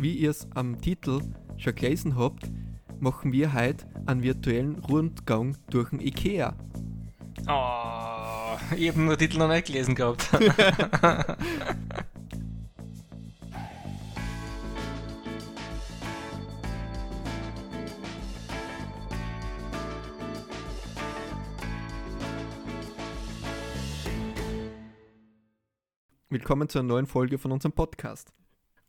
wie 0.00 0.14
ihr 0.14 0.30
es 0.30 0.48
am 0.54 0.80
Titel 0.80 1.20
schon 1.58 1.74
gelesen 1.74 2.16
habt, 2.16 2.50
machen 3.00 3.32
wir 3.32 3.52
heute 3.52 3.86
einen 4.06 4.22
virtuellen 4.22 4.78
Rundgang 4.78 5.58
durch 5.68 5.90
den 5.90 6.00
IKEA. 6.00 6.56
Oh, 7.46 8.56
ich 8.76 8.88
habe 8.88 9.06
den 9.08 9.18
Titel 9.18 9.38
noch 9.38 9.48
nicht 9.48 9.66
gelesen 9.66 9.94
gehabt. 9.94 10.26
Willkommen 26.30 26.68
zu 26.68 26.78
einer 26.78 26.88
neuen 26.88 27.06
Folge 27.06 27.38
von 27.38 27.52
unserem 27.52 27.72
Podcast. 27.72 28.32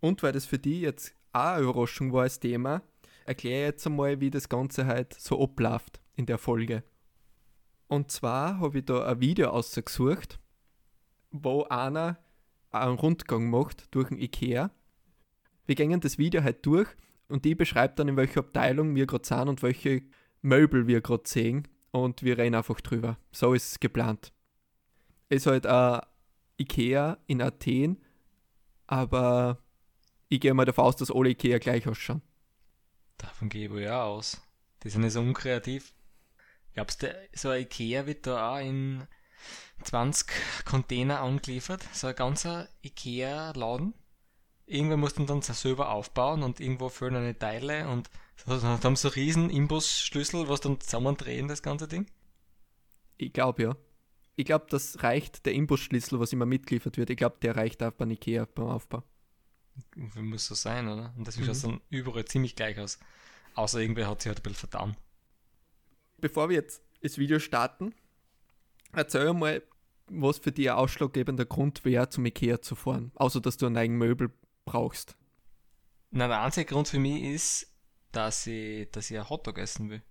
Und 0.02 0.22
weil 0.24 0.34
das 0.34 0.46
für 0.46 0.60
die 0.60 0.82
jetzt 0.82 1.16
auch 1.32 1.54
eine 1.54 1.64
Überraschung 1.64 2.12
war 2.12 2.23
als 2.23 2.40
Thema, 2.40 2.82
erkläre 3.26 3.62
ich 3.62 3.68
jetzt 3.68 3.88
einmal, 3.88 4.20
wie 4.20 4.30
das 4.30 4.50
Ganze 4.50 4.86
halt 4.86 5.14
so 5.14 5.42
abläuft 5.42 6.02
in 6.16 6.26
der 6.26 6.38
Folge. 6.38 6.84
Und 7.88 8.12
zwar 8.12 8.59
habe 8.59 8.80
ich 8.80 8.86
da 8.86 9.06
ein 9.06 9.22
Video 9.22 9.50
ausgesucht, 9.50 10.40
wo 11.30 11.64
einer 11.64 12.18
einen 12.72 12.95
Rundgang 12.95 13.50
macht 13.50 13.94
durch 13.94 14.09
den 14.09 14.18
Ikea. 14.18 14.72
Wir 15.66 15.76
gehen 15.76 16.00
das 16.00 16.18
Video 16.18 16.44
halt 16.44 16.66
durch 16.66 16.90
und 17.28 17.45
die 17.45 17.56
beschreibt 17.56 18.00
dann, 18.00 18.08
in 18.08 18.18
welcher 18.18 18.42
Abteilung 18.42 18.95
wir 18.95 19.08
gerade 19.08 19.26
sind 19.26 19.48
und 19.48 19.62
welche 19.62 20.04
Möbel 20.42 20.88
wir 20.88 21.02
gerade 21.02 21.23
sehen 21.28 21.68
und 21.92 22.23
wir 22.23 22.38
reden 22.38 22.56
einfach 22.56 22.81
drüber. 22.81 23.18
So 23.31 23.54
ist 23.54 23.72
es 23.72 23.80
geplant. 23.80 24.34
Ist 25.30 25.45
halt 25.45 25.66
ein 25.66 26.02
Ikea 26.58 27.18
in 27.28 27.42
Athen, 27.42 28.02
aber 28.88 29.61
ich 30.31 30.40
gehe 30.40 30.53
mal 30.53 30.63
davon 30.63 30.85
aus, 30.85 30.95
dass 30.95 31.12
alle 31.12 31.31
Ikea 31.31 31.59
gleich 31.59 31.85
ausschauen. 31.88 32.21
Davon 33.17 33.50
gehe 33.50 33.66
ich 33.66 33.72
wohl 33.72 33.81
ja 33.81 34.06
aus. 34.06 34.42
Die 34.81 34.89
sind 34.89 35.02
nicht 35.02 35.11
so 35.11 35.19
unkreativ. 35.19 35.94
Glaubst 36.73 37.03
du, 37.03 37.14
so 37.33 37.50
ein 37.50 37.64
Ikea 37.64 38.06
wird 38.06 38.25
da 38.25 38.53
auch 38.53 38.59
in 38.59 39.06
20 39.83 40.31
Container 40.64 41.19
angeliefert? 41.19 41.86
So 41.91 42.08
ein 42.08 42.16
ganzer 42.16 42.69
Ikea-Laden? 42.81 43.94
Irgendwer 44.67 44.95
muss 44.95 45.16
dann 45.16 45.28
dann 45.28 45.41
selber 45.41 45.89
aufbauen 45.89 46.44
und 46.44 46.61
irgendwo 46.61 46.88
fehlen 46.88 47.17
eine 47.17 47.38
Teile 47.38 47.89
und 47.89 48.09
da 48.45 48.80
haben 48.84 48.95
so 48.95 49.09
riesen 49.09 49.50
Imbusschlüssel, 49.50 50.47
was 50.47 50.61
dann 50.61 50.80
zusammendrehen, 50.80 51.50
das 51.50 51.61
ganze 51.61 51.89
Ding? 51.89 52.09
Ich 53.17 53.34
glaube 53.34 53.63
ja. 53.63 53.75
Ich 54.38 54.45
glaube, 54.45 54.67
das 54.69 55.03
reicht, 55.03 55.45
der 55.45 55.53
Imbusschlüssel, 55.53 56.22
was 56.22 56.31
immer 56.31 56.45
mitgeliefert 56.45 56.95
wird, 56.95 57.09
ich 57.09 57.17
glaube, 57.17 57.36
der 57.41 57.58
reicht 57.58 57.84
auch 57.84 57.91
bei 57.91 58.06
Ikea 58.06 58.45
beim 58.45 58.67
Aufbau. 58.67 59.03
Muss 59.95 60.47
so 60.47 60.55
sein, 60.55 60.88
oder? 60.88 61.14
Und 61.17 61.27
das 61.27 61.38
mhm. 61.38 61.45
schaut 61.45 61.64
dann 61.64 61.81
überall 61.89 62.25
ziemlich 62.25 62.55
gleich 62.55 62.80
aus. 62.80 63.00
Außer 63.55 63.80
irgendwer 63.80 64.08
hat 64.08 64.22
sich 64.22 64.30
halt 64.30 64.39
ein 64.39 64.44
bisschen 64.44 64.69
vertan. 64.69 64.97
Bevor 66.17 66.50
wir 66.50 66.55
jetzt 66.55 66.81
das 67.02 67.17
Video 67.17 67.39
starten, 67.39 67.94
erzähl 68.94 69.33
mal, 69.33 69.63
was 70.08 70.39
für 70.39 70.52
dich 70.52 70.69
ein 70.69 70.78
ausschlaggebender 70.78 71.45
Grund 71.45 71.83
wäre, 71.86 72.09
zum 72.09 72.25
Ikea 72.25 72.61
zu 72.61 72.75
fahren. 72.75 73.11
Außer, 73.16 73.41
dass 73.41 73.58
du 73.58 73.66
einen 73.66 73.78
eigenen 73.78 74.00
Möbel 74.00 74.31
brauchst. 74.66 75.16
Na, 76.11 76.28
der 76.28 76.41
einzige 76.41 76.66
Grund 76.66 76.88
für 76.88 77.00
mich 77.00 77.23
ist, 77.23 77.73
dass 78.11 78.45
ich, 78.47 78.89
dass 78.91 79.09
ich 79.09 79.17
ein 79.17 79.30
Hotdog 79.30 79.58
essen 79.58 79.89
will. 79.89 80.02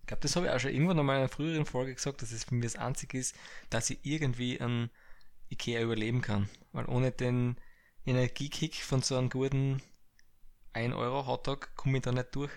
Ich 0.00 0.06
glaube, 0.06 0.22
das 0.22 0.36
habe 0.36 0.46
ich 0.46 0.52
auch 0.52 0.60
schon 0.60 0.72
irgendwann 0.72 0.98
in 0.98 1.06
meiner 1.06 1.28
früheren 1.28 1.66
Folge 1.66 1.94
gesagt, 1.94 2.22
dass 2.22 2.32
es 2.32 2.44
für 2.44 2.54
mich 2.54 2.64
das 2.64 2.76
Einzige 2.76 3.18
ist, 3.18 3.34
dass 3.68 3.90
ich 3.90 3.98
irgendwie 4.02 4.60
ein 4.60 4.90
Ikea 5.50 5.82
überleben 5.82 6.22
kann. 6.22 6.48
Weil 6.72 6.86
ohne 6.86 7.12
den 7.12 7.56
Energiekick 8.06 8.76
von 8.76 9.02
so 9.02 9.16
einem 9.16 9.30
guten 9.30 9.82
1 10.72 10.94
Euro 10.94 11.26
Hotdog 11.26 11.74
komme 11.76 11.98
ich 11.98 12.02
da 12.02 12.12
nicht 12.12 12.34
durch. 12.34 12.50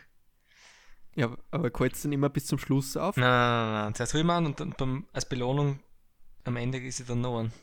Ja, 1.15 1.35
aber 1.51 1.69
kalt 1.69 1.93
dann 2.03 2.11
immer 2.11 2.29
bis 2.29 2.45
zum 2.45 2.57
Schluss 2.57 2.97
auf? 2.97 3.17
Nein, 3.17 3.29
nein, 3.29 3.71
nein, 3.71 3.83
nein. 3.83 3.95
Zuerst 3.95 4.13
will 4.13 4.23
man 4.23 4.45
und 4.45 4.59
dann 4.59 4.73
beim, 4.77 5.05
als 5.13 5.27
Belohnung 5.27 5.79
am 6.43 6.55
Ende 6.57 6.79
ist 6.79 6.97
sie 6.97 7.05
dann 7.05 7.21
noch 7.21 7.39
ein. 7.39 7.53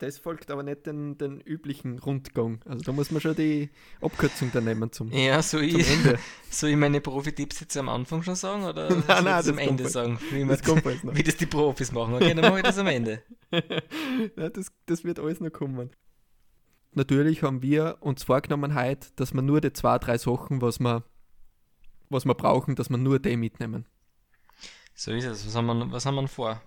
Das 0.00 0.18
folgt 0.18 0.50
aber 0.50 0.64
nicht 0.64 0.84
den, 0.86 1.16
den 1.16 1.40
üblichen 1.40 2.00
Rundgang. 2.00 2.60
Also 2.64 2.82
da 2.82 2.92
muss 2.92 3.12
man 3.12 3.20
schon 3.20 3.36
die 3.36 3.70
Abkürzung 4.00 4.50
dann 4.52 4.64
nehmen 4.64 4.90
zum, 4.90 5.12
ja, 5.12 5.40
so 5.42 5.58
zum 5.58 5.68
ich, 5.68 5.88
Ende. 5.88 6.18
Soll 6.50 6.70
ich 6.70 6.76
meine 6.76 7.00
Profi-Tipps 7.00 7.60
jetzt 7.60 7.76
am 7.76 7.88
Anfang 7.88 8.22
schon 8.24 8.34
sagen 8.34 8.64
oder 8.64 8.90
nein, 8.90 9.04
nein, 9.06 9.24
das 9.24 9.48
am 9.48 9.58
Ende 9.58 9.88
sagen? 9.88 10.18
Wie, 10.32 10.44
das 10.44 10.60
wie 11.14 11.22
das 11.22 11.36
die 11.36 11.46
Profis 11.46 11.92
machen. 11.92 12.14
Okay, 12.14 12.34
dann 12.34 12.50
mache 12.50 12.58
ich 12.58 12.64
das 12.64 12.78
am 12.78 12.88
Ende. 12.88 13.22
ja, 13.52 14.48
das, 14.48 14.72
das 14.86 15.04
wird 15.04 15.20
alles 15.20 15.40
noch 15.40 15.52
kommen. 15.52 15.90
Natürlich 16.96 17.42
haben 17.42 17.62
wir 17.62 17.98
uns 18.00 18.24
vorgenommen 18.24 18.74
heute, 18.74 19.08
dass 19.14 19.32
wir 19.32 19.42
nur 19.42 19.60
die 19.60 19.72
zwei, 19.72 19.98
drei 19.98 20.18
Sachen, 20.18 20.60
was 20.60 20.80
wir, 20.80 21.04
was 22.08 22.24
wir 22.24 22.34
brauchen, 22.34 22.74
dass 22.74 22.90
wir 22.90 22.98
nur 22.98 23.20
die 23.20 23.36
mitnehmen. 23.36 23.86
So 24.94 25.12
ist 25.12 25.26
es. 25.26 25.46
Was 25.46 25.54
haben 25.54 25.66
wir, 25.66 25.92
was 25.92 26.06
haben 26.06 26.16
wir 26.16 26.26
vor? 26.26 26.60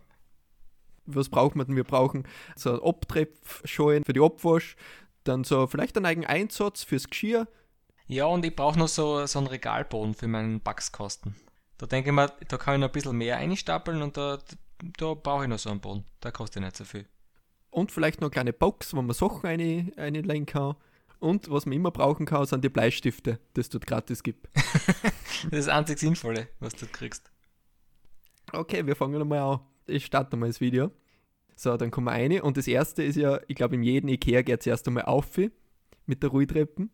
was 1.16 1.30
braucht 1.30 1.56
man 1.56 1.68
denn? 1.68 1.76
Wir 1.76 1.84
brauchen 1.84 2.28
so 2.56 2.74
ein 2.74 2.88
Abtreppschalen 2.88 4.04
für 4.04 4.14
die 4.14 4.22
Abwasch, 4.22 4.76
dann 5.24 5.44
so 5.44 5.68
vielleicht 5.68 5.98
einen 5.98 6.06
eigenen 6.06 6.30
Einsatz 6.30 6.84
fürs 6.84 7.10
Geschirr. 7.10 7.48
Ja, 8.08 8.26
und 8.26 8.46
ich 8.46 8.56
brauche 8.56 8.80
noch 8.80 8.88
so, 8.88 9.26
so 9.26 9.40
einen 9.40 9.48
Regalboden 9.48 10.14
für 10.14 10.28
meinen 10.28 10.62
Backskasten. 10.62 11.36
Da 11.78 11.86
denke 11.86 12.10
ich 12.10 12.16
mir, 12.16 12.32
da 12.48 12.58
kann 12.58 12.76
ich 12.76 12.80
noch 12.82 12.90
ein 12.90 12.92
bisschen 12.94 13.18
mehr 13.18 13.38
einstapeln 13.38 14.02
und 14.02 14.18
da, 14.18 14.40
da 14.98 15.14
brauche 15.14 15.44
ich 15.44 15.50
noch 15.50 15.60
so 15.60 15.70
einen 15.70 15.80
Boden. 15.80 16.06
Da 16.20 16.32
kostet 16.32 16.64
nicht 16.64 16.76
so 16.76 16.84
viel. 16.84 17.06
Und 17.72 17.92
vielleicht 17.92 18.22
noch 18.22 18.28
eine 18.28 18.32
kleine 18.32 18.54
Box, 18.54 18.94
wo 18.94 19.02
man 19.02 19.14
Sachen 19.14 19.46
eine, 19.48 19.92
einlegen 19.96 20.46
kann. 20.46 20.76
Und 21.20 21.50
was 21.50 21.66
man 21.66 21.74
immer 21.74 21.92
brauchen 21.92 22.26
kann, 22.26 22.46
sind 22.46 22.64
die 22.64 22.70
Bleistifte, 22.70 23.40
die 23.56 23.62
es 23.62 23.70
dort 23.70 23.86
gratis 23.86 24.24
gibt. 24.24 24.48
das 24.56 25.44
ist 25.44 25.52
das 25.52 25.68
einzig 25.68 26.00
Sinnvolle, 26.00 26.48
was 26.60 26.76
du 26.76 26.88
kriegst. 26.88 27.30
Okay, 28.54 28.86
wir 28.86 28.96
fangen 28.96 29.20
nochmal 29.20 29.40
an. 29.40 29.60
Ich 29.86 30.06
starte 30.06 30.38
mal 30.38 30.48
das 30.48 30.62
Video. 30.62 30.92
So, 31.56 31.76
dann 31.76 31.92
kommen 31.92 32.06
wir 32.06 32.12
rein. 32.12 32.42
Und 32.42 32.56
das 32.56 32.68
erste 32.68 33.04
ist 33.04 33.18
ja, 33.18 33.40
ich 33.48 33.56
glaube, 33.56 33.76
in 33.76 33.84
jedem 33.84 34.10
Ikea 34.10 34.42
geht 34.44 34.62
es 34.62 34.68
erst 34.68 34.88
einmal 34.88 35.06
auf 35.06 35.38
mit 36.06 36.24
der 36.24 36.30
Ruhitreppen. 36.30 36.90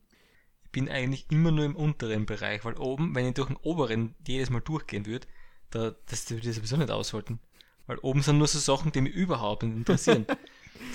Ich 0.63 0.72
bin 0.72 0.90
eigentlich 0.90 1.28
immer 1.30 1.52
nur 1.52 1.66
im 1.66 1.75
unteren 1.75 2.25
Bereich, 2.25 2.66
weil 2.66 2.78
oben, 2.78 3.13
wenn 3.16 3.28
ich 3.28 3.36
durch 3.36 3.47
den 3.47 3.57
oberen 3.57 4.16
jedes 4.28 4.50
Mal 4.50 4.62
durchgehen 4.62 5.06
würde, 5.06 5.28
da, 5.69 5.96
das 6.07 6.30
würde 6.31 6.50
ich 6.50 6.56
sowieso 6.56 6.78
nicht 6.78 6.90
aushalten. 6.90 7.40
Weil 7.86 8.00
oben 8.00 8.22
sind 8.24 8.40
nur 8.40 8.47
so 8.47 8.57
Sachen, 8.59 8.92
die 8.92 9.02
mich 9.02 9.13
überhaupt 9.13 9.63
nicht 9.63 9.78
interessieren. 9.78 10.25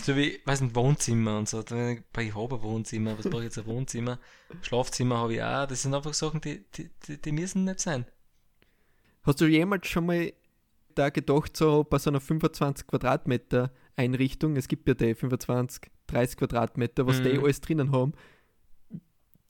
so 0.03 0.17
wie, 0.17 0.41
weiß 0.45 0.61
nicht, 0.63 0.75
Wohnzimmer 0.75 1.39
und 1.39 1.49
so. 1.49 1.61
Ich 1.61 1.71
habe 1.71 2.03
ein 2.15 2.63
Wohnzimmer, 2.63 3.19
was 3.19 3.29
brauche 3.29 3.43
ich 3.43 3.47
jetzt 3.47 3.59
ein 3.59 3.67
Wohnzimmer? 3.67 4.19
Schlafzimmer 4.63 5.19
habe 5.19 5.35
ich 5.35 5.43
auch. 5.43 5.67
Das 5.67 5.83
sind 5.83 5.95
einfach 5.95 6.15
Sachen, 6.15 6.41
die, 6.41 6.65
die, 6.75 6.91
die, 7.07 7.21
die 7.21 7.33
müssen 7.33 7.65
nicht 7.65 7.81
sein. 7.81 8.07
Hast 9.23 9.41
du 9.41 9.47
jemals 9.47 9.87
schon 9.87 10.07
mal 10.07 10.33
da 10.95 11.11
gedacht, 11.11 11.57
so 11.57 11.85
bei 11.85 11.99
so 11.99 12.11
einer 12.11 12.21
25 12.21 12.87
Quadratmeter 12.87 13.73
Einrichtung, 13.97 14.57
es 14.57 14.69
gibt 14.69 14.89
ja 14.89 14.95
die 14.95 15.15
25, 15.15 15.91
30 16.07 16.37
Quadratmeter, 16.37 17.07
was 17.07 17.19
mhm. 17.19 17.25
die 17.25 17.39
alles 17.39 17.61
drinnen 17.61 17.93
haben, 17.93 18.15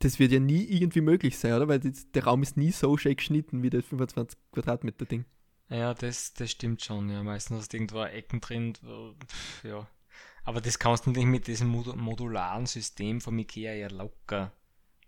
das 0.00 0.18
wird 0.18 0.32
ja 0.32 0.40
nie 0.40 0.64
irgendwie 0.64 1.02
möglich 1.02 1.38
sein, 1.38 1.52
oder? 1.52 1.68
Weil 1.68 1.78
das, 1.78 2.10
der 2.10 2.24
Raum 2.24 2.42
ist 2.42 2.56
nie 2.56 2.72
so 2.72 2.96
schön 2.96 3.16
geschnitten 3.16 3.62
wie 3.62 3.70
das 3.70 3.84
25 3.84 4.38
Quadratmeter 4.52 5.04
Ding. 5.04 5.24
Ja, 5.68 5.94
das, 5.94 6.34
das 6.34 6.50
stimmt 6.50 6.82
schon, 6.82 7.10
ja. 7.10 7.22
Meistens 7.22 7.58
hast 7.58 7.72
du 7.72 7.76
irgendwo 7.76 8.02
Ecken 8.02 8.40
drin, 8.40 8.74
pff, 8.74 9.64
ja. 9.64 9.86
Aber 10.44 10.60
das 10.60 10.78
kannst 10.78 11.06
du 11.06 11.10
nicht 11.10 11.26
mit 11.26 11.46
diesem 11.46 11.68
modularen 11.68 12.66
System 12.66 13.20
von 13.20 13.38
Ikea 13.38 13.74
ja 13.74 13.88
locker 13.88 14.52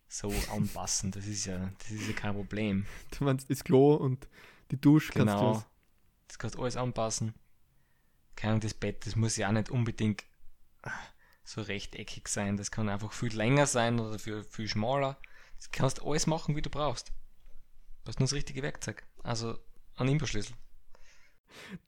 so 0.08 0.32
anpassen. 0.52 1.10
Das 1.10 1.26
ist 1.26 1.46
ja, 1.46 1.72
das 1.78 1.90
ist 1.90 2.06
ja 2.06 2.12
kein 2.12 2.34
Problem. 2.34 2.86
Du 3.16 3.24
meinst 3.24 3.50
das 3.50 3.64
Klo 3.64 3.94
und 3.94 4.28
die 4.70 4.80
Dusche 4.80 5.12
genau. 5.12 5.52
kannst 5.52 5.62
du 5.62 5.72
das 6.32 6.38
kannst 6.38 6.56
du 6.56 6.62
alles 6.62 6.76
anpassen. 6.78 7.34
Keine 8.36 8.52
Ahnung, 8.52 8.60
das 8.62 8.72
Bett, 8.72 9.04
das 9.04 9.16
muss 9.16 9.36
ja 9.36 9.48
auch 9.48 9.52
nicht 9.52 9.68
unbedingt 9.68 10.24
so 11.44 11.60
rechteckig 11.60 12.26
sein. 12.28 12.56
Das 12.56 12.70
kann 12.70 12.88
einfach 12.88 13.12
viel 13.12 13.34
länger 13.34 13.66
sein 13.66 14.00
oder 14.00 14.18
viel, 14.18 14.42
viel 14.42 14.66
schmaler. 14.66 15.18
Das 15.56 15.70
kannst 15.70 15.98
du 15.98 16.10
alles 16.10 16.26
machen, 16.26 16.56
wie 16.56 16.62
du 16.62 16.70
brauchst. 16.70 17.12
Du 18.04 18.08
hast 18.08 18.18
nur 18.18 18.24
das 18.24 18.32
richtige 18.32 18.62
Werkzeug. 18.62 19.02
Also 19.22 19.58
ein 19.96 20.08
Imbusschlüssel. 20.08 20.56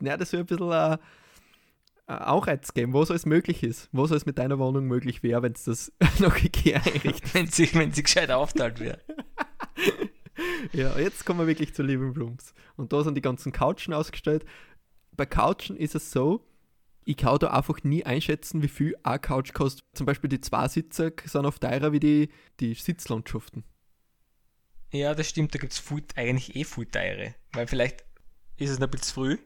Ja, 0.00 0.18
das 0.18 0.32
wäre 0.32 0.42
ein 0.42 0.46
bisschen 0.46 0.70
äh, 0.70 0.98
auch 2.06 2.46
jetzt 2.46 2.74
geben, 2.74 2.92
was 2.92 3.10
alles 3.10 3.26
möglich 3.26 3.62
ist. 3.62 3.88
Was 3.92 4.10
alles 4.10 4.26
mit 4.26 4.38
deiner 4.38 4.58
Wohnung 4.58 4.86
möglich 4.86 5.22
wäre, 5.22 5.42
wenn 5.42 5.52
es 5.52 5.64
das 5.64 5.92
noch 6.18 6.36
Ikea 6.36 6.78
einrichtet. 6.78 7.34
wenn 7.34 7.46
sie, 7.46 7.72
wenn 7.74 7.92
sie 7.92 8.02
gescheit 8.02 8.30
aufteilt 8.30 8.80
wäre. 8.80 8.98
ja, 10.72 10.98
jetzt 10.98 11.24
kommen 11.24 11.40
wir 11.40 11.46
wirklich 11.46 11.74
zu 11.74 11.82
Living 11.82 12.16
Rooms. 12.16 12.54
Und 12.76 12.92
da 12.92 13.02
sind 13.02 13.14
die 13.14 13.22
ganzen 13.22 13.52
Couchen 13.52 13.94
ausgestellt. 13.94 14.44
Bei 15.12 15.26
Couchen 15.26 15.76
ist 15.76 15.94
es 15.94 16.10
so, 16.10 16.44
ich 17.04 17.16
kann 17.16 17.38
da 17.38 17.50
einfach 17.50 17.82
nie 17.84 18.04
einschätzen, 18.04 18.62
wie 18.62 18.68
viel 18.68 18.96
eine 19.02 19.18
Couch 19.18 19.52
kostet. 19.52 19.84
Zum 19.94 20.06
Beispiel 20.06 20.28
die 20.28 20.40
Zweisitzer 20.40 21.12
sind 21.24 21.46
oft 21.46 21.62
teurer 21.62 21.92
wie 21.92 22.00
die, 22.00 22.28
die 22.60 22.74
Sitzlandschaften. 22.74 23.64
Ja, 24.90 25.14
das 25.14 25.28
stimmt, 25.28 25.54
da 25.54 25.58
gibt 25.58 25.72
es 25.72 25.82
eigentlich 26.16 26.54
eh 26.54 26.64
viel 26.64 26.86
teure. 26.86 27.34
Weil 27.52 27.66
vielleicht 27.66 28.04
ist 28.56 28.70
es 28.70 28.78
noch 28.78 28.88
ein 28.88 28.90
bisschen 28.90 29.14
früh 29.14 29.38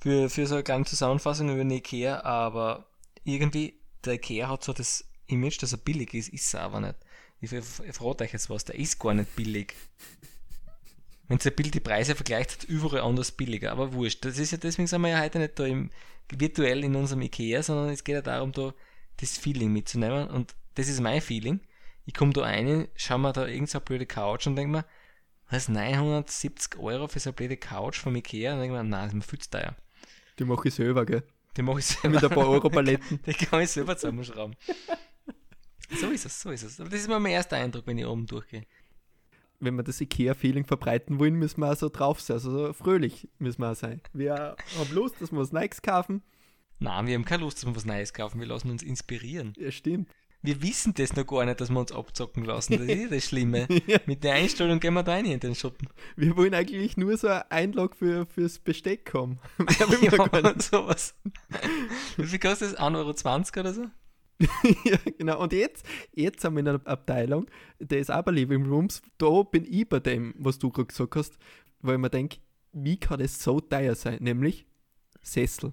für, 0.00 0.28
für 0.30 0.46
so 0.46 0.54
eine 0.54 0.64
kleine 0.64 0.84
Zusammenfassung 0.84 1.48
über 1.48 1.58
den 1.58 1.70
Ikea, 1.70 2.22
aber 2.22 2.86
irgendwie, 3.24 3.74
der 4.04 4.14
Ikea 4.14 4.48
hat 4.48 4.64
so 4.64 4.72
das 4.72 5.04
Image, 5.26 5.62
dass 5.62 5.72
er 5.72 5.78
billig 5.78 6.12
ist, 6.14 6.28
ist 6.28 6.54
er 6.54 6.62
aber 6.62 6.80
nicht. 6.80 6.96
Ich, 7.40 7.50
frage 7.50 8.24
euch 8.24 8.32
jetzt 8.32 8.50
was, 8.50 8.64
der 8.64 8.76
ist 8.76 8.98
gar 8.98 9.14
nicht 9.14 9.34
billig. 9.36 9.74
Wenn 11.28 11.38
ihr 11.42 11.50
Bild 11.50 11.74
die 11.74 11.80
Preise 11.80 12.14
vergleicht, 12.14 12.52
hat 12.52 12.64
überall 12.64 13.00
anders 13.00 13.32
billiger, 13.32 13.72
aber 13.72 13.92
wurscht. 13.94 14.24
Das 14.24 14.38
ist 14.38 14.52
ja, 14.52 14.58
deswegen 14.58 14.86
sind 14.86 15.00
wir 15.02 15.08
ja 15.08 15.20
heute 15.20 15.38
nicht 15.38 15.58
da 15.58 15.64
im, 15.64 15.90
virtuell 16.30 16.84
in 16.84 16.94
unserem 16.96 17.22
Ikea, 17.22 17.62
sondern 17.62 17.90
es 17.90 18.04
geht 18.04 18.14
ja 18.14 18.22
darum, 18.22 18.52
da 18.52 18.74
das 19.18 19.38
Feeling 19.38 19.72
mitzunehmen 19.72 20.28
und 20.28 20.54
das 20.74 20.88
ist 20.88 21.00
mein 21.00 21.20
Feeling. 21.20 21.60
Ich 22.06 22.14
komme 22.14 22.32
da 22.32 22.42
rein, 22.42 22.88
schau 22.96 23.18
mir 23.18 23.32
da 23.32 23.42
irgendeine 23.42 23.66
so 23.68 23.80
blöde 23.80 24.06
Couch 24.06 24.46
und 24.46 24.56
denke 24.56 24.72
mir, 24.72 24.84
was, 25.50 25.68
970 25.68 26.78
Euro 26.78 27.08
für 27.08 27.20
so 27.20 27.30
eine 27.30 27.34
blöde 27.34 27.56
Couch 27.56 27.98
vom 27.98 28.16
Ikea? 28.16 28.54
Und 28.54 28.60
denke 28.60 28.74
mir, 28.74 28.82
nein, 28.82 29.04
das 29.04 29.08
ist 29.08 29.14
mir 29.14 29.22
viel 29.22 29.38
zu 29.38 29.50
teuer. 29.50 29.76
Die 30.38 30.44
mache 30.44 30.68
ich 30.68 30.74
selber, 30.74 31.06
gell? 31.06 31.22
Die 31.56 31.62
mache 31.62 31.78
ich 31.78 31.86
selber. 31.86 32.16
Mit 32.16 32.24
ein 32.24 32.30
paar 32.30 32.48
Euro 32.48 32.68
Paletten. 32.68 33.20
Die 33.26 33.32
kann 33.32 33.60
ich 33.60 33.70
selber 33.70 33.96
zusammenschrauben. 33.96 34.56
so 35.90 36.10
ist 36.10 36.26
es, 36.26 36.40
so 36.40 36.50
ist 36.50 36.62
es. 36.64 36.80
Aber 36.80 36.90
das 36.90 37.00
ist 37.00 37.08
mal 37.08 37.20
mein 37.20 37.32
erster 37.32 37.56
Eindruck, 37.56 37.86
wenn 37.86 37.98
ich 37.98 38.06
oben 38.06 38.26
durchgehe. 38.26 38.64
Wenn 39.60 39.76
wir 39.76 39.84
das 39.84 40.00
Ikea-Feeling 40.00 40.64
verbreiten 40.64 41.18
wollen, 41.18 41.34
müssen 41.34 41.60
wir 41.60 41.70
auch 41.70 41.76
so 41.76 41.88
drauf 41.88 42.20
sein. 42.20 42.34
Also 42.34 42.50
so 42.50 42.72
fröhlich 42.72 43.28
müssen 43.38 43.62
wir 43.62 43.70
auch 43.70 43.76
sein. 43.76 44.00
Wir 44.12 44.56
haben 44.78 44.94
Lust, 44.94 45.20
dass 45.20 45.30
wir 45.30 45.38
was 45.38 45.52
Neues 45.52 45.80
kaufen. 45.80 46.22
Nein, 46.80 47.06
wir 47.06 47.14
haben 47.14 47.24
keine 47.24 47.44
Lust, 47.44 47.58
dass 47.58 47.66
wir 47.66 47.76
was 47.76 47.84
Neues 47.84 48.12
kaufen. 48.12 48.40
Wir 48.40 48.48
lassen 48.48 48.70
uns 48.70 48.82
inspirieren. 48.82 49.54
Ja, 49.56 49.70
stimmt. 49.70 50.08
Wir 50.44 50.60
wissen 50.60 50.92
das 50.92 51.16
noch 51.16 51.26
gar 51.26 51.46
nicht, 51.46 51.58
dass 51.62 51.70
wir 51.70 51.80
uns 51.80 51.90
abzocken 51.90 52.44
lassen. 52.44 52.76
Das 52.76 52.86
ist 52.86 53.10
das 53.10 53.24
Schlimme. 53.24 53.66
ja. 53.86 53.98
Mit 54.04 54.22
der 54.24 54.34
Einstellung 54.34 54.78
gehen 54.78 54.92
wir 54.92 55.02
da 55.02 55.12
rein 55.12 55.24
in 55.24 55.40
den 55.40 55.54
Schuppen. 55.54 55.88
Wir 56.16 56.36
wollen 56.36 56.52
eigentlich 56.52 56.98
nur 56.98 57.16
so 57.16 57.28
ein 57.28 57.44
Einlog 57.48 57.96
für, 57.96 58.26
fürs 58.26 58.58
Besteck 58.58 59.10
haben. 59.14 59.38
ja, 59.80 60.60
sowas. 60.60 61.14
Wie 62.18 62.26
viel 62.26 62.38
kostet 62.38 62.74
das? 62.74 62.78
1,20 62.78 63.56
Euro 63.56 63.60
oder 63.60 63.72
so? 63.72 63.86
ja, 64.84 64.98
genau. 65.16 65.40
Und 65.40 65.54
jetzt, 65.54 65.86
jetzt 66.12 66.44
haben 66.44 66.56
wir 66.56 66.60
in 66.60 66.68
einer 66.68 66.86
Abteilung, 66.86 67.46
der 67.78 68.00
ist 68.00 68.10
aber 68.10 68.30
Living 68.30 68.66
Rooms, 68.66 69.00
da 69.16 69.44
bin 69.44 69.64
ich 69.64 69.88
bei 69.88 70.00
dem, 70.00 70.34
was 70.36 70.58
du 70.58 70.68
gerade 70.68 70.88
gesagt 70.88 71.16
hast, 71.16 71.38
weil 71.80 71.96
mir 71.96 72.10
denke, 72.10 72.36
wie 72.74 73.00
kann 73.00 73.18
das 73.18 73.42
so 73.42 73.60
teuer 73.60 73.94
sein? 73.94 74.18
Nämlich 74.20 74.66
Sessel. 75.22 75.72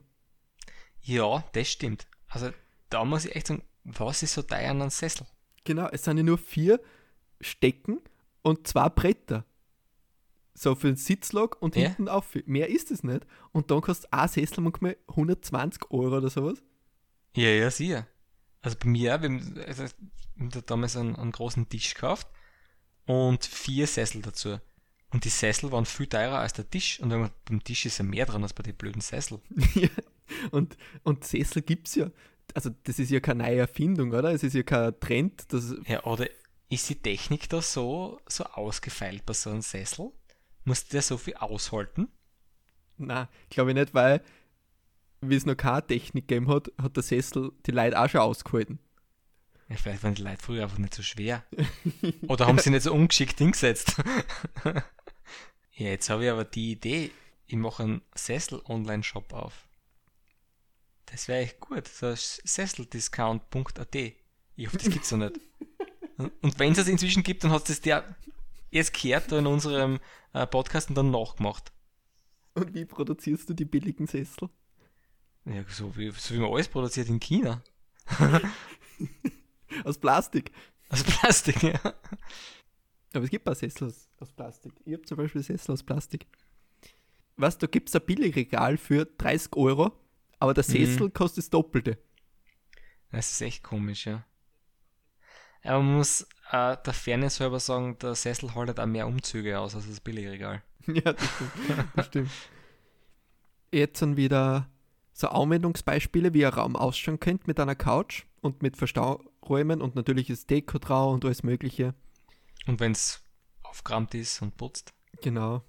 Ja, 1.02 1.44
das 1.52 1.70
stimmt. 1.70 2.08
Also 2.30 2.52
da 2.90 3.04
muss 3.04 3.26
ich 3.26 3.36
echt 3.36 3.48
sagen, 3.48 3.64
was 3.83 4.24
ist 4.24 4.33
so 4.33 4.42
teuer 4.42 4.72
an 4.72 4.81
einem 4.81 4.89
Sessel? 4.89 5.25
Genau, 5.63 5.88
es 5.92 6.04
sind 6.04 6.18
ja 6.18 6.24
nur 6.24 6.38
vier 6.38 6.80
Stecken 7.39 8.00
und 8.42 8.68
zwei 8.68 8.89
Bretter. 8.89 9.45
So 10.54 10.75
für 10.75 10.88
den 10.88 10.98
Sitzlog 10.98 11.57
und 11.62 11.75
ja. 11.75 11.88
hinten 11.88 12.07
auf. 12.07 12.36
Mehr 12.45 12.69
ist 12.69 12.92
es 12.92 13.04
nicht. 13.04 13.25
Und 13.51 13.72
dann 13.72 13.81
kostet 13.81 14.12
ein 14.12 14.28
Sessel 14.28 14.62
manchmal 14.62 14.98
120 15.07 15.89
Euro 15.92 16.18
oder 16.18 16.30
sowas. 16.30 16.62
Ja, 17.36 17.50
ja, 17.50 17.72
sicher. 17.72 18.07
Also 18.62 18.78
bei 18.78 18.89
mir, 18.89 19.22
wir 19.22 19.30
haben, 19.30 19.60
also, 19.66 19.84
wir 20.36 20.50
haben 20.50 20.66
damals 20.66 20.98
einen, 20.98 21.16
einen, 21.16 21.31
großen 21.31 21.69
Tisch 21.69 21.94
gekauft 21.94 22.27
und 23.06 23.45
vier 23.45 23.88
Sessel 23.88 24.22
dazu. 24.22 24.60
Und 25.10 25.25
die 25.25 25.30
Sessel 25.30 25.72
waren 25.72 25.86
viel 25.86 26.07
teurer 26.07 26.39
als 26.39 26.54
der 26.54 26.69
Tisch. 26.69 27.00
Und 27.00 27.10
beim 27.45 27.63
Tisch 27.63 27.86
ist 27.86 27.98
ja 27.98 28.04
mehr 28.04 28.25
dran 28.25 28.44
als 28.44 28.54
bei 28.54 28.63
den 28.63 28.75
blöden 28.75 29.01
Sessel. 29.01 29.39
ja, 29.74 29.89
und, 30.51 30.77
und 31.04 31.24
Sessel 31.24 31.62
gibt 31.62 31.88
es 31.88 31.95
ja 31.95 32.12
also 32.56 32.69
das 32.83 33.00
ist 33.00 33.12
ja 33.12 33.19
keine 33.19 33.44
neue 33.44 33.59
Erfindung, 33.59 34.12
oder? 34.12 34.31
Es 34.31 34.44
ist 34.44 34.53
ja 34.53 34.63
kein 34.63 35.00
Trend. 35.00 35.51
Das 35.53 35.75
ja, 35.88 36.03
oder 36.03 36.27
ist 36.69 36.89
die 36.89 36.95
Technik 36.95 37.50
da 37.50 37.62
so, 37.62 38.19
so 38.27 38.45
ausgefeilt 38.45 39.25
bei 39.25 39.33
so 39.33 39.50
einem 39.50 39.62
Sessel? 39.62 40.12
Muss 40.63 40.88
der 40.88 41.01
so 41.01 41.18
viel 41.18 41.36
aushalten? 41.36 42.07
Na, 42.98 43.30
glaube 43.50 43.71
ich 43.71 43.75
nicht, 43.75 43.94
weil 43.94 44.21
wie 45.21 45.36
es 45.36 45.45
noch 45.45 45.56
keine 45.56 45.86
Technik 45.86 46.27
gegeben 46.27 46.48
hat, 46.50 46.71
hat 46.81 46.95
der 46.95 47.03
Sessel 47.03 47.51
die 47.65 47.71
Leute 47.71 48.00
auch 48.00 48.09
schon 48.09 48.21
ausgehalten. 48.21 48.80
Ja, 49.69 49.77
vielleicht 49.77 50.03
waren 50.03 50.15
die 50.15 50.24
Leute 50.24 50.42
früher 50.42 50.63
einfach 50.63 50.80
nicht 50.80 50.94
so 50.94 51.03
schwer. 51.03 51.45
Oder 52.27 52.48
haben 52.48 52.57
sie 52.57 52.71
nicht 52.71 52.83
so 52.83 52.94
ungeschickt 52.94 53.38
hingesetzt. 53.38 53.95
ja, 54.65 54.81
jetzt 55.74 56.09
habe 56.09 56.25
ich 56.25 56.31
aber 56.31 56.44
die 56.44 56.71
Idee, 56.71 57.12
ich 57.48 57.56
mache 57.56 57.83
einen 57.83 58.01
Sessel-Online-Shop 58.15 59.31
auf. 59.33 59.68
Das 61.12 61.28
wäre 61.28 61.42
echt 61.42 61.60
gut. 61.60 61.88
So 61.88 62.13
sesseldiscount.at. 62.16 63.96
Ich 63.96 64.68
hoffe, 64.68 64.78
das 64.78 64.90
gibt 64.90 65.04
es 65.06 65.12
noch 65.12 65.30
nicht. 65.30 65.40
Und 66.42 66.58
wenn 66.60 66.72
es 66.72 66.78
das 66.78 66.88
inzwischen 66.88 67.24
gibt, 67.24 67.44
dann 67.44 67.52
hat 67.52 67.69
es 67.69 67.81
der 67.81 68.16
jetzt 68.69 68.94
gehört 68.94 69.31
in 69.31 69.46
unserem 69.48 70.00
äh, 70.34 70.48
Podcast 70.48 70.90
und 70.90 70.96
dann 70.96 71.12
nachgemacht. 71.12 71.74
Und 72.54 72.74
wie 72.74 72.86
produzierst 72.86 73.50
du 73.50 73.54
die 73.54 73.66
billigen 73.66 74.08
Sessel? 74.08 74.50
Ja, 75.46 75.63
so 75.68 75.96
wie, 75.98 76.12
so 76.12 76.34
wie 76.36 76.40
man 76.40 76.52
alles 76.52 76.68
produziert 76.68 77.10
in 77.10 77.19
China. 77.19 77.62
aus 79.84 79.98
Plastik. 79.98 80.52
Aus 80.90 81.04
Plastik, 81.04 81.63
ja. 81.63 81.80
Aber 83.13 83.24
es 83.25 83.30
gibt 83.30 83.50
auch 83.50 83.56
Sessel 83.56 83.88
aus, 83.88 84.10
aus 84.19 84.31
Plastik. 84.31 84.74
Ich 84.86 84.94
habe 84.94 85.04
zum 85.04 85.18
Beispiel 85.18 85.44
Sessel 85.44 85.74
aus 85.74 85.84
Plastik. 85.84 86.28
Was, 87.36 87.58
da 87.58 87.68
gibt 87.68 87.90
es 87.90 87.96
ein 87.96 88.06
Billigregal 88.06 88.78
für 88.78 89.06
30 89.06 89.56
Euro 89.56 89.92
aber 90.42 90.56
der 90.56 90.64
Sessel 90.64 91.04
mhm. 91.04 91.14
kostet 91.14 91.44
das 91.44 91.50
Doppelte. 91.52 92.00
Das 93.12 93.32
ist 93.32 93.42
echt 93.42 93.64
komisch, 93.64 94.08
ja. 94.08 94.26
Aber 95.64 95.84
man 95.84 95.98
muss 95.98 96.24
äh, 96.50 96.76
der 96.84 96.94
Fairness 96.94 97.40
halber 97.40 97.60
sagen, 97.60 98.00
der 98.00 98.16
Sessel 98.16 98.56
haltet 98.56 98.80
auch 98.80 98.88
mehr 98.88 99.06
Umzüge 99.06 99.60
aus 99.60 99.76
als 99.76 99.88
das 99.88 100.00
Billigregal. 100.00 100.64
ja, 100.88 101.14
das 101.14 101.30
stimmt. 101.30 101.86
Das 101.96 102.06
stimmt. 102.08 102.32
Jetzt 103.72 104.02
dann 104.02 104.18
wieder 104.18 104.68
so 105.14 105.28
Anwendungsbeispiele, 105.28 106.34
wie 106.34 106.44
ein 106.44 106.54
Raum 106.54 106.76
ausschauen 106.76 107.20
könnte 107.20 107.44
mit 107.46 107.60
einer 107.60 107.76
Couch 107.76 108.24
und 108.42 108.64
mit 108.64 108.78
Verstauräumen 108.78 109.80
und 109.80 109.94
natürlich 109.94 110.32
ist 110.32 110.50
Deko 110.50 110.80
drauf 110.80 111.14
und 111.14 111.24
alles 111.24 111.44
Mögliche. 111.44 111.94
Und 112.66 112.80
wenn 112.80 112.94
es 112.94 113.24
aufgeräumt 113.62 114.16
ist 114.16 114.42
und 114.42 114.58
putzt. 114.58 114.92
Genau. 115.22 115.64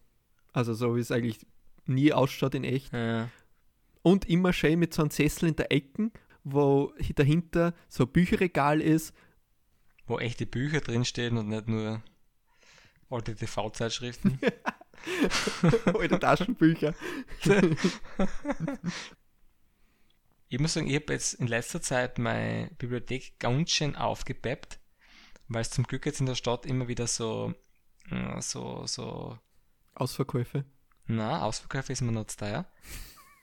Also 0.54 0.72
so 0.72 0.96
wie 0.96 1.00
es 1.00 1.10
eigentlich 1.10 1.46
nie 1.84 2.14
ausschaut 2.14 2.54
in 2.54 2.64
echt. 2.64 2.90
Ja. 2.94 3.28
Und 4.02 4.28
immer 4.28 4.52
schön 4.52 4.78
mit 4.78 4.92
so 4.94 5.02
einem 5.02 5.10
Sessel 5.10 5.48
in 5.48 5.56
der 5.56 5.70
Ecke, 5.70 6.10
wo 6.44 6.92
dahinter 7.14 7.74
so 7.88 8.04
ein 8.04 8.12
Bücherregal 8.12 8.80
ist. 8.80 9.14
Wo 10.06 10.18
echte 10.18 10.46
Bücher 10.46 10.80
drinstehen 10.80 11.38
und 11.38 11.48
nicht 11.48 11.68
nur 11.68 12.02
alte 13.08 13.34
TV-Zeitschriften. 13.36 14.40
alte 15.84 16.18
Taschenbücher. 16.18 16.94
ich 20.48 20.58
muss 20.58 20.72
sagen, 20.74 20.88
ich 20.88 20.96
habe 20.96 21.12
jetzt 21.12 21.34
in 21.34 21.46
letzter 21.46 21.80
Zeit 21.80 22.18
meine 22.18 22.70
Bibliothek 22.78 23.38
ganz 23.38 23.70
schön 23.70 23.94
aufgepeppt, 23.96 24.80
weil 25.48 25.62
es 25.62 25.70
zum 25.70 25.84
Glück 25.84 26.06
jetzt 26.06 26.20
in 26.20 26.26
der 26.26 26.34
Stadt 26.34 26.66
immer 26.66 26.88
wieder 26.88 27.06
so, 27.06 27.54
äh, 28.10 28.40
so, 28.40 28.86
so. 28.86 29.38
Ausverkäufe? 29.94 30.64
Na, 31.06 31.42
Ausverkäufe 31.42 31.92
ist 31.92 32.00
mir 32.00 32.12
noch 32.12 32.26
zu 32.26 32.38
teuer. 32.38 32.66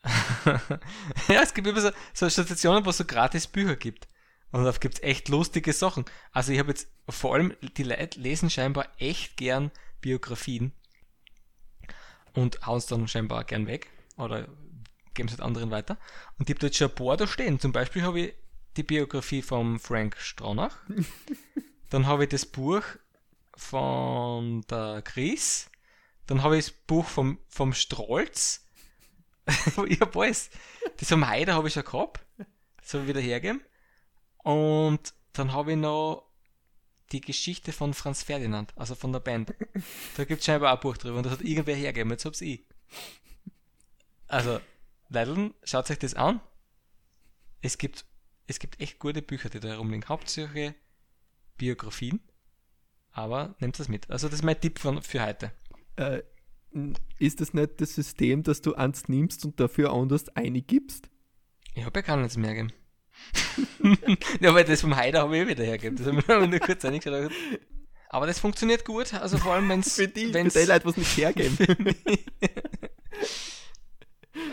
ja, 1.28 1.42
es 1.42 1.54
gibt 1.54 1.68
immer 1.68 1.82
so, 1.82 1.92
so 2.14 2.30
Stationen, 2.30 2.86
wo 2.86 2.90
es 2.90 2.98
so 2.98 3.06
gratis 3.06 3.48
Bücher 3.48 3.76
gibt. 3.76 4.08
Und 4.52 4.64
da 4.64 4.72
gibt 4.72 4.96
es 4.96 5.04
echt 5.04 5.30
lustige 5.30 5.74
Sachen. 5.74 6.06
Also 6.32 6.52
ich 6.52 6.60
habe 6.60 6.70
jetzt 6.70 6.88
vor 7.08 7.36
allem, 7.36 7.54
die 7.78 7.84
Leute 7.84 8.20
lesen 8.20 8.50
scheinbar 8.50 8.88
echt 8.98 9.38
gern 9.38 9.72
Biografien 10.02 10.72
und 12.34 12.66
hauen 12.66 12.78
es 12.78 12.88
dann 12.88 13.08
scheinbar 13.08 13.44
gern 13.44 13.68
weg 13.68 13.90
oder 14.18 14.48
geben 15.14 15.28
es 15.28 15.34
halt 15.34 15.42
anderen 15.42 15.72
weiter. 15.72 15.98
Und 16.38 16.50
ich 16.50 16.56
habe 16.56 16.62
dort 16.62 16.76
schon 16.76 16.90
ein 16.90 16.96
paar 16.96 17.18
da 17.18 17.28
stehen. 17.28 17.60
Zum 17.60 17.72
Beispiel 17.72 18.02
habe 18.04 18.20
ich 18.20 18.34
die 18.78 18.84
Biografie 18.84 19.42
von 19.42 19.80
Frank 19.80 20.18
Stronach. 20.18 20.78
dann 21.90 22.08
habe 22.08 22.24
ich 22.24 22.30
das 22.30 22.46
Buch 22.46 22.84
von 23.56 24.62
der 24.70 25.02
Chris. 25.04 25.70
Dann 26.26 26.42
habe 26.42 26.58
ich 26.58 26.66
das 26.66 26.74
Buch 26.74 27.06
vom, 27.06 27.40
vom 27.50 27.74
Strolz 27.74 28.66
ich 29.88 30.00
hab 30.00 30.16
alles. 30.16 30.50
Das 30.98 31.12
am 31.12 31.28
Heider 31.28 31.56
habe 31.56 31.68
ich 31.68 31.74
schon 31.74 31.84
gehabt. 31.84 32.26
Das 32.78 32.94
ich 32.94 33.08
wieder 33.08 33.22
hergeben. 33.22 33.62
Und 34.38 35.14
dann 35.34 35.54
habe 35.54 35.72
ich 35.72 35.78
noch 35.78 36.30
die 37.12 37.22
Geschichte 37.22 37.72
von 37.72 37.94
Franz 37.94 38.24
Ferdinand, 38.24 38.72
also 38.76 38.96
von 38.96 39.12
der 39.12 39.20
Band. 39.20 39.54
Da 40.16 40.26
gibt 40.26 40.40
es 40.40 40.46
scheinbar 40.46 40.74
auch 40.74 40.78
ein 40.78 40.82
Buch 40.82 40.98
drüber 40.98 41.18
und 41.18 41.26
das 41.26 41.34
hat 41.34 41.42
irgendwer 41.42 41.76
hergegeben, 41.76 42.12
jetzt 42.12 42.26
hab's 42.26 42.42
ich. 42.42 42.66
Also, 44.28 44.60
Leideln, 45.10 45.54
schaut 45.64 45.90
euch 45.90 45.98
das 45.98 46.14
an. 46.14 46.40
Es 47.62 47.78
gibt, 47.78 48.06
es 48.48 48.60
gibt 48.60 48.80
echt 48.80 49.00
gute 49.00 49.22
Bücher, 49.22 49.50
die 49.50 49.60
da 49.60 49.70
herumliegen. 49.70 50.08
Hauptsächlich 50.08 50.74
Biografien. 51.58 52.22
Aber 53.12 53.56
nehmt 53.60 53.80
das 53.80 53.88
mit. 53.88 54.10
Also, 54.10 54.28
das 54.28 54.40
ist 54.40 54.46
mein 54.46 54.62
Tipp 54.62 54.78
von, 54.78 55.02
für 55.02 55.26
heute. 55.26 55.52
Äh, 55.96 56.22
ist 57.18 57.42
das 57.42 57.54
nicht 57.54 57.82
das 57.82 57.96
System, 57.96 58.44
dass 58.44 58.62
du 58.62 58.76
eins 58.76 59.08
nimmst 59.08 59.46
und 59.46 59.60
dafür 59.60 59.92
anders 59.94 60.30
eingibst? 60.30 61.10
Ich 61.74 61.86
habe 61.86 62.00
ja 62.00 62.06
gar 62.06 62.18
nichts 62.18 62.38
mehr 62.38 62.54
gegeben. 62.54 62.74
ja, 64.40 64.54
weil 64.54 64.64
das 64.64 64.82
vom 64.82 64.96
Heider 64.96 65.22
habe 65.22 65.38
ich 65.38 65.44
eh 65.44 65.48
wieder 65.48 65.64
hergegeben. 65.64 65.98
Das 65.98 66.08
habe 66.08 66.46
ich 66.46 66.50
nur 66.50 66.60
kurz 66.60 66.86
eingeschaut. 66.86 67.32
Aber 68.10 68.26
das 68.26 68.40
funktioniert 68.40 68.86
gut, 68.86 69.14
also 69.14 69.38
vor 69.38 69.54
allem 69.54 69.70
wenn 69.70 69.82
es. 69.82 69.96
für 69.96 70.08
die, 70.08 70.34
wenn's, 70.34 70.54
für 70.54 70.62
die 70.62 70.66
Leute, 70.66 70.86
was 70.86 70.98
nicht 70.98 71.16
hergeben. 71.16 71.58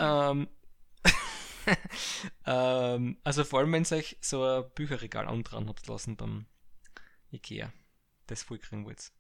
ähm, 0.01 0.49
ähm, 2.47 3.17
also 3.25 3.45
vor 3.45 3.61
allem, 3.61 3.73
wenn 3.73 3.85
ihr 3.85 3.97
euch 3.97 4.19
so 4.21 4.45
ein 4.45 4.65
Bücherregal 4.75 5.27
dran 5.43 5.69
habt 5.69 5.87
lassen 5.87 6.17
beim 6.17 6.47
Ikea. 7.33 7.73
Das 8.27 8.43
voll 8.43 8.59
kriegen 8.59 8.85
wollt. 8.85 9.13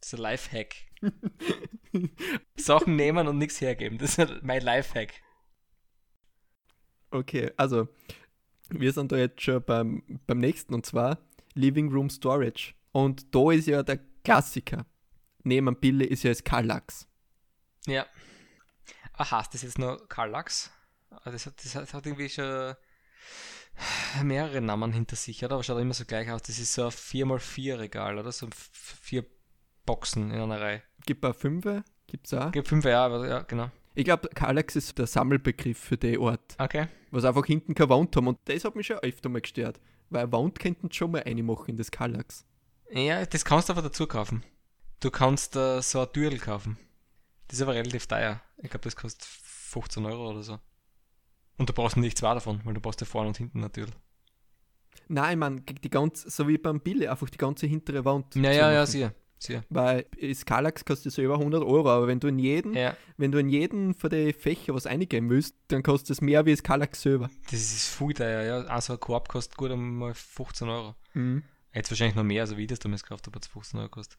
Das 0.00 0.12
ist 0.12 0.14
ein 0.14 0.22
Lifehack. 0.22 0.74
Sachen 2.56 2.96
nehmen 2.96 3.28
und 3.28 3.38
nichts 3.38 3.60
hergeben. 3.60 3.98
Das 3.98 4.18
ist 4.18 4.42
mein 4.42 4.62
Lifehack. 4.62 5.12
Okay, 7.10 7.52
also 7.56 7.88
wir 8.70 8.92
sind 8.92 9.12
da 9.12 9.16
jetzt 9.16 9.42
schon 9.42 9.62
beim, 9.64 10.20
beim 10.26 10.38
nächsten 10.38 10.74
und 10.74 10.86
zwar 10.86 11.18
Living 11.54 11.90
Room 11.90 12.08
Storage. 12.08 12.74
Und 12.92 13.34
da 13.34 13.50
ist 13.50 13.66
ja 13.66 13.82
der 13.82 13.98
Klassiker. 14.24 14.86
Neben 15.42 15.74
Pille 15.76 16.04
ist 16.04 16.22
ja 16.22 16.30
das 16.30 16.44
Kallax. 16.44 17.06
Ja. 17.86 18.06
Ah, 19.14 19.30
heißt 19.30 19.54
das 19.54 19.62
jetzt 19.62 19.78
nur 19.78 20.08
Kallax? 20.08 20.70
Ah, 21.10 21.30
das 21.30 21.46
hat, 21.46 21.62
das 21.64 21.94
hat 21.94 22.06
irgendwie 22.06 22.28
schon 22.28 22.74
mehrere 24.22 24.60
Namen 24.60 24.92
hinter 24.92 25.16
sich, 25.16 25.44
oder? 25.44 25.54
Aber 25.54 25.64
schaut 25.64 25.80
immer 25.80 25.94
so 25.94 26.04
gleich 26.04 26.30
aus. 26.30 26.42
Das 26.42 26.58
ist 26.58 26.72
so 26.72 26.84
ein 26.84 26.90
4x4 26.90 27.78
Regal, 27.78 28.18
oder? 28.18 28.32
So 28.32 28.48
vier 28.52 29.24
Boxen 29.86 30.30
in 30.30 30.40
einer 30.40 30.60
Reihe. 30.60 30.82
Gibt 31.06 31.24
auch 31.24 31.34
fünfe? 31.34 31.84
Gibt's 32.06 32.34
auch? 32.34 32.52
Gibt 32.52 32.68
fünf, 32.68 32.84
ja, 32.84 33.04
aber 33.04 33.28
ja, 33.28 33.40
genau. 33.42 33.70
Ich 33.94 34.04
glaube, 34.04 34.28
Kallax 34.28 34.76
ist 34.76 34.98
der 34.98 35.06
Sammelbegriff 35.06 35.78
für 35.78 35.96
den 35.96 36.18
Ort. 36.18 36.56
Okay. 36.58 36.86
Was 37.10 37.24
einfach 37.24 37.44
hinten 37.44 37.74
keine 37.74 37.90
Wand 37.90 38.14
haben. 38.16 38.28
Und 38.28 38.38
das 38.44 38.64
hat 38.64 38.76
mich 38.76 38.86
schon 38.86 38.98
öfter 38.98 39.28
mal 39.28 39.40
gestört. 39.40 39.80
Weil 40.10 40.22
eine 40.22 40.32
Wand 40.32 40.58
könnten 40.58 40.90
schon 40.92 41.10
mal 41.10 41.22
reinmachen 41.22 41.68
in 41.68 41.76
das 41.76 41.90
Kallax. 41.90 42.44
Ja, 42.90 43.24
das 43.24 43.44
kannst 43.44 43.68
du 43.68 43.72
aber 43.72 43.82
dazu 43.82 44.06
kaufen. 44.06 44.44
Du 45.00 45.10
kannst 45.10 45.56
uh, 45.56 45.80
so 45.80 46.00
ein 46.00 46.12
Türl 46.12 46.38
kaufen. 46.38 46.76
Das 47.48 47.58
ist 47.58 47.62
aber 47.62 47.74
relativ 47.74 48.06
teuer. 48.06 48.40
Ich 48.58 48.70
glaube, 48.70 48.84
das 48.84 48.96
kostet 48.96 49.24
15 49.24 50.04
Euro 50.06 50.30
oder 50.30 50.42
so. 50.42 50.58
Und 51.56 51.68
du 51.68 51.72
brauchst 51.72 51.96
nicht 51.96 52.18
zwei 52.18 52.34
davon, 52.34 52.60
weil 52.64 52.74
du 52.74 52.80
brauchst 52.80 53.00
ja 53.00 53.06
vorne 53.06 53.28
und 53.28 53.36
hinten 53.36 53.60
natürlich. 53.60 53.94
Nein, 55.08 55.38
meine, 55.38 55.60
die 55.60 55.90
ganze, 55.90 56.30
so 56.30 56.46
wie 56.48 56.58
beim 56.58 56.80
Bille, 56.80 57.10
einfach 57.10 57.28
die 57.28 57.38
ganze 57.38 57.66
hintere 57.66 58.04
Wand. 58.04 58.34
Ja, 58.34 58.52
ja, 58.52 58.72
ja, 58.72 58.86
sicher. 58.86 59.12
Sicher. 59.42 59.64
Weil 59.70 60.04
Skalax 60.34 60.84
kostet 60.84 61.12
so 61.14 61.22
über 61.22 61.38
100 61.38 61.64
Euro, 61.64 61.88
aber 61.90 62.06
wenn 62.06 62.20
du 62.20 62.28
in 62.28 62.38
jeden, 62.38 62.74
Ja. 62.74 62.94
wenn 63.16 63.32
du 63.32 63.38
in 63.38 63.48
jeden 63.48 63.94
von 63.94 64.10
den 64.10 64.34
Fächern 64.34 64.74
was 64.76 64.86
eingeben 64.86 65.30
willst, 65.30 65.56
dann 65.68 65.82
kostet 65.82 66.10
es 66.10 66.20
mehr 66.20 66.44
wie 66.44 66.54
Skalax 66.54 67.00
selber. 67.00 67.30
Das 67.50 67.54
ist 67.54 67.88
viel 67.88 68.12
teuer, 68.12 68.42
ja. 68.42 68.58
Also 68.68 68.92
ein 68.92 69.00
Korb 69.00 69.28
kostet 69.30 69.56
gut 69.56 69.70
einmal 69.70 70.12
15 70.12 70.68
Euro. 70.68 70.94
Mhm. 71.14 71.42
Jetzt 71.72 71.90
wahrscheinlich 71.90 72.16
noch 72.16 72.22
mehr, 72.24 72.42
also 72.42 72.58
wie 72.58 72.66
das 72.66 72.80
damals 72.80 73.02
gekauft 73.02 73.26
habe, 73.26 73.36
hat 73.36 73.44
es 73.44 73.50
15 73.50 73.78
Euro 73.78 73.88
gekostet. 73.88 74.18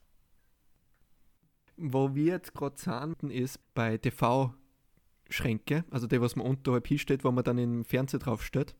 Wo 1.77 2.15
wir 2.15 2.25
jetzt 2.33 2.53
gerade 2.55 2.75
sind, 2.77 3.31
ist 3.31 3.59
bei 3.75 3.97
TV-Schränke, 3.97 5.85
also 5.91 6.07
der, 6.07 6.21
was 6.21 6.35
man 6.35 6.45
unterhalb 6.47 6.87
hinstellt, 6.87 7.23
wo 7.23 7.31
man 7.31 7.43
dann 7.43 7.57
im 7.57 7.85
Fernseher 7.85 8.19
draufstellt. 8.19 8.75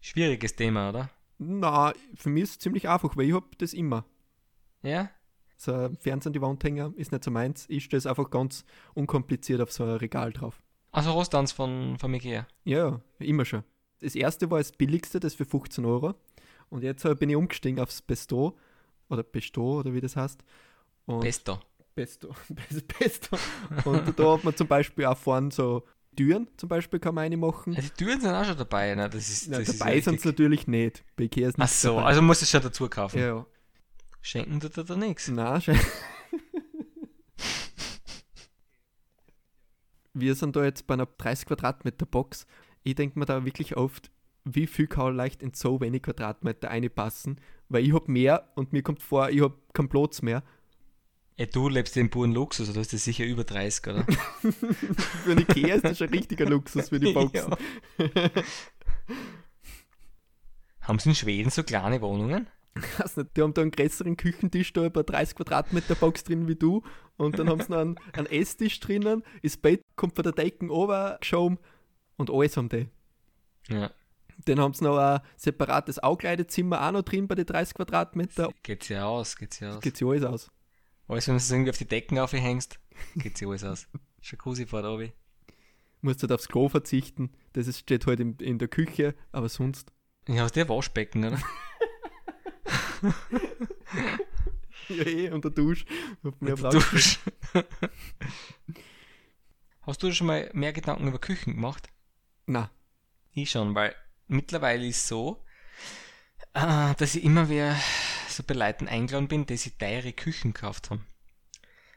Schwieriges 0.00 0.54
Thema, 0.56 0.88
oder? 0.90 1.10
Na, 1.38 1.92
für 2.14 2.28
mich 2.30 2.44
ist 2.44 2.50
es 2.52 2.58
ziemlich 2.60 2.88
einfach, 2.88 3.16
weil 3.16 3.26
ich 3.26 3.34
habe 3.34 3.46
das 3.58 3.72
immer. 3.74 4.04
Ja? 4.82 5.10
So 5.64 5.72
ein 5.74 5.96
Fernseher 5.98 6.28
an 6.28 6.32
die 6.34 6.42
Wand 6.42 6.62
hängen 6.64 6.94
ist 6.96 7.12
nicht 7.12 7.24
so 7.24 7.30
meins. 7.30 7.64
Ich 7.68 7.84
stelle 7.84 7.98
es 7.98 8.06
einfach 8.06 8.30
ganz 8.30 8.64
unkompliziert 8.94 9.60
auf 9.60 9.72
so 9.72 9.84
ein 9.84 9.90
Regal 9.96 10.32
drauf. 10.32 10.62
Also 10.92 11.12
Rostanz 11.12 11.52
von, 11.52 11.96
von 11.98 12.12
Ikea. 12.14 12.46
Ja, 12.64 13.00
immer 13.18 13.44
schon. 13.44 13.64
Das 14.00 14.14
erste 14.14 14.50
war 14.50 14.58
das 14.58 14.72
billigste, 14.72 15.18
das 15.20 15.34
für 15.34 15.44
15 15.44 15.84
Euro. 15.84 16.14
Und 16.68 16.82
jetzt 16.82 17.04
äh, 17.04 17.14
bin 17.14 17.30
ich 17.30 17.36
umgestiegen 17.36 17.80
aufs 17.80 18.02
Besto. 18.02 18.56
Oder 19.08 19.22
Besto, 19.22 19.80
oder 19.80 19.92
wie 19.92 20.00
das 20.00 20.16
heißt. 20.16 20.42
Und 21.06 21.20
Pesto. 21.20 21.58
Besto. 21.94 22.34
Bes- 22.50 22.84
Besto. 22.98 23.36
Und 23.84 24.18
da 24.18 24.32
hat 24.34 24.44
man 24.44 24.56
zum 24.56 24.66
Beispiel 24.66 25.04
auch 25.06 25.16
vorne 25.18 25.50
so 25.50 25.84
Türen, 26.16 26.48
zum 26.56 26.68
Beispiel 26.68 27.00
kann 27.00 27.14
man 27.14 27.24
eine 27.24 27.36
machen. 27.36 27.72
Ja, 27.72 27.80
die 27.80 27.90
Türen 27.90 28.20
sind 28.20 28.30
auch 28.30 28.44
schon 28.44 28.56
dabei, 28.56 28.94
ne? 28.94 29.08
Das 29.10 29.28
ist, 29.28 29.48
Na, 29.48 29.58
das 29.58 29.76
dabei 29.78 29.96
ist 29.96 30.04
sind 30.04 30.18
es 30.20 30.24
natürlich 30.24 30.66
nicht. 30.66 31.04
Bei 31.16 31.24
Ikea 31.24 31.48
ist 31.48 31.54
Ach 31.56 31.64
nichts 31.64 31.82
so, 31.82 31.96
dabei. 31.96 32.04
also 32.04 32.22
musst 32.22 32.40
du 32.42 32.44
es 32.44 32.50
schon 32.50 32.62
dazu 32.62 32.88
kaufen. 32.88 33.18
Ja, 33.18 33.26
ja. 33.26 33.46
Schenken 34.24 34.58
tut 34.58 34.74
er 34.78 34.84
da 34.84 34.96
nichts. 34.96 35.28
Nein, 35.28 35.60
schön. 35.60 35.78
Wir 40.14 40.34
sind 40.34 40.56
da 40.56 40.64
jetzt 40.64 40.86
bei 40.86 40.94
einer 40.94 41.04
30 41.04 41.46
Quadratmeter 41.46 42.06
Box. 42.06 42.46
Ich 42.84 42.94
denke 42.94 43.18
mir 43.18 43.26
da 43.26 43.44
wirklich 43.44 43.76
oft, 43.76 44.10
wie 44.44 44.66
viel 44.66 44.86
kann 44.86 45.14
leicht 45.14 45.42
in 45.42 45.52
so 45.52 45.78
wenig 45.82 46.04
Quadratmeter 46.04 46.70
einpassen, 46.70 47.38
weil 47.68 47.84
ich 47.84 47.92
habe 47.92 48.10
mehr 48.10 48.48
und 48.54 48.72
mir 48.72 48.82
kommt 48.82 49.02
vor, 49.02 49.28
ich 49.28 49.42
habe 49.42 49.58
keinen 49.74 49.90
Platz 49.90 50.22
mehr. 50.22 50.42
Ja, 51.36 51.44
du 51.44 51.68
lebst 51.68 51.94
in 51.98 52.08
puren 52.08 52.32
Luxus, 52.32 52.68
oder? 52.68 52.74
Du 52.76 52.80
hast 52.80 52.94
das 52.94 53.04
sicher 53.04 53.26
über 53.26 53.44
30, 53.44 53.86
oder? 53.88 54.04
Für 54.40 55.32
einen 55.32 55.40
Ikea 55.40 55.74
ist 55.74 55.84
das 55.84 55.98
schon 55.98 56.08
richtiger 56.08 56.46
Luxus 56.46 56.88
für 56.88 56.98
die 56.98 57.12
Boxen. 57.14 57.54
Ja. 57.98 58.30
Haben 60.80 60.98
sie 60.98 61.10
in 61.10 61.14
Schweden 61.14 61.50
so 61.50 61.62
kleine 61.62 62.00
Wohnungen? 62.00 62.46
Weiß 62.98 63.16
nicht, 63.16 63.36
die 63.36 63.42
haben 63.42 63.54
da 63.54 63.62
einen 63.62 63.70
größeren 63.70 64.16
Küchentisch, 64.16 64.72
da 64.72 64.84
über 64.84 65.04
30 65.04 65.36
Quadratmeter 65.36 65.94
Box 65.94 66.24
drin 66.24 66.48
wie 66.48 66.56
du 66.56 66.82
und 67.16 67.38
dann 67.38 67.48
haben 67.48 67.60
sie 67.60 67.70
noch 67.70 67.78
einen, 67.78 68.00
einen 68.12 68.26
Esstisch 68.26 68.80
drinnen, 68.80 69.22
das 69.42 69.56
Bett 69.56 69.82
kommt 69.96 70.16
von 70.16 70.24
der 70.24 70.32
Decke 70.32 70.68
oben 70.70 71.16
geschoben 71.20 71.58
und 72.16 72.30
alles 72.30 72.56
haben 72.56 72.68
die. 72.68 72.88
Ja. 73.68 73.90
Dann 74.46 74.58
haben 74.58 74.74
sie 74.74 74.84
noch 74.84 74.98
ein 74.98 75.20
separates 75.36 76.02
Augleidezimmer 76.02 76.84
auch 76.84 76.92
noch 76.92 77.02
drin 77.02 77.28
bei 77.28 77.36
den 77.36 77.46
30 77.46 77.74
Quadratmeter. 77.74 78.52
Geht's 78.62 78.88
ja 78.88 79.06
aus, 79.06 79.36
geht's 79.36 79.60
ja 79.60 79.76
aus. 79.76 79.80
Geht 79.80 79.96
sich 79.96 80.06
alles 80.06 80.24
aus. 80.24 80.50
Alles, 81.06 81.28
wenn 81.28 81.34
du 81.34 81.38
es 81.38 81.50
irgendwie 81.50 81.70
auf 81.70 81.78
die 81.78 81.86
Decken 81.86 82.18
aufhängst, 82.18 82.80
geht's 83.16 83.40
ja 83.40 83.48
alles 83.48 83.64
aus. 83.64 83.86
Jacuzzi 84.22 84.66
fährt 84.66 84.86
obi. 84.86 85.12
Musst 86.00 86.22
halt 86.22 86.32
aufs 86.32 86.48
Klo 86.48 86.68
verzichten. 86.68 87.30
Das 87.52 87.66
ist, 87.66 87.78
steht 87.78 88.06
halt 88.06 88.20
in, 88.20 88.36
in 88.38 88.58
der 88.58 88.68
Küche, 88.68 89.14
aber 89.32 89.48
sonst. 89.48 89.92
Ja, 90.26 90.48
du 90.48 90.60
ein 90.60 90.68
Waschbecken, 90.68 91.24
oder? 91.24 91.38
Ja, 94.88 95.06
eh, 95.06 95.30
und 95.30 95.44
der 95.44 95.50
Dusch. 95.50 95.86
Der 96.40 96.56
Dusch. 96.56 97.18
Hast 99.82 100.02
du 100.02 100.12
schon 100.12 100.26
mal 100.26 100.50
mehr 100.52 100.72
Gedanken 100.72 101.08
über 101.08 101.18
Küchen 101.18 101.54
gemacht? 101.54 101.88
Na, 102.46 102.70
Ich 103.32 103.50
schon, 103.50 103.74
weil 103.74 103.94
mittlerweile 104.28 104.86
ist 104.86 105.06
so, 105.06 105.44
äh, 106.54 106.94
dass 106.94 107.14
ich 107.14 107.24
immer 107.24 107.48
wieder 107.48 107.76
so 108.28 108.42
bei 108.42 108.54
Leuten 108.54 108.88
eingeladen 108.88 109.28
bin, 109.28 109.46
die 109.46 109.56
sich 109.56 109.76
teure 109.76 110.12
Küchen 110.12 110.52
gekauft 110.52 110.90
haben. 110.90 111.06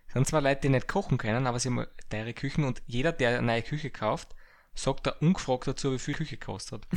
Es 0.07 0.13
sind 0.13 0.27
zwar 0.27 0.41
Leute, 0.41 0.61
die 0.61 0.69
nicht 0.69 0.87
kochen 0.87 1.17
können, 1.17 1.47
aber 1.47 1.59
sie 1.59 1.69
haben 1.69 1.85
teure 2.09 2.33
Küchen 2.33 2.63
und 2.63 2.81
jeder, 2.85 3.11
der 3.11 3.37
eine 3.37 3.47
neue 3.47 3.61
Küche 3.63 3.89
kauft, 3.89 4.35
sagt 4.73 5.07
da 5.07 5.11
ungefragt 5.19 5.67
dazu, 5.67 5.91
wie 5.91 5.99
viel 5.99 6.13
Küche 6.13 6.37
kostet. 6.37 6.87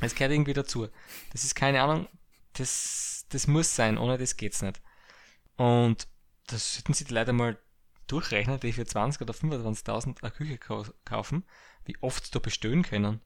Das 0.00 0.14
gehört 0.16 0.32
irgendwie 0.32 0.54
dazu. 0.54 0.88
Das 1.32 1.44
ist 1.44 1.54
keine 1.54 1.82
Ahnung, 1.82 2.08
das, 2.54 3.26
das 3.28 3.46
muss 3.46 3.74
sein, 3.74 3.98
ohne 3.98 4.18
das 4.18 4.36
geht's 4.36 4.62
nicht. 4.62 4.80
Und 5.56 6.08
das 6.46 6.74
sollten 6.74 6.94
sich 6.94 7.06
die 7.06 7.14
Leute 7.14 7.32
mal 7.32 7.58
durchrechnen, 8.06 8.58
die 8.60 8.72
für 8.72 8.84
20 8.84 9.22
oder 9.22 9.34
25.000 9.34 10.22
eine 10.22 10.30
Küche 10.30 10.58
kau 10.58 10.84
kaufen, 11.04 11.44
wie 11.84 11.96
oft 12.00 12.26
sie 12.26 12.32
da 12.32 12.38
bestellen 12.38 12.82
können. 12.82 13.20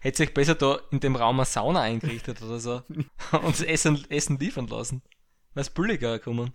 Hätte 0.00 0.18
sich 0.18 0.34
besser 0.34 0.54
da 0.54 0.78
in 0.90 1.00
dem 1.00 1.16
Raum 1.16 1.40
eine 1.40 1.46
Sauna 1.46 1.82
eingerichtet 1.82 2.40
oder 2.42 2.58
so 2.60 2.82
und 3.32 3.48
das 3.48 3.62
Essen, 3.62 4.04
Essen 4.10 4.38
liefern 4.38 4.66
lassen. 4.66 5.02
Wäre 5.54 5.62
es 5.62 5.70
billiger 5.70 6.18
gekommen. 6.18 6.52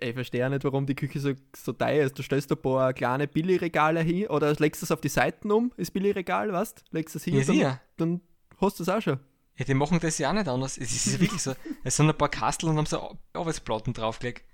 ich 0.00 0.14
verstehe 0.14 0.44
auch 0.44 0.50
nicht, 0.50 0.64
warum 0.64 0.86
die 0.86 0.94
Küche 0.94 1.20
so, 1.20 1.32
so 1.56 1.72
teuer 1.72 2.06
ist. 2.06 2.18
Du 2.18 2.22
stellst 2.22 2.50
ein 2.50 2.60
paar 2.60 2.92
kleine 2.92 3.28
Billigregale 3.28 4.00
hin 4.00 4.26
oder 4.26 4.52
legst 4.54 4.82
es 4.82 4.90
auf 4.90 5.00
die 5.00 5.08
Seiten 5.08 5.50
um, 5.50 5.72
das 5.76 5.90
Billigregal, 5.90 6.52
weißt 6.52 6.84
Legst 6.90 7.14
es 7.14 7.24
hin, 7.24 7.36
Ja, 7.36 7.80
dann, 7.96 8.20
dann 8.20 8.20
hast 8.60 8.78
du 8.78 8.82
es 8.82 8.88
auch 8.88 9.00
schon. 9.00 9.20
Ja, 9.56 9.64
die 9.64 9.74
machen 9.74 10.00
das 10.00 10.18
ja 10.18 10.30
auch 10.30 10.34
nicht 10.34 10.48
anders. 10.48 10.78
Es 10.78 10.92
ist 10.92 11.20
wirklich 11.20 11.40
so. 11.42 11.54
Es 11.84 11.96
sind 11.96 12.08
ein 12.08 12.16
paar 12.18 12.28
Kastel 12.28 12.68
und 12.68 12.76
haben 12.76 12.86
so 12.86 13.16
Arbeitsplatten 13.32 13.92
draufgelegt. 13.92 14.44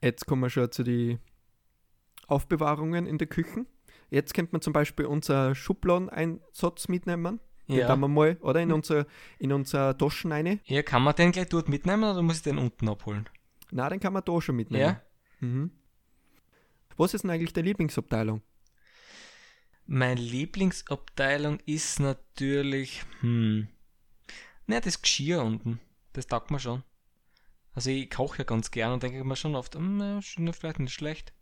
Jetzt 0.00 0.26
kommen 0.26 0.42
wir 0.42 0.50
schon 0.50 0.70
zu 0.72 0.82
den 0.82 1.20
Aufbewahrungen 2.26 3.06
in 3.06 3.18
der 3.18 3.26
Küche. 3.28 3.66
Jetzt 4.08 4.34
könnte 4.34 4.52
man 4.52 4.62
zum 4.62 4.72
Beispiel 4.72 5.06
unser 5.06 5.54
Schubladeneinsatz 5.54 6.88
mitnehmen. 6.88 7.38
Den 7.68 7.76
Ja. 7.78 7.86
tun 7.88 8.00
wir 8.00 8.08
mal, 8.08 8.36
oder? 8.40 8.60
In 8.60 8.72
unser, 8.72 9.06
in 9.38 9.52
unser 9.52 9.96
Taschen 9.96 10.32
rein. 10.32 10.58
Ja, 10.64 10.82
kann 10.82 11.02
man 11.02 11.14
den 11.14 11.30
gleich 11.30 11.48
dort 11.48 11.68
mitnehmen 11.68 12.02
oder 12.02 12.20
muss 12.22 12.38
ich 12.38 12.42
den 12.42 12.58
unten 12.58 12.88
abholen? 12.88 13.28
Na, 13.70 13.88
den 13.88 14.00
kann 14.00 14.12
man 14.12 14.24
da 14.24 14.40
schon 14.40 14.56
mitnehmen. 14.56 14.82
Ja? 14.82 15.00
Mhm. 15.38 15.70
Was 16.96 17.14
ist 17.14 17.22
denn 17.22 17.30
eigentlich 17.30 17.52
deine 17.52 17.68
Lieblingsabteilung? 17.68 18.42
Meine 19.92 20.20
Lieblingsabteilung 20.20 21.58
ist 21.66 21.98
natürlich, 21.98 23.02
hm, 23.22 23.66
naja, 24.68 24.82
das 24.82 25.02
Geschirr 25.02 25.42
unten. 25.42 25.80
Das 26.12 26.28
taugt 26.28 26.52
mir 26.52 26.60
schon. 26.60 26.84
Also 27.72 27.90
ich 27.90 28.08
koche 28.08 28.38
ja 28.38 28.44
ganz 28.44 28.70
gern 28.70 28.92
und 28.92 29.02
denke 29.02 29.24
mir 29.24 29.34
schon 29.34 29.56
oft, 29.56 29.74
hm, 29.74 30.22
vielleicht 30.22 30.78
nicht 30.78 30.92
schlecht. 30.92 31.32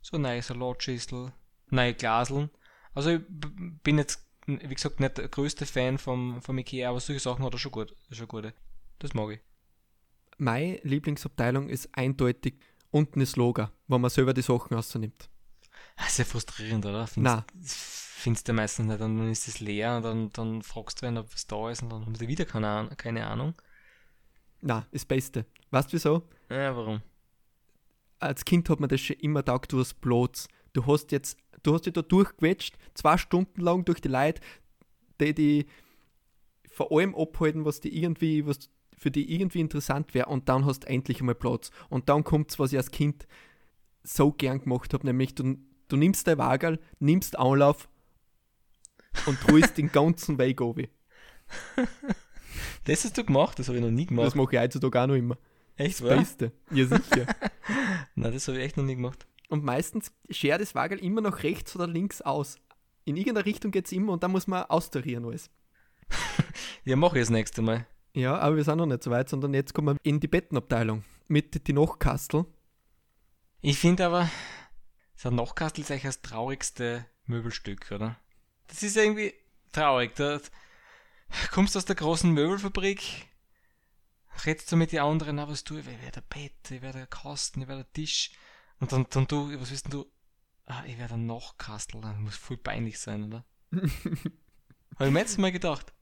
So 0.00 0.18
neue 0.18 0.42
Salatschüssel, 0.42 1.32
neue 1.70 1.94
Glaseln. 1.94 2.50
Also 2.92 3.10
ich 3.10 3.20
bin 3.84 3.98
jetzt, 3.98 4.28
wie 4.48 4.74
gesagt, 4.74 4.98
nicht 4.98 5.18
der 5.18 5.28
größte 5.28 5.64
Fan 5.64 5.96
vom, 5.96 6.42
vom 6.42 6.58
Ikea, 6.58 6.90
aber 6.90 6.98
solche 6.98 7.20
Sachen 7.20 7.44
hat 7.44 7.54
er 7.54 7.58
schon 7.60 7.70
gut, 7.70 7.94
schon 8.10 8.26
gute. 8.26 8.52
Das 8.98 9.14
mag 9.14 9.30
ich. 9.30 9.40
Meine 10.38 10.80
Lieblingsabteilung 10.82 11.68
ist 11.68 11.88
eindeutig 11.92 12.58
unten 12.90 13.20
das 13.20 13.36
Lager, 13.36 13.70
wo 13.86 13.96
man 13.96 14.10
selber 14.10 14.34
die 14.34 14.42
Sachen 14.42 14.74
rausnimmt. 14.74 15.30
Das 15.96 16.08
ist 16.08 16.18
ja 16.18 16.24
frustrierend, 16.24 16.84
oder? 16.86 17.08
Na. 17.16 17.44
Findest 17.64 18.48
du 18.48 18.52
meistens 18.52 18.86
nicht. 18.86 19.00
Und 19.00 19.18
dann 19.18 19.30
ist 19.30 19.48
es 19.48 19.60
leer 19.60 19.96
und 19.96 20.02
dann, 20.04 20.30
dann 20.30 20.62
fragst 20.62 21.02
du 21.02 21.06
einen, 21.06 21.18
ob 21.18 21.32
was 21.32 21.46
da 21.46 21.70
ist 21.70 21.82
und 21.82 21.90
dann 21.90 22.06
haben 22.06 22.14
sie 22.14 22.28
wieder 22.28 22.44
keine, 22.44 22.90
keine 22.96 23.26
Ahnung. 23.26 23.54
Na, 24.60 24.86
das 24.92 25.04
Beste. 25.04 25.44
Weißt 25.70 25.88
du 25.88 25.94
wieso? 25.94 26.28
Ja, 26.48 26.76
warum? 26.76 27.02
Als 28.20 28.44
Kind 28.44 28.70
hat 28.70 28.78
man 28.78 28.88
das 28.88 29.00
schon 29.00 29.16
immer 29.16 29.44
taugt, 29.44 29.72
du 29.72 29.80
hast 29.80 30.00
Blots. 30.00 30.48
Du 30.72 30.86
hast 30.86 31.10
jetzt, 31.10 31.36
du 31.62 31.74
hast 31.74 31.86
dich 31.86 31.92
da 31.92 32.02
durchgequetscht, 32.02 32.78
zwei 32.94 33.18
Stunden 33.18 33.60
lang 33.60 33.84
durch 33.84 34.00
die 34.00 34.08
Leute, 34.08 34.40
die 35.20 35.34
die 35.34 35.66
vor 36.70 36.90
allem 36.92 37.14
abhalten, 37.14 37.64
was 37.64 37.80
die 37.80 38.00
irgendwie, 38.00 38.46
was 38.46 38.70
für 38.96 39.10
die 39.10 39.34
irgendwie 39.34 39.60
interessant 39.60 40.14
wäre 40.14 40.26
und 40.26 40.48
dann 40.48 40.64
hast 40.64 40.84
du 40.84 40.88
endlich 40.88 41.20
einmal 41.20 41.34
Platz. 41.34 41.70
Und 41.88 42.08
dann 42.08 42.24
kommt's, 42.24 42.58
was 42.58 42.72
ich 42.72 42.78
als 42.78 42.90
Kind 42.92 43.26
so 44.04 44.32
gern 44.32 44.60
gemacht 44.60 44.94
habe, 44.94 45.06
nämlich 45.06 45.34
du, 45.34 45.58
du 45.92 45.96
nimmst 45.96 46.26
dein 46.26 46.38
Wagel, 46.38 46.80
nimmst 46.98 47.38
Anlauf 47.38 47.88
und 49.26 49.38
ruhst 49.52 49.76
den 49.76 49.92
ganzen 49.92 50.38
Weg 50.38 50.60
runter. 50.60 50.88
Das 52.84 53.04
hast 53.04 53.16
du 53.16 53.24
gemacht, 53.24 53.58
das 53.58 53.68
habe 53.68 53.78
ich 53.78 53.84
noch 53.84 53.90
nie 53.90 54.06
gemacht. 54.06 54.26
Das 54.26 54.34
mache 54.34 54.56
ich 54.56 54.60
heutzutage 54.60 55.00
auch 55.02 55.06
noch 55.06 55.14
immer. 55.14 55.36
echt, 55.76 56.00
Das 56.00 56.08
wahr? 56.08 56.16
Beste. 56.16 56.52
Ja, 56.70 56.86
sicher. 56.86 57.26
Nein, 58.14 58.32
das 58.32 58.48
habe 58.48 58.58
ich 58.58 58.64
echt 58.64 58.76
noch 58.76 58.84
nie 58.84 58.96
gemacht. 58.96 59.26
Und 59.48 59.64
meistens 59.64 60.12
schert 60.30 60.60
das 60.60 60.74
Wagel 60.74 60.98
immer 60.98 61.20
nach 61.20 61.42
rechts 61.42 61.76
oder 61.76 61.86
links 61.86 62.22
aus. 62.22 62.56
In 63.04 63.16
irgendeiner 63.16 63.44
Richtung 63.46 63.70
geht 63.70 63.86
es 63.86 63.92
immer 63.92 64.12
und 64.12 64.22
dann 64.22 64.32
muss 64.32 64.46
man 64.46 64.64
austarieren 64.64 65.24
alles. 65.26 65.50
Ja, 66.84 66.96
mache 66.96 67.18
ich 67.18 67.22
das 67.22 67.30
nächste 67.30 67.62
Mal. 67.62 67.86
Ja, 68.12 68.38
aber 68.38 68.56
wir 68.56 68.64
sind 68.64 68.78
noch 68.78 68.86
nicht 68.86 69.04
so 69.04 69.10
weit, 69.12 69.28
sondern 69.28 69.54
jetzt 69.54 69.72
kommen 69.72 69.94
wir 69.96 70.00
in 70.02 70.18
die 70.18 70.26
Bettenabteilung 70.26 71.04
mit 71.28 71.68
die 71.68 71.72
Nachkastel. 71.72 72.44
Ich 73.60 73.78
finde 73.78 74.04
aber, 74.06 74.28
so 75.22 75.28
ein 75.28 75.36
Nachkastel 75.36 75.82
ist 75.82 75.90
eigentlich 75.92 76.02
das 76.02 76.20
traurigste 76.20 77.06
Möbelstück, 77.26 77.92
oder? 77.92 78.18
Das 78.66 78.82
ist 78.82 78.96
irgendwie 78.96 79.32
traurig. 79.70 80.16
Da 80.16 80.40
kommst 81.52 81.76
du 81.76 81.78
aus 81.78 81.84
der 81.84 81.94
großen 81.94 82.28
Möbelfabrik, 82.32 83.28
redst 84.44 84.72
du 84.72 84.76
mit 84.76 84.90
den 84.90 84.98
anderen, 84.98 85.36
na, 85.36 85.48
was 85.48 85.62
tue 85.62 85.78
ich? 85.78 85.86
Ich 85.86 86.02
werde 86.02 86.22
ein 86.22 86.26
Bett, 86.28 86.70
ich 86.72 86.82
werde 86.82 87.02
ein 87.02 87.10
Kasten, 87.10 87.62
ich 87.62 87.68
werde 87.68 87.82
ein 87.82 87.92
Tisch. 87.92 88.32
Und 88.80 88.90
dann, 88.90 89.06
dann 89.10 89.28
du, 89.28 89.60
was 89.60 89.70
willst 89.70 89.84
denn 89.84 89.92
du? 89.92 90.10
Ah, 90.66 90.82
ich 90.86 90.98
werde 90.98 91.14
ein 91.14 91.26
Nachkastel. 91.26 92.00
Das 92.00 92.16
muss 92.16 92.36
voll 92.36 92.56
peinlich 92.56 92.98
sein, 92.98 93.22
oder? 93.22 93.44
Habe 93.70 95.06
ich 95.06 95.12
mir 95.12 95.20
jetzt 95.20 95.38
mal 95.38 95.52
gedacht, 95.52 95.92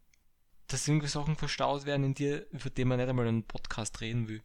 dass 0.68 0.88
irgendwie 0.88 1.08
Sachen 1.08 1.36
verstaut 1.36 1.84
werden 1.84 2.04
in 2.04 2.14
dir, 2.14 2.50
über 2.52 2.70
die 2.70 2.86
man 2.86 2.96
nicht 2.96 3.10
einmal 3.10 3.28
einen 3.28 3.46
Podcast 3.46 4.00
reden 4.00 4.28
will. 4.28 4.42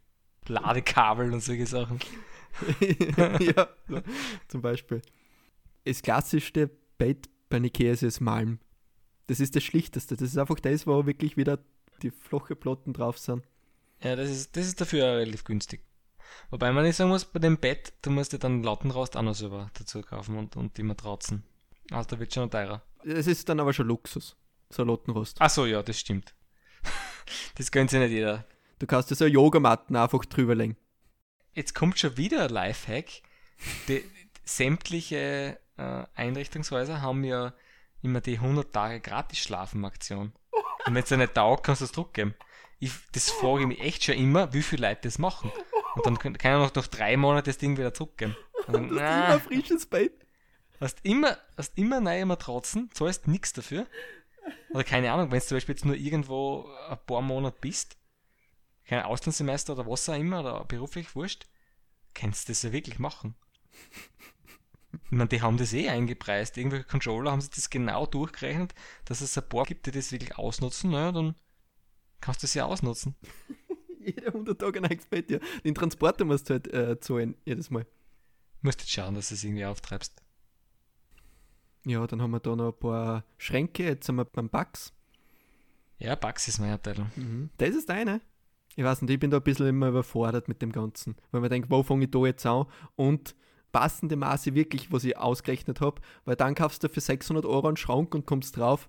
Ladekabel 0.48 1.32
und 1.32 1.40
solche 1.40 1.66
Sachen. 1.66 1.98
ja, 3.40 3.68
so, 3.88 4.00
zum 4.48 4.62
Beispiel. 4.62 5.02
Das 5.84 6.02
klassischste 6.02 6.70
Bett 6.98 7.28
bei 7.48 7.58
Ikea 7.58 7.92
ist 7.92 8.02
das 8.02 8.20
Malm. 8.20 8.58
Das 9.26 9.40
ist 9.40 9.56
das 9.56 9.62
Schlichteste. 9.62 10.16
Das 10.16 10.28
ist 10.28 10.38
einfach 10.38 10.60
das, 10.60 10.86
wo 10.86 11.06
wirklich 11.06 11.36
wieder 11.36 11.58
die 12.02 12.10
flache 12.10 12.56
Platten 12.56 12.92
drauf 12.92 13.18
sind. 13.18 13.44
Ja, 14.02 14.16
das 14.16 14.30
ist, 14.30 14.56
das 14.56 14.66
ist 14.66 14.80
dafür 14.80 15.04
auch 15.04 15.16
relativ 15.16 15.44
günstig. 15.44 15.82
Wobei 16.50 16.72
man 16.72 16.84
nicht 16.84 16.96
sagen 16.96 17.10
muss, 17.10 17.24
bei 17.24 17.38
dem 17.38 17.58
Bett, 17.58 17.92
du 18.02 18.10
musst 18.10 18.32
dir 18.32 18.38
dann 18.38 18.62
Lattenrost 18.62 19.16
auch 19.16 19.22
noch 19.22 19.34
selber 19.34 19.70
dazu 19.74 20.02
kaufen 20.02 20.36
und, 20.36 20.56
und 20.56 20.76
die 20.76 20.82
Matratzen. 20.82 21.44
Also 21.90 22.10
da 22.10 22.18
wird 22.18 22.34
schon 22.34 22.50
teurer. 22.50 22.82
Das 23.04 23.26
ist 23.26 23.48
dann 23.48 23.60
aber 23.60 23.72
schon 23.72 23.86
Luxus. 23.86 24.36
So 24.70 24.82
ein 24.82 24.88
Lottenrost. 24.88 25.36
Ach 25.40 25.50
so, 25.50 25.66
ja, 25.66 25.82
das 25.82 25.98
stimmt. 25.98 26.34
das 27.54 27.70
gönnt 27.70 27.90
sich 27.90 28.00
nicht 28.00 28.10
jeder. 28.10 28.44
Du 28.78 28.86
kannst 28.86 29.10
dir 29.10 29.14
so 29.14 29.26
Yogamatten 29.26 29.96
einfach 29.96 30.24
drüberlegen. 30.24 30.76
Jetzt 31.56 31.74
kommt 31.74 31.98
schon 31.98 32.18
wieder 32.18 32.44
ein 32.44 32.50
Lifehack. 32.50 33.22
Die, 33.88 34.04
sämtliche 34.44 35.58
äh, 35.78 36.04
Einrichtungshäuser 36.14 37.00
haben 37.00 37.24
ja 37.24 37.54
immer 38.02 38.20
die 38.20 38.34
100 38.34 38.72
Tage 38.72 39.00
gratis 39.00 39.38
Schlafen-Aktion. 39.38 40.34
Und 40.86 40.94
wenn 40.94 41.02
es 41.02 41.08
dir 41.08 41.16
nicht 41.16 41.34
taugt, 41.34 41.64
kannst 41.64 41.80
du 41.80 41.86
es 41.86 41.92
zurückgeben. 41.92 42.34
Ich, 42.78 42.92
das 43.12 43.30
frage 43.30 43.62
ich 43.62 43.66
mich 43.68 43.80
echt 43.80 44.04
schon 44.04 44.16
immer, 44.16 44.52
wie 44.52 44.62
viele 44.62 44.86
Leute 44.86 45.00
das 45.04 45.18
machen. 45.18 45.50
Und 45.94 46.04
dann 46.04 46.18
kann 46.18 46.36
kann 46.36 46.60
ich 46.60 46.68
noch 46.68 46.74
nach 46.74 46.86
drei 46.88 47.16
Monaten 47.16 47.46
das 47.46 47.56
Ding 47.56 47.78
wieder 47.78 47.94
zurückgeben. 47.94 48.36
Und 48.66 48.74
dann, 48.74 48.88
Das 48.88 48.98
na, 48.98 49.26
immer 49.26 49.40
frisches 49.40 49.86
Bett. 49.86 50.12
Hast 50.78 50.98
immer, 51.04 51.38
hast 51.56 51.78
immer 51.78 52.00
neue 52.00 52.26
Matratzen, 52.26 52.90
zahlst 52.92 53.28
nichts 53.28 53.54
dafür. 53.54 53.86
Oder 54.74 54.84
keine 54.84 55.10
Ahnung, 55.10 55.32
wenn 55.32 55.38
du 55.38 55.44
zum 55.46 55.56
Beispiel 55.56 55.74
jetzt 55.74 55.86
nur 55.86 55.96
irgendwo 55.96 56.68
ein 56.90 56.98
paar 57.06 57.22
Monate 57.22 57.56
bist, 57.62 57.96
kein 58.84 59.02
Auslandssemester 59.02 59.72
oder 59.72 59.86
was 59.86 60.06
auch 60.10 60.14
immer, 60.14 60.40
oder 60.40 60.64
beruflich 60.66 61.14
wurscht, 61.16 61.46
kannst 62.16 62.48
du 62.48 62.52
das 62.52 62.62
ja 62.62 62.72
wirklich 62.72 62.98
machen. 62.98 63.34
Ich 64.92 65.10
meine, 65.10 65.28
die 65.28 65.42
haben 65.42 65.58
das 65.58 65.72
eh 65.72 65.88
eingepreist. 65.88 66.56
Irgendwelche 66.56 66.86
Controller 66.86 67.30
haben 67.30 67.40
sich 67.40 67.50
das 67.50 67.70
genau 67.70 68.06
durchgerechnet, 68.06 68.74
dass 69.04 69.20
es 69.20 69.36
ein 69.36 69.48
paar 69.48 69.64
gibt, 69.64 69.86
die 69.86 69.90
das 69.90 70.10
wirklich 70.10 70.36
ausnutzen. 70.38 70.90
Naja, 70.90 71.12
dann 71.12 71.34
kannst 72.20 72.42
du 72.42 72.46
es 72.46 72.54
ja 72.54 72.64
ausnutzen. 72.64 73.14
Jede 74.04 74.28
100 74.28 74.58
Tage 74.58 74.82
ein 74.82 75.00
Bett, 75.10 75.30
ja. 75.30 75.38
Den 75.64 75.74
Transporter 75.74 76.24
musst 76.24 76.48
du 76.48 76.54
halt 76.54 76.72
äh, 76.72 76.98
zahlen, 77.00 77.36
jedes 77.44 77.70
Mal. 77.70 77.86
Musst 78.62 78.80
jetzt 78.80 78.90
schauen, 78.90 79.14
dass 79.14 79.28
du 79.28 79.34
es 79.34 79.44
irgendwie 79.44 79.64
auftreibst. 79.64 80.22
Ja, 81.84 82.06
dann 82.06 82.22
haben 82.22 82.30
wir 82.30 82.40
da 82.40 82.56
noch 82.56 82.72
ein 82.72 82.78
paar 82.78 83.24
Schränke. 83.36 83.84
Jetzt 83.84 84.06
sind 84.06 84.16
wir 84.16 84.24
beim 84.24 84.48
Bugs. 84.48 84.92
Ja, 85.98 86.14
Bugs 86.14 86.48
ist 86.48 86.58
meine 86.58 86.74
Abteilung. 86.74 87.10
Mhm. 87.16 87.50
Das 87.58 87.70
ist 87.70 87.88
deine. 87.88 88.20
Ich 88.76 88.84
weiß 88.84 89.02
nicht, 89.02 89.10
ich 89.10 89.18
bin 89.18 89.30
da 89.30 89.38
ein 89.38 89.42
bisschen 89.42 89.66
immer 89.66 89.88
überfordert 89.88 90.48
mit 90.48 90.62
dem 90.62 90.70
Ganzen. 90.70 91.16
Weil 91.30 91.40
man 91.40 91.50
denkt, 91.50 91.70
wo 91.70 91.82
fange 91.82 92.04
ich 92.04 92.10
da 92.10 92.24
jetzt 92.26 92.44
an? 92.46 92.66
Und 92.94 93.34
passende 93.72 94.16
Maße 94.16 94.54
wirklich, 94.54 94.92
was 94.92 95.04
ich 95.04 95.16
ausgerechnet 95.16 95.80
habe. 95.80 96.00
Weil 96.24 96.36
dann 96.36 96.54
kaufst 96.54 96.84
du 96.84 96.88
für 96.88 97.00
600 97.00 97.44
Euro 97.46 97.68
einen 97.68 97.76
Schrank 97.76 98.14
und 98.14 98.26
kommst 98.26 98.56
drauf, 98.56 98.88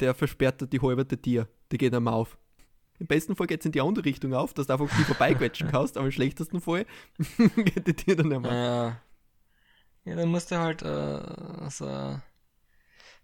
der 0.00 0.14
versperrt 0.14 0.60
dir 0.60 0.66
die 0.68 0.80
halbe 0.80 1.06
Tier. 1.06 1.48
Die 1.72 1.78
geht 1.78 1.94
einmal 1.94 2.14
auf. 2.14 2.38
Im 2.98 3.08
besten 3.08 3.36
Fall 3.36 3.46
geht 3.46 3.60
es 3.60 3.66
in 3.66 3.72
die 3.72 3.80
andere 3.80 4.04
Richtung 4.04 4.32
auf, 4.32 4.54
dass 4.54 4.68
du 4.68 4.72
einfach 4.72 4.88
die 4.96 5.04
vorbeiquetschen 5.04 5.68
kannst, 5.70 5.96
aber 5.96 6.06
im 6.06 6.12
schlechtesten 6.12 6.60
Fall 6.60 6.86
geht 7.56 7.86
die 7.86 7.94
Tier 7.94 8.16
dann 8.16 8.32
einmal. 8.32 8.52
Ja. 8.52 9.02
Ja, 10.04 10.14
dann 10.14 10.28
musst 10.28 10.52
du 10.52 10.56
halt 10.56 10.82
äh, 10.82 11.68
so, 11.68 12.20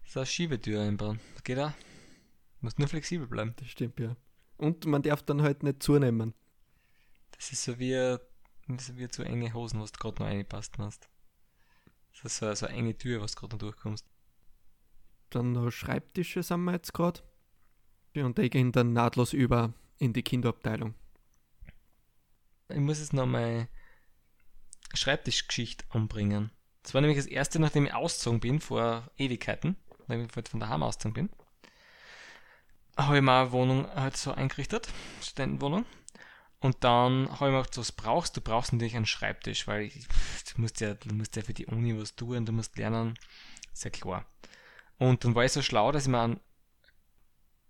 so 0.05 0.19
eine 0.19 0.25
Schiebetür 0.25 0.81
einbauen. 0.81 1.21
Das 1.33 1.43
geht 1.43 1.57
auch. 1.57 1.71
Du 1.71 2.65
musst 2.65 2.77
nur 2.77 2.89
flexibel 2.89 3.25
bleiben. 3.25 3.53
Das 3.57 3.69
stimmt, 3.69 3.99
ja. 4.01 4.17
Und 4.63 4.85
man 4.85 5.01
darf 5.01 5.21
dann 5.23 5.41
halt 5.41 5.61
nicht 5.61 5.83
zunehmen. 5.83 6.33
Das 7.31 7.51
ist 7.51 7.65
so 7.65 7.79
wie, 7.79 8.17
ist 8.77 8.97
wie 8.97 9.09
zu 9.09 9.23
enge 9.23 9.53
Hosen, 9.53 9.81
was 9.81 9.91
du 9.91 9.99
gerade 9.99 10.23
noch 10.23 10.29
reingepasst 10.29 10.77
hast. 10.77 11.09
Das 12.13 12.23
ist 12.23 12.37
so, 12.37 12.53
so 12.53 12.67
eine 12.67 12.77
enge 12.77 12.97
Tür, 12.97 13.19
was 13.19 13.33
du 13.33 13.41
gerade 13.41 13.55
noch 13.55 13.59
durchkommst. 13.59 14.05
Dann 15.31 15.51
noch 15.51 15.69
Schreibtische 15.69 16.43
sind 16.43 16.63
wir 16.63 16.71
jetzt 16.71 16.93
gerade. 16.93 17.19
Und 18.15 18.37
die 18.37 18.49
gehen 18.49 18.71
dann 18.71 18.93
nahtlos 18.93 19.33
über 19.33 19.73
in 19.97 20.13
die 20.13 20.23
Kinderabteilung. 20.23 20.95
Ich 22.69 22.79
muss 22.79 22.99
jetzt 22.99 23.11
noch 23.11 23.25
meine 23.25 23.67
Schreibtischgeschichte 24.93 25.83
anbringen. 25.89 26.51
Das 26.83 26.93
war 26.93 27.01
nämlich 27.01 27.17
das 27.17 27.27
erste, 27.27 27.59
nachdem 27.59 27.87
ich 27.87 27.93
ausgezogen 27.93 28.39
bin, 28.39 28.61
vor 28.61 29.11
Ewigkeiten, 29.17 29.75
nachdem 30.07 30.25
ich 30.25 30.49
von 30.49 30.61
daheim 30.61 30.83
ausgezogen 30.83 31.27
bin. 31.27 31.42
Habe 32.97 33.17
ich 33.17 33.23
mir 33.23 33.39
eine 33.39 33.51
Wohnung 33.51 33.87
halt 33.95 34.17
so 34.17 34.31
eingerichtet, 34.33 34.87
Studentenwohnung. 35.21 35.85
Und 36.59 36.83
dann 36.83 37.29
habe 37.29 37.47
ich 37.47 37.51
mir 37.51 37.61
gedacht, 37.61 37.77
was 37.77 37.91
brauchst 37.91 38.37
du? 38.37 38.41
Du 38.41 38.49
brauchst 38.49 38.71
natürlich 38.71 38.95
einen 38.95 39.05
Schreibtisch, 39.05 39.67
weil 39.67 39.83
ich, 39.83 40.07
du, 40.07 40.61
musst 40.61 40.79
ja, 40.79 40.93
du 40.93 41.13
musst 41.13 41.35
ja 41.35 41.41
für 41.41 41.53
die 41.53 41.65
Uni 41.65 41.99
was 41.99 42.15
tun, 42.15 42.45
du 42.45 42.53
musst 42.53 42.77
lernen. 42.77 43.15
Ist 43.73 43.83
ja 43.83 43.89
klar. 43.89 44.25
Und 44.97 45.25
dann 45.25 45.35
war 45.35 45.43
ich 45.43 45.51
so 45.51 45.61
schlau, 45.61 45.91
dass 45.91 46.03
ich 46.03 46.09
mir 46.09 46.21
einen 46.21 46.39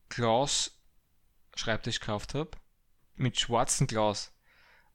Glas-Schreibtisch 0.10 2.00
gekauft 2.02 2.36
habe. 2.36 2.52
Mit 3.16 3.40
schwarzem 3.40 3.88
Glas. 3.88 4.32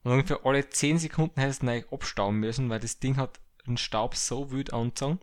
Und 0.03 0.13
ungefähr 0.13 0.45
alle 0.45 0.69
10 0.69 0.99
Sekunden 0.99 1.41
hättest 1.41 1.63
du 1.63 1.67
neu 1.67 1.83
abstauben 1.91 2.39
müssen, 2.39 2.71
weil 2.71 2.81
das 2.81 3.01
Ding 3.01 3.17
hat 3.17 3.41
den 3.67 3.77
Staub 3.77 4.15
so 4.15 4.53
wild 4.53 4.73
angezogen. 4.73 5.21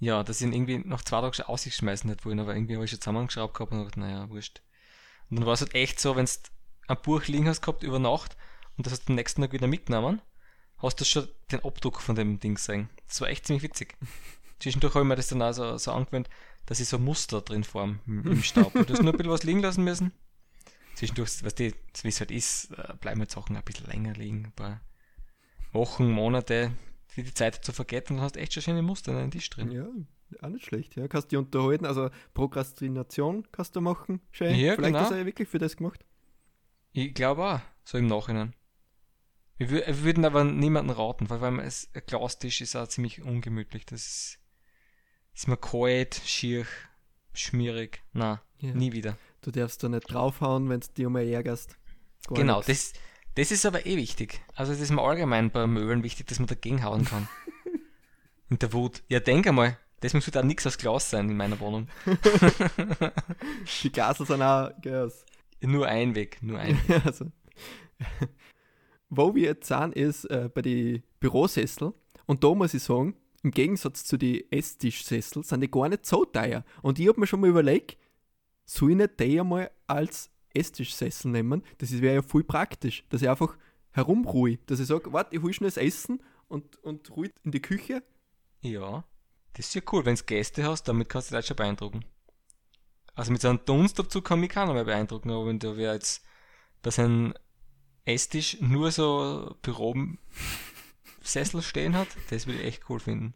Ja, 0.00 0.22
dass 0.22 0.40
ich 0.40 0.46
ihn 0.46 0.52
irgendwie 0.52 0.78
nach 0.78 1.02
zwei 1.02 1.20
Tagen 1.20 1.34
schon 1.34 1.46
ausschmeißen 1.46 2.08
hätte 2.08 2.24
wollen, 2.24 2.38
aber 2.40 2.54
irgendwie 2.54 2.76
habe 2.76 2.84
ich 2.84 2.90
schon 2.90 3.00
zusammengeschraubt 3.00 3.54
gehabt 3.54 3.72
und 3.72 3.78
gedacht, 3.78 3.96
naja, 3.96 4.28
wurscht. 4.30 4.62
Und 5.30 5.38
dann 5.38 5.46
war 5.46 5.54
es 5.54 5.60
halt 5.60 5.74
echt 5.74 6.00
so, 6.00 6.16
wenn 6.16 6.26
du 6.26 6.32
ein 6.88 7.02
Buch 7.02 7.26
liegen 7.26 7.48
hast 7.48 7.60
gehabt 7.60 7.82
über 7.82 7.98
Nacht 7.98 8.36
und 8.76 8.86
das 8.86 8.92
hast 8.92 9.08
du 9.08 9.12
am 9.12 9.16
nächsten 9.16 9.42
Tag 9.42 9.52
wieder 9.52 9.66
mitgenommen, 9.66 10.22
hast 10.78 11.00
du 11.00 11.04
schon 11.04 11.28
den 11.50 11.64
Abdruck 11.64 12.00
von 12.00 12.14
dem 12.14 12.38
Ding 12.38 12.54
gesehen. 12.54 12.88
Das 13.08 13.20
war 13.20 13.28
echt 13.28 13.46
ziemlich 13.46 13.64
witzig. 13.64 13.96
Zwischendurch 14.60 14.94
habe 14.94 15.04
ich 15.04 15.08
mir 15.08 15.16
das 15.16 15.28
dann 15.28 15.42
auch 15.42 15.52
so, 15.52 15.76
so 15.78 15.92
angewöhnt, 15.92 16.28
dass 16.66 16.80
ich 16.80 16.88
so 16.88 16.98
Muster 16.98 17.40
drin 17.40 17.64
form 17.64 18.00
im, 18.06 18.42
Staub. 18.42 18.72
Du 18.72 18.92
hast 18.92 19.02
nur 19.02 19.12
ein 19.12 19.16
bisschen 19.16 19.32
was 19.32 19.42
liegen 19.42 19.60
lassen 19.60 19.84
müssen. 19.84 20.12
Zwischendurch, 20.94 21.44
weißt 21.44 21.58
du, 21.58 21.72
wie 22.02 22.08
es 22.08 22.20
halt 22.20 22.30
ist, 22.30 22.72
äh, 22.72 22.94
bleiben 23.00 23.20
halt 23.20 23.30
Sachen 23.30 23.56
ein 23.56 23.62
bisschen 23.62 23.86
länger 23.86 24.14
liegen, 24.14 24.46
ein 24.46 24.52
paar 24.52 24.80
Wochen, 25.72 26.10
Monate, 26.10 26.72
wie 27.14 27.22
die 27.22 27.34
Zeit 27.34 27.64
zu 27.64 27.72
vergeht 27.72 28.10
und 28.10 28.16
dann 28.16 28.24
hast 28.24 28.36
du 28.36 28.40
echt 28.40 28.52
schon 28.52 28.62
schöne 28.62 28.82
Muster 28.82 29.12
in 29.12 29.18
den 29.18 29.30
Tisch 29.30 29.48
drin. 29.50 29.70
Ja, 29.70 29.86
auch 30.42 30.48
nicht 30.50 30.66
schlecht. 30.66 30.94
Ja, 30.96 31.08
kannst 31.08 31.32
dich 31.32 31.38
unterhalten. 31.38 31.86
Also 31.86 32.10
Prokrastination 32.34 33.46
kannst 33.50 33.76
du 33.76 33.80
machen. 33.80 34.20
Schön. 34.30 34.54
Ja, 34.54 34.74
Vielleicht 34.74 34.94
genau. 34.94 35.04
ist 35.04 35.10
er 35.10 35.18
ja 35.18 35.26
wirklich 35.26 35.48
für 35.48 35.58
das 35.58 35.76
gemacht. 35.76 36.04
Ich 36.92 37.14
glaube 37.14 37.44
auch, 37.44 37.60
so 37.84 37.98
im 37.98 38.06
Nachhinein. 38.06 38.54
Wir, 39.56 39.70
wir 39.70 40.02
würden 40.04 40.24
aber 40.24 40.44
niemanden 40.44 40.90
raten, 40.90 41.30
weil, 41.30 41.40
weil 41.40 41.58
es, 41.60 41.90
ein 41.94 42.02
Glastisch 42.06 42.60
ist 42.60 42.76
auch 42.76 42.86
ziemlich 42.88 43.22
ungemütlich. 43.22 43.86
Das 43.86 44.04
ist, 44.04 44.38
ist 45.34 45.48
mir 45.48 45.56
kalt, 45.56 46.20
schier, 46.24 46.66
schmierig. 47.32 48.02
Na, 48.12 48.42
Ja. 48.58 48.72
nie 48.74 48.92
wieder. 48.92 49.16
Du 49.40 49.50
darfst 49.50 49.82
da 49.82 49.88
nicht 49.88 50.12
draufhauen, 50.12 50.68
wenn 50.68 50.80
du 50.80 50.86
dich 50.88 51.06
einmal 51.06 51.26
ärgerst. 51.26 51.76
Gar 52.28 52.36
genau, 52.38 52.56
nix. 52.58 52.66
das, 52.66 52.92
das 53.38 53.52
ist 53.52 53.64
aber 53.66 53.86
eh 53.86 53.96
wichtig. 53.96 54.40
Also 54.54 54.72
das 54.72 54.80
ist 54.80 54.90
mir 54.90 55.02
allgemein 55.02 55.50
bei 55.50 55.66
Möbeln 55.66 56.02
wichtig, 56.02 56.26
dass 56.26 56.40
man 56.40 56.48
dagegen 56.48 56.82
hauen 56.82 57.04
kann. 57.04 57.28
in 58.50 58.58
der 58.58 58.72
Wut. 58.72 59.02
Ja, 59.08 59.20
denk 59.20 59.46
einmal, 59.46 59.78
deswegen 60.02 60.22
sollte 60.22 60.40
auch 60.40 60.44
nichts 60.44 60.66
aus 60.66 60.76
Glas 60.76 61.10
sein 61.10 61.30
in 61.30 61.36
meiner 61.36 61.60
Wohnung. 61.60 61.88
Die 63.82 63.92
Glasel 63.92 64.26
sind 64.26 64.42
auch 64.42 64.70
Gas. 64.82 65.24
Nur 65.60 65.86
ein 65.86 66.14
Weg, 66.14 66.42
nur 66.42 66.58
ein 66.58 66.76
Weg. 66.88 67.00
also. 67.06 67.26
Wo 69.08 69.34
wir 69.34 69.44
jetzt 69.44 69.68
sind, 69.68 69.94
ist 69.94 70.24
äh, 70.24 70.50
bei 70.52 70.62
den 70.62 71.02
Bürosessel. 71.20 71.94
Und 72.26 72.42
da 72.42 72.54
muss 72.54 72.74
ich 72.74 72.82
sagen, 72.82 73.16
im 73.42 73.52
Gegensatz 73.52 74.04
zu 74.04 74.16
den 74.16 74.42
Esstischsessel 74.50 75.44
sind 75.44 75.60
die 75.60 75.70
gar 75.70 75.88
nicht 75.88 76.06
so 76.06 76.24
teuer. 76.24 76.64
Und 76.82 76.98
ich 76.98 77.08
habe 77.08 77.20
mir 77.20 77.26
schon 77.26 77.40
mal 77.40 77.50
überlegt, 77.50 77.98
soll 78.64 78.90
ich 78.90 78.96
nicht 78.96 79.20
die 79.20 79.40
einmal 79.40 79.70
als 79.86 80.30
Esstischsessel 80.58 81.30
nehmen? 81.30 81.62
Das 81.78 82.00
wäre 82.00 82.16
ja 82.16 82.22
voll 82.22 82.44
praktisch, 82.44 83.04
dass 83.08 83.22
ich 83.22 83.28
einfach 83.28 83.56
herumruhe. 83.92 84.58
Dass 84.66 84.80
ich 84.80 84.86
sage, 84.86 85.12
warte, 85.12 85.36
ich 85.36 85.42
hole 85.42 85.52
schnell 85.52 85.70
das 85.70 85.76
Essen 85.76 86.20
und, 86.48 86.82
und 86.82 87.14
ruhe 87.16 87.30
in 87.44 87.52
die 87.52 87.62
Küche. 87.62 88.02
Ja, 88.60 89.04
das 89.54 89.66
ist 89.66 89.74
ja 89.74 89.82
cool, 89.92 90.04
wenn 90.04 90.16
du 90.16 90.24
Gäste 90.24 90.64
hast, 90.64 90.84
damit 90.84 91.08
kannst 91.08 91.28
du 91.28 91.32
die 91.32 91.36
Leute 91.36 91.48
schon 91.48 91.56
beeindrucken. 91.56 92.04
Also 93.14 93.32
mit 93.32 93.40
so 93.40 93.48
einem 93.48 93.60
Dunstabzug 93.64 94.24
kann 94.24 94.40
mich 94.40 94.50
keiner 94.50 94.72
mehr 94.72 94.84
beeindrucken, 94.84 95.30
aber 95.30 95.46
wenn 95.46 95.58
da 95.58 95.76
wer 95.76 95.94
jetzt 95.94 96.24
bei 96.82 96.90
seinem 96.90 97.34
Esstisch 98.04 98.60
nur 98.60 98.92
so 98.92 99.56
Bürosessel 99.62 101.62
stehen 101.62 101.96
hat, 101.96 102.08
das 102.30 102.46
würde 102.46 102.60
ich 102.60 102.66
echt 102.66 102.88
cool 102.88 103.00
finden. 103.00 103.34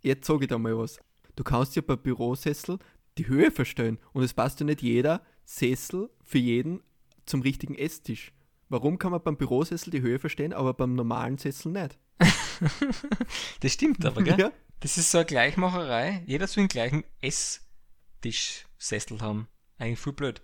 Jetzt 0.00 0.26
sage 0.26 0.44
ich 0.44 0.48
da 0.48 0.58
mal 0.58 0.76
was. 0.76 0.98
Du 1.36 1.44
kannst 1.44 1.76
ja 1.76 1.82
bei 1.82 1.96
Bürosessel 1.96 2.78
die 3.16 3.26
Höhe 3.26 3.50
verstellen 3.50 3.98
und 4.12 4.22
es 4.22 4.34
passt 4.34 4.60
ja 4.60 4.66
nicht 4.66 4.82
jeder 4.82 5.22
Sessel 5.48 6.10
für 6.22 6.36
jeden 6.38 6.82
zum 7.24 7.40
richtigen 7.40 7.74
Esstisch. 7.74 8.32
Warum 8.68 8.98
kann 8.98 9.12
man 9.12 9.22
beim 9.22 9.38
Bürosessel 9.38 9.90
die 9.90 10.02
Höhe 10.02 10.18
verstehen, 10.18 10.52
aber 10.52 10.74
beim 10.74 10.94
normalen 10.94 11.38
Sessel 11.38 11.72
nicht? 11.72 11.98
Das 13.60 13.72
stimmt 13.72 14.04
aber, 14.04 14.22
gell? 14.22 14.36
Ja, 14.38 14.52
Das 14.80 14.98
ist 14.98 15.10
so 15.10 15.18
eine 15.18 15.26
Gleichmacherei. 15.26 16.22
Jeder 16.26 16.46
soll 16.46 16.64
den 16.64 16.68
gleichen 16.68 17.02
Esstischsessel 17.22 19.20
haben. 19.20 19.48
Eigentlich 19.78 20.00
voll 20.00 20.12
blöd. 20.12 20.42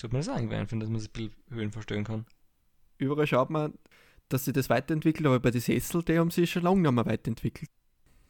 Sollte 0.00 0.14
man 0.14 0.20
das 0.20 0.28
eigentlich 0.28 0.60
einfinden, 0.60 0.80
dass 0.80 0.90
man 0.90 1.00
es 1.00 1.08
ein 1.08 1.12
bisschen 1.12 1.34
Höhen 1.50 1.72
verstellen 1.72 2.04
kann. 2.04 2.24
überall 2.98 3.26
schaut 3.26 3.50
man, 3.50 3.74
dass 4.28 4.44
sich 4.44 4.54
das 4.54 4.70
weiterentwickelt, 4.70 5.26
aber 5.26 5.40
bei 5.40 5.50
den 5.50 5.60
Sessel, 5.60 6.04
die 6.04 6.18
haben 6.18 6.30
sich 6.30 6.50
schon 6.52 6.62
lange 6.62 6.82
nicht 6.82 6.92
mehr 6.92 7.06
weiterentwickelt. 7.06 7.70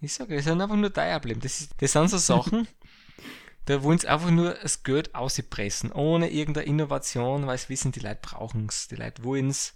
Ich 0.00 0.14
sage, 0.14 0.34
es 0.36 0.44
sind 0.44 0.62
einfach 0.62 0.76
nur 0.76 0.90
geblieben. 0.90 1.40
Das, 1.40 1.60
ist, 1.60 1.74
das 1.76 1.92
sind 1.92 2.08
so 2.08 2.16
Sachen, 2.16 2.66
da 3.70 3.84
wollen 3.84 3.98
sie 3.98 4.08
einfach 4.08 4.30
nur 4.30 4.54
das 4.54 4.82
Geld 4.82 5.14
auspressen, 5.14 5.92
ohne 5.92 6.30
irgendeine 6.30 6.66
Innovation, 6.66 7.46
weil 7.46 7.56
sie 7.56 7.68
wissen, 7.68 7.92
die 7.92 8.00
Leute 8.00 8.18
brauchen 8.20 8.66
es, 8.68 8.88
die 8.88 8.96
Leute 8.96 9.22
wollen 9.22 9.48
es. 9.48 9.74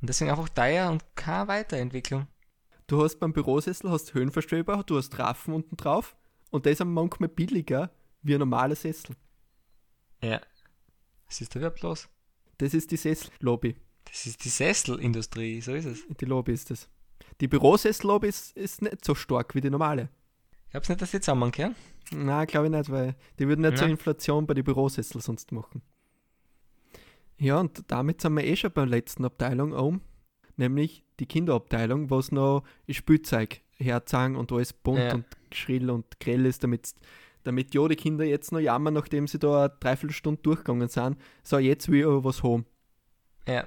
Und 0.00 0.08
deswegen 0.08 0.30
einfach 0.30 0.48
teuer 0.48 0.90
und 0.90 1.04
keine 1.16 1.48
Weiterentwicklung. 1.48 2.28
Du 2.86 3.02
hast 3.02 3.18
beim 3.18 3.32
Bürosessel 3.32 3.90
hast 3.90 4.14
Höhenverstöber, 4.14 4.84
du 4.86 4.96
hast 4.96 5.18
Raffen 5.18 5.54
unten 5.54 5.76
drauf 5.76 6.14
und 6.50 6.66
die 6.66 6.74
sind 6.74 6.92
manchmal 6.92 7.28
billiger 7.28 7.90
wie 8.22 8.34
ein 8.34 8.38
normaler 8.38 8.76
Sessel. 8.76 9.16
Ja. 10.22 10.40
Was 11.26 11.40
ist 11.40 11.56
da 11.56 11.60
wer 11.60 11.70
bloß? 11.70 12.08
Das 12.58 12.74
ist 12.74 12.92
die 12.92 12.96
Sessellobby. 12.96 13.74
Das 14.04 14.24
ist 14.26 14.44
die 14.44 14.50
Sesselindustrie, 14.50 15.60
so 15.62 15.74
ist 15.74 15.86
es. 15.86 16.04
Die 16.20 16.26
Lobby 16.26 16.52
ist 16.52 16.70
das. 16.70 16.88
Die 17.40 17.48
Bürosessellobby 17.48 18.28
ist, 18.28 18.56
ist 18.56 18.82
nicht 18.82 19.04
so 19.04 19.16
stark 19.16 19.56
wie 19.56 19.60
die 19.60 19.70
normale. 19.70 20.10
Glaubst 20.70 20.88
du 20.88 20.92
nicht, 20.92 21.02
dass 21.02 21.10
die 21.10 21.20
zusammenkehren? 21.20 21.74
Na, 22.12 22.44
glaube 22.44 22.66
ich 22.66 22.72
nicht, 22.72 22.90
weil 22.90 23.16
die 23.38 23.48
würden 23.48 23.62
nicht 23.62 23.78
so 23.78 23.84
Na. 23.84 23.90
Inflation 23.90 24.46
bei 24.46 24.54
den 24.54 24.64
Bürosessel 24.64 25.20
sonst 25.20 25.52
machen. 25.52 25.82
Ja, 27.38 27.58
und 27.60 27.84
damit 27.88 28.20
sind 28.20 28.34
wir 28.34 28.44
eh 28.44 28.56
schon 28.56 28.72
bei 28.72 28.82
der 28.82 28.90
letzten 28.90 29.24
Abteilung 29.24 29.72
um, 29.72 30.00
nämlich 30.56 31.04
die 31.20 31.26
Kinderabteilung, 31.26 32.10
wo 32.10 32.18
es 32.18 32.32
noch 32.32 32.62
Spielzeug 32.88 33.60
herzeigen 33.78 34.36
und 34.36 34.52
alles 34.52 34.72
bunt 34.72 34.98
Ja. 34.98 35.14
und 35.14 35.26
schrill 35.52 35.90
und 35.90 36.18
grell 36.20 36.46
ist, 36.46 36.62
damit, 36.64 36.94
damit 37.42 37.74
ja 37.74 37.86
die 37.88 37.96
Kinder 37.96 38.24
jetzt 38.24 38.52
noch 38.52 38.60
jammern, 38.60 38.94
nachdem 38.94 39.26
sie 39.26 39.38
da 39.38 39.64
eine 39.64 39.74
Dreiviertelstunde 39.80 40.40
durchgegangen 40.42 40.88
sind. 40.88 41.18
So, 41.42 41.58
jetzt 41.58 41.88
will 41.90 42.00
ich 42.00 42.06
aber 42.06 42.24
was 42.24 42.42
haben. 42.42 42.64
Ja. 43.46 43.66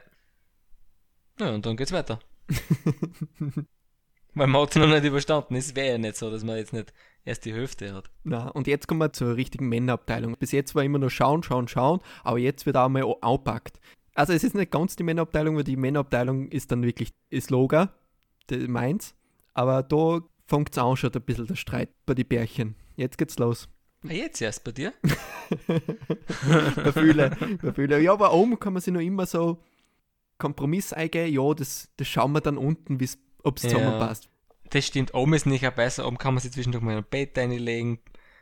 Ja, 1.40 1.54
und 1.54 1.66
dann 1.66 1.78
geht's 1.78 1.92
weiter. 1.92 2.20
Weil 4.34 4.48
man 4.48 4.62
hat 4.62 4.72
es 4.72 4.76
noch 4.78 4.88
nicht 4.88 5.04
überstanden. 5.04 5.56
Es 5.56 5.76
wäre 5.76 5.94
ja 5.94 5.98
nicht 5.98 6.16
so, 6.16 6.30
dass 6.30 6.44
man 6.44 6.58
jetzt 6.58 6.74
nicht 6.74 6.94
erst 7.26 7.46
die 7.46 7.54
Hälfte 7.54 7.94
hat. 7.94 8.10
Na, 8.24 8.50
und 8.50 8.68
jetzt 8.68 8.88
kommen 8.88 9.00
wir 9.00 9.14
zur 9.14 9.36
richtigen 9.36 9.70
Männerabteilung. 9.70 10.36
Bis 10.38 10.52
jetzt 10.52 10.76
war 10.76 10.84
immer 10.84 11.00
nur 11.00 11.10
schauen, 11.10 11.44
schauen, 11.44 11.68
schauen, 11.68 12.00
aber 12.24 12.38
jetzt 12.38 12.66
wird 12.66 12.78
auch 12.78 12.90
mal 12.90 13.04
aufpackt. 13.04 13.80
Also 14.14 14.34
es 14.34 14.44
ist 14.44 14.56
nicht 14.56 14.72
ganz 14.72 14.96
die 14.96 15.04
Männerabteilung, 15.04 15.56
weil 15.56 15.64
die 15.64 15.78
Männerabteilung 15.78 16.50
ist 16.50 16.72
dann 16.72 16.84
wirklich 16.84 17.14
das 17.32 17.50
Loga, 17.50 17.94
meins. 18.68 19.16
Aber 19.54 19.84
da 19.84 20.22
fängt 20.48 20.72
es 20.72 20.78
an 20.78 20.98
schon 20.98 21.14
ein 21.14 21.22
bisschen 21.22 21.48
der 21.48 21.56
Streit 21.56 21.90
bei 22.06 22.14
den 22.14 22.28
Bärchen. 22.28 22.76
Jetzt 22.96 23.18
geht's 23.18 23.40
los. 23.40 23.70
Ah, 24.08 24.14
jetzt 24.14 24.42
erst 24.42 24.64
bei 24.64 24.72
dir? 24.72 24.94
Bei 26.76 26.92
vielen, 26.94 27.58
bei 27.62 27.74
vielen. 27.74 28.04
Ja, 28.04 28.14
aber 28.14 28.34
oben 28.34 28.60
kann 28.60 28.74
man 28.74 28.82
sich 28.82 28.94
noch 28.94 29.02
immer 29.02 29.26
so 29.26 29.62
Kompromiss 30.38 30.94
eingehen. 30.94 31.34
Ja, 31.34 31.54
das, 31.54 31.90
das 31.98 32.08
schauen 32.08 32.32
wir 32.34 32.40
dann 32.40 32.58
unten, 32.58 33.00
ob 33.44 33.58
es 33.58 33.64
Ja. 33.64 33.70
zusammenpasst. 33.70 34.30
Das 34.70 34.86
stimmt, 34.86 35.14
oben 35.14 35.34
ist 35.34 35.46
nicht 35.46 35.66
auch 35.68 35.72
besser. 35.74 36.06
Oben 36.08 36.18
kann 36.18 36.34
man 36.34 36.42
sich 36.42 36.52
zwischendurch 36.52 36.84
mal 36.84 36.92
in 36.92 36.98
ein 37.00 37.04
Bett 37.10 37.38
reinlegen, 37.38 38.00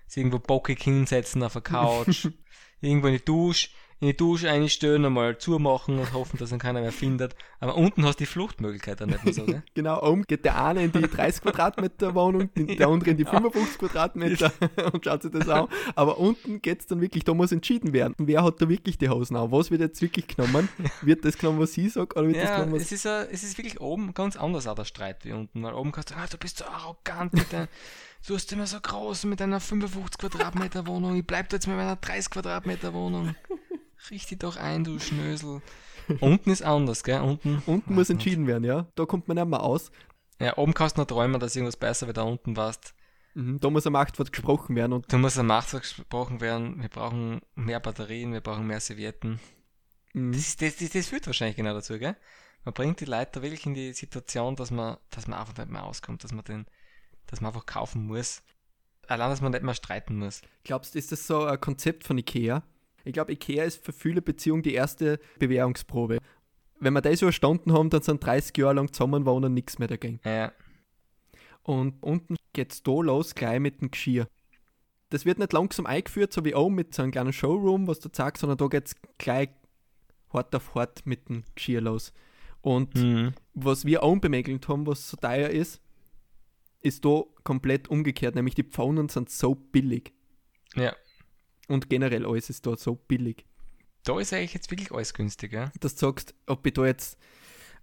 sich 0.08 0.18
irgendwo 0.22 0.40
bockig 0.40 0.82
hinsetzen 0.84 1.42
auf 1.44 1.54
der 1.54 1.62
Couch, 1.62 2.28
irgendwo 2.82 3.08
in 3.08 3.14
die 3.14 3.24
Dusche, 3.26 3.70
in 4.00 4.10
die 4.10 4.18
Dusche 4.18 4.50
einstellen 4.50 5.06
und 5.06 5.14
mal 5.14 5.38
zumachen 5.40 5.98
und 5.98 6.14
hoffen, 6.14 6.38
dass 6.38 6.52
ihn 6.52 6.60
keiner 6.60 6.82
mehr 6.82 6.92
findet. 6.92 7.36
Aber 7.60 7.76
unten 7.76 8.06
hast 8.06 8.20
du 8.20 8.24
die 8.24 8.28
Fluchtmöglichkeit 8.28 9.02
dann 9.02 9.10
nicht 9.10 9.26
mehr 9.26 9.34
so, 9.34 9.46
gell? 9.46 9.64
Genau, 9.74 10.02
oben 10.04 10.24
geht 10.24 10.46
der 10.46 10.64
eine 10.64 10.84
in 10.84 10.92
die 10.92 11.02
30 11.02 11.42
Quadratmeter 11.42 12.14
Wohnung, 12.14 12.50
der 12.56 12.88
andere 12.88 13.12
in 13.12 13.18
die 13.18 13.26
55 13.26 13.80
Quadratmeter 13.80 14.52
und 14.94 15.04
schaut 15.04 15.24
sich 15.24 15.32
das 15.32 15.50
an. 15.50 15.68
Aber 15.96 16.20
unten 16.20 16.62
geht 16.62 16.82
es 16.82 16.86
dann 16.86 17.02
wirklich, 17.02 17.24
da 17.24 17.34
muss 17.34 17.52
entschieden 17.52 17.92
werden. 17.92 18.14
Wer 18.20 18.44
hat 18.44 18.62
da 18.62 18.70
wirklich 18.70 19.00
die 19.00 19.10
Hosen 19.10 19.36
an? 19.36 19.52
Was 19.52 19.72
wird 19.72 19.82
jetzt 19.82 20.02
wirklich 20.02 20.28
genommen? 20.28 20.70
Wird 21.02 21.26
das 21.26 21.38
genommen, 21.38 21.60
was 21.60 21.74
sie 21.74 21.90
sagt, 21.90 22.16
oder 22.16 22.28
wird 22.28 22.38
das 22.38 22.54
genommen, 22.54 22.74
was 22.74 22.84
es 22.84 22.92
ist, 22.92 23.08
a, 23.08 23.24
es 23.24 23.44
ist 23.44 23.58
wirklich 23.58 23.82
oben 23.82 24.14
ganz 24.14 24.36
anders 24.36 24.68
auch 24.68 24.76
der 24.76 24.86
Streit 24.86 25.26
wie 25.26 25.32
unten, 25.32 25.64
weil 25.64 25.74
oben 25.74 25.92
kannst 25.92 26.12
du, 26.12 26.16
ah, 26.16 26.28
du 26.30 26.38
bist 26.38 26.60
so 26.60 26.66
arrogant 26.66 27.34
mit 27.34 27.52
deiner, 27.52 27.68
du 28.28 28.36
hast 28.36 28.52
immer 28.52 28.68
so 28.68 28.80
groß 28.80 29.24
mit 29.26 29.40
deiner 29.40 29.60
55 29.60 30.20
Quadratmeter 30.20 30.86
Wohnung, 30.86 31.16
ich 31.16 31.26
bleib 31.26 31.50
da 31.50 31.56
jetzt 31.56 31.68
mit 31.68 31.78
meiner 31.78 31.96
30 31.96 32.30
Quadratmeter 32.30 32.94
Wohnung. 32.94 33.36
Richte 34.10 34.38
doch 34.38 34.58
ein, 34.58 34.84
du 34.84 35.00
Schnösel. 35.00 35.62
Unten 36.22 36.50
ist 36.50 36.62
anders, 36.62 37.04
gell? 37.04 37.22
Unten. 37.22 37.62
Unten 37.66 37.96
muss 37.96 38.10
entschieden 38.10 38.48
werden, 38.48 38.64
ja. 38.64 38.88
Da 38.96 39.06
kommt 39.06 39.28
man 39.28 39.36
nicht 39.36 39.48
mehr 39.48 39.62
aus. 39.62 39.92
Ja, 40.40 40.58
oben 40.58 40.74
kannst 40.74 40.98
du 40.98 41.02
noch 41.02 41.08
träumen, 41.08 41.40
dass 41.40 41.56
irgendwas 41.56 41.78
besser 41.78 42.08
wird, 42.08 42.18
da 42.18 42.22
unten 42.24 42.56
warst. 42.56 42.94
Mhm, 43.34 43.60
Da 43.60 43.70
muss 43.70 43.88
am 43.88 43.94
Machtwort 43.94 44.32
gesprochen 44.32 44.76
werden 44.76 44.94
und 44.94 45.12
Da 45.12 45.18
muss 45.18 45.38
ein 45.38 45.48
Machtwort 45.48 45.84
gesprochen 45.84 46.42
werden, 46.42 46.82
wir 46.82 46.90
brauchen 46.90 47.42
mehr 47.56 47.80
Batterien, 47.80 48.34
wir 48.34 48.42
brauchen 48.42 48.68
mehr 48.68 48.80
Servietten. 48.80 49.40
mhm, 50.14 50.32
Das, 50.32 50.42
ist, 50.42 50.62
das, 50.62 50.78
das, 50.78 50.90
das 50.92 51.08
führt 51.08 51.26
wahrscheinlich 51.28 51.58
genau 51.58 51.74
dazu, 51.74 51.98
gell? 51.98 52.16
Man 52.64 52.74
bringt 52.74 53.00
die 53.00 53.06
Leute 53.06 53.32
da 53.34 53.42
wirklich 53.42 53.66
in 53.66 53.74
die 53.74 53.94
Situation, 53.94 54.56
dass 54.56 54.72
man, 54.72 54.98
dass 55.10 55.28
man 55.28 55.40
einfach 55.40 55.58
nicht 55.58 55.70
mehr 55.70 55.84
auskommt, 55.84 56.24
dass 56.24 56.34
man 56.34 56.44
den, 56.46 56.66
dass 57.26 57.42
man 57.42 57.50
einfach 57.54 57.66
kaufen 57.66 58.06
muss. 58.06 58.44
Allein, 59.08 59.30
dass 59.30 59.42
man 59.42 59.52
nicht 59.54 59.64
mehr 59.64 59.74
streiten 59.74 60.18
muss. 60.18 60.42
glaubst 60.64 60.94
du, 60.94 61.00
ist 61.00 61.12
das 61.12 61.26
so 61.28 61.46
ein 61.46 61.60
Konzept 61.62 62.04
von 62.04 62.18
Ikea? 62.18 62.62
Ich 63.08 63.14
glaube, 63.14 63.32
Ikea 63.32 63.64
ist 63.64 63.84
für 63.84 63.94
viele 63.94 64.22
Beziehungen 64.22 64.64
die 64.64 64.74
erste 64.74 65.20
Bewährungsprobe. 65.40 66.20
Wenn 66.80 66.94
wir 66.94 67.02
das 67.02 67.22
überstanden 67.22 67.74
haben, 67.74 67.90
dann 67.90 68.02
sind 68.02 68.24
30 68.24 68.56
Jahre 68.58 68.76
lang 68.76 68.94
zusammen 68.94 69.26
wohnen 69.26 69.54
nichts 69.54 69.80
mehr 69.80 69.88
dagegen. 69.88 70.20
Ja, 70.24 70.52
Und 71.64 72.04
unten 72.04 72.36
geht's 72.54 72.84
da 72.84 72.92
los, 72.92 73.34
gleich 73.34 73.60
mit 73.60 73.82
dem 73.82 73.92
Geschirr. 73.92 74.28
Das 75.10 75.26
wird 75.26 75.40
nicht 75.40 75.54
langsam 75.54 75.86
eingeführt, 75.86 76.34
so 76.34 76.44
wie 76.44 76.54
oben 76.54 76.76
mit 76.76 76.94
so 76.94 77.02
einem 77.02 77.12
kleinen 77.12 77.34
Showroom, 77.34 77.88
was 77.88 78.00
du 78.00 78.10
sagst, 78.12 78.42
sondern 78.42 78.58
da 78.58 78.68
geht's 78.68 78.96
gleich 79.18 79.50
hart 80.32 80.54
auf 80.54 80.76
hart 80.76 81.06
mit 81.06 81.30
dem 81.30 81.44
Geschirr 81.56 81.82
los. 81.82 82.14
Und 82.62 82.96
mhm. 82.96 83.34
was 83.54 83.86
wir 83.86 84.04
auch 84.04 84.18
bemängelt 84.18 84.68
haben, 84.68 84.86
was 84.86 85.10
so 85.10 85.16
teuer 85.18 85.50
ist, 85.50 85.82
ist 86.82 87.06
da 87.06 87.24
komplett 87.44 87.88
umgekehrt, 87.88 88.36
nämlich 88.36 88.56
die 88.56 88.64
Pfaunen 88.64 89.10
sind 89.10 89.30
so 89.30 89.56
billig. 89.56 90.14
ja. 90.76 90.94
Und 91.68 91.90
generell 91.90 92.26
alles 92.26 92.50
ist 92.50 92.66
da 92.66 92.76
so 92.78 92.96
billig. 92.96 93.46
Da 94.04 94.20
ist 94.20 94.32
eigentlich 94.34 94.54
jetzt 94.54 94.72
wirklich 94.72 94.92
alles 94.92 95.14
günstig, 95.14 95.52
gell? 95.52 95.72
Dass 95.80 95.96
du 95.96 96.08
sagst, 96.08 96.34
ob 96.46 96.66
ich 96.66 96.74
da 96.74 96.86
jetzt 96.86 97.18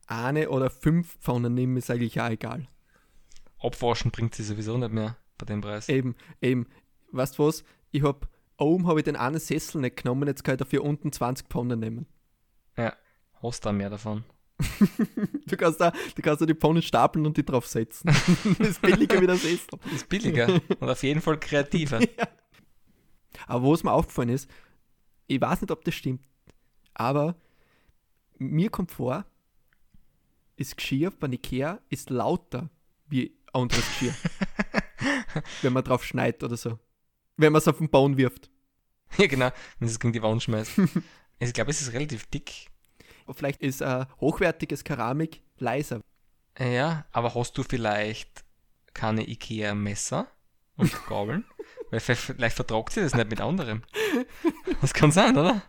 eine 0.07 0.49
oder 0.51 0.71
fünf 0.71 1.19
Pfaunen 1.19 1.55
nehme, 1.55 1.79
ist 1.79 1.91
eigentlich 1.91 2.21
auch 2.21 2.31
egal. 2.31 2.67
Abwaschen 3.59 4.11
bringt 4.11 4.35
sie 4.35 4.43
sowieso 4.43 4.77
nicht 4.79 4.93
mehr 4.93 5.17
bei 5.39 5.47
dem 5.47 5.61
Preis. 5.61 5.89
Eben, 5.89 6.15
eben. 6.41 6.67
Weißt 7.13 7.39
du 7.39 7.47
was? 7.47 7.65
Ich 7.91 8.03
hab, 8.03 8.29
oben 8.59 8.87
habe 8.87 9.01
ich 9.01 9.05
den 9.05 9.17
einen 9.17 9.39
Sessel 9.39 9.81
nicht 9.81 9.99
genommen, 9.99 10.29
jetzt 10.29 10.45
kann 10.45 10.55
ich 10.55 10.59
dafür 10.59 10.83
unten 10.83 11.13
20 11.13 11.49
Pfaunen 11.49 11.81
nehmen. 11.81 12.07
Ja, 12.77 12.95
hast 13.43 13.65
da 13.65 13.73
mehr 13.73 13.91
davon. 13.91 14.25
du, 15.47 15.57
kannst 15.57 15.81
da, 15.81 15.93
du 16.15 16.23
kannst 16.23 16.41
da 16.41 16.47
die 16.47 16.55
Pfanne 16.55 16.81
stapeln 16.81 17.27
und 17.27 17.37
die 17.37 17.45
drauf 17.45 17.67
setzen. 17.67 18.07
das 18.59 18.69
ist 18.69 18.83
billiger 18.83 19.21
wie 19.21 19.27
das 19.27 19.45
Essen. 19.45 19.67
Das 19.83 19.93
ist 19.93 20.09
billiger 20.09 20.61
und 20.81 20.89
auf 20.89 21.03
jeden 21.03 21.21
Fall 21.21 21.39
kreativer. 21.39 22.01
Ja. 22.19 22.29
Aber 23.47 23.71
was 23.71 23.83
mir 23.83 23.93
aufgefallen 23.93 24.29
ist, 24.29 24.51
ich 25.27 25.41
weiß 25.41 25.63
nicht, 25.63 25.71
ob 25.71 25.85
das 25.85 25.95
stimmt, 25.95 26.25
aber 26.93 27.37
mir 28.39 28.71
kommt 28.71 28.91
vor, 28.91 29.25
das 30.57 30.77
Geschirr 30.77 31.11
bei 31.11 31.29
Ikea 31.29 31.81
ist 31.89 32.11
lauter 32.11 32.71
wie 33.09 33.37
anderes 33.53 33.85
Geschirr. 33.89 34.15
wenn 35.63 35.73
man 35.73 35.85
drauf 35.85 36.05
schneit 36.05 36.43
oder 36.43 36.57
so. 36.57 36.79
Wenn 37.37 37.53
man 37.53 37.59
es 37.59 37.69
auf 37.69 37.79
den 37.79 37.91
Bauen 37.91 38.17
wirft. 38.17 38.51
Ja, 39.19 39.29
genau, 39.29 39.51
wenn 39.79 39.87
es 39.87 40.01
gegen 40.01 40.13
die 40.13 40.23
Wand 40.23 40.43
schmeißt. 40.43 40.73
ich 41.39 41.53
glaube, 41.53 41.71
es 41.71 41.81
ist 41.81 41.93
relativ 41.93 42.27
dick. 42.27 42.69
Vielleicht 43.33 43.63
ist 43.63 43.81
äh, 43.81 44.07
hochwertiges 44.21 44.83
Keramik 44.83 45.41
leiser. 45.59 46.01
Ja, 46.59 47.07
aber 47.13 47.33
hast 47.37 47.57
du 47.57 47.63
vielleicht 47.63 48.45
keine 48.93 49.29
Ikea-Messer 49.29 50.27
und 50.77 51.07
Gabeln? 51.07 51.45
Weil 51.91 52.01
vielleicht 52.01 52.57
vertragt 52.57 52.93
sie 52.93 53.01
das 53.01 53.15
nicht 53.15 53.31
mit 53.31 53.41
anderem. 53.41 53.83
Das 54.81 54.93
kann 54.93 55.13
sein, 55.13 55.37
oder? 55.37 55.63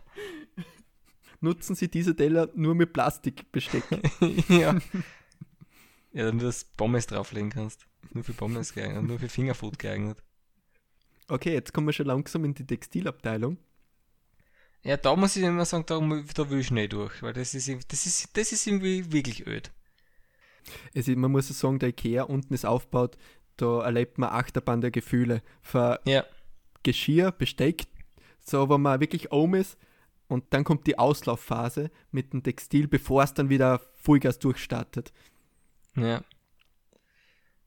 Nutzen 1.40 1.74
Sie 1.76 1.90
diese 1.90 2.16
Teller 2.16 2.48
nur 2.54 2.74
mit 2.74 2.92
Plastikbesteck. 2.92 3.84
ja. 4.48 4.76
Ja, 6.12 6.24
damit 6.24 6.42
du 6.42 6.46
das 6.46 6.64
Pommes 6.64 7.06
drauflegen 7.06 7.50
kannst. 7.50 7.86
Nur 8.12 8.24
für 8.24 8.32
Pommes 8.32 8.72
geeignet, 8.72 9.04
nur 9.04 9.18
für 9.18 9.28
Fingerfood 9.28 9.78
geeignet. 9.78 10.22
Okay, 11.28 11.52
jetzt 11.52 11.74
kommen 11.74 11.86
wir 11.86 11.92
schon 11.92 12.06
langsam 12.06 12.44
in 12.44 12.54
die 12.54 12.66
Textilabteilung. 12.66 13.58
Ja, 14.82 14.96
da 14.96 15.16
muss 15.16 15.36
ich 15.36 15.42
immer 15.42 15.64
sagen, 15.64 15.84
da, 15.86 15.98
da 16.34 16.50
will 16.50 16.60
ich 16.60 16.70
nicht 16.70 16.92
durch, 16.92 17.22
weil 17.22 17.32
das 17.32 17.54
ist, 17.54 17.68
das 17.92 18.06
ist, 18.06 18.36
das 18.36 18.52
ist 18.52 18.66
irgendwie 18.66 19.12
wirklich 19.12 19.46
öd. 19.46 19.72
Es 20.94 21.06
man 21.08 21.32
muss 21.32 21.48
sagen, 21.48 21.78
der 21.78 21.90
Ikea 21.90 22.22
unten 22.22 22.54
ist 22.54 22.64
aufgebaut, 22.64 23.16
da 23.56 23.82
erlebt 23.82 24.18
man 24.18 24.30
Achterbahn 24.30 24.80
der 24.80 24.90
Gefühle. 24.90 25.42
Für 25.62 26.00
ja. 26.06 26.24
Geschirr, 26.82 27.32
Besteck, 27.32 27.86
so 28.40 28.68
wo 28.68 28.78
man 28.78 29.00
wirklich 29.00 29.32
oben 29.32 29.54
ist 29.54 29.78
und 30.28 30.44
dann 30.50 30.64
kommt 30.64 30.86
die 30.86 30.98
Auslaufphase 30.98 31.90
mit 32.10 32.32
dem 32.32 32.42
Textil, 32.42 32.88
bevor 32.88 33.22
es 33.22 33.34
dann 33.34 33.48
wieder 33.48 33.80
Vollgas 33.94 34.38
durchstartet. 34.38 35.12
Ja. 35.96 36.22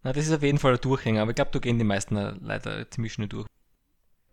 Na, 0.04 0.14
das 0.14 0.28
ist 0.28 0.34
auf 0.34 0.44
jeden 0.44 0.58
Fall 0.58 0.74
ein 0.74 0.82
Durchhänger, 0.82 1.22
aber 1.22 1.32
ich 1.32 1.36
glaube, 1.36 1.52
da 1.52 1.60
gehen 1.60 1.78
die 1.78 1.84
meisten 1.84 2.16
leider 2.16 2.90
ziemlich 2.90 3.14
schnell 3.14 3.28
durch. 3.28 3.48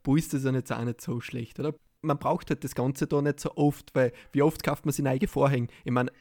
Wo 0.05 0.17
ist 0.17 0.33
das 0.33 0.45
ja 0.45 0.53
jetzt 0.53 0.73
auch 0.73 0.85
nicht 0.85 1.01
so 1.01 1.21
schlecht, 1.21 1.59
oder? 1.59 1.75
Man 2.03 2.19
braucht 2.19 2.51
halt 2.51 2.63
das 2.63 2.75
Ganze 2.75 3.07
da 3.09 3.21
nicht 3.21 3.41
so 3.41 3.57
oft, 3.57 3.93
weil 3.95 4.13
wie 4.31 4.43
oft 4.43 4.63
kauft 4.63 4.87
man 4.87 4.93
sich 4.93 5.05
neue 5.05 5.27
Vorhänge? 5.27 5.67
Ich 5.85 5.91
meine, 5.91 6.13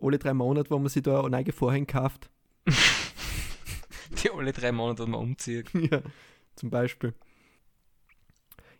alle 0.00 0.18
drei 0.18 0.32
Monate, 0.32 0.70
wo 0.70 0.78
man 0.78 0.88
sich 0.88 1.02
da 1.02 1.28
neue 1.28 1.52
Vorhänge 1.52 1.86
kauft. 1.86 2.30
die 4.24 4.30
alle 4.36 4.52
drei 4.52 4.72
Monate, 4.72 5.04
wo 5.04 5.08
man 5.08 5.20
umzieht. 5.20 5.68
ja, 5.74 6.02
zum 6.56 6.70
Beispiel. 6.70 7.14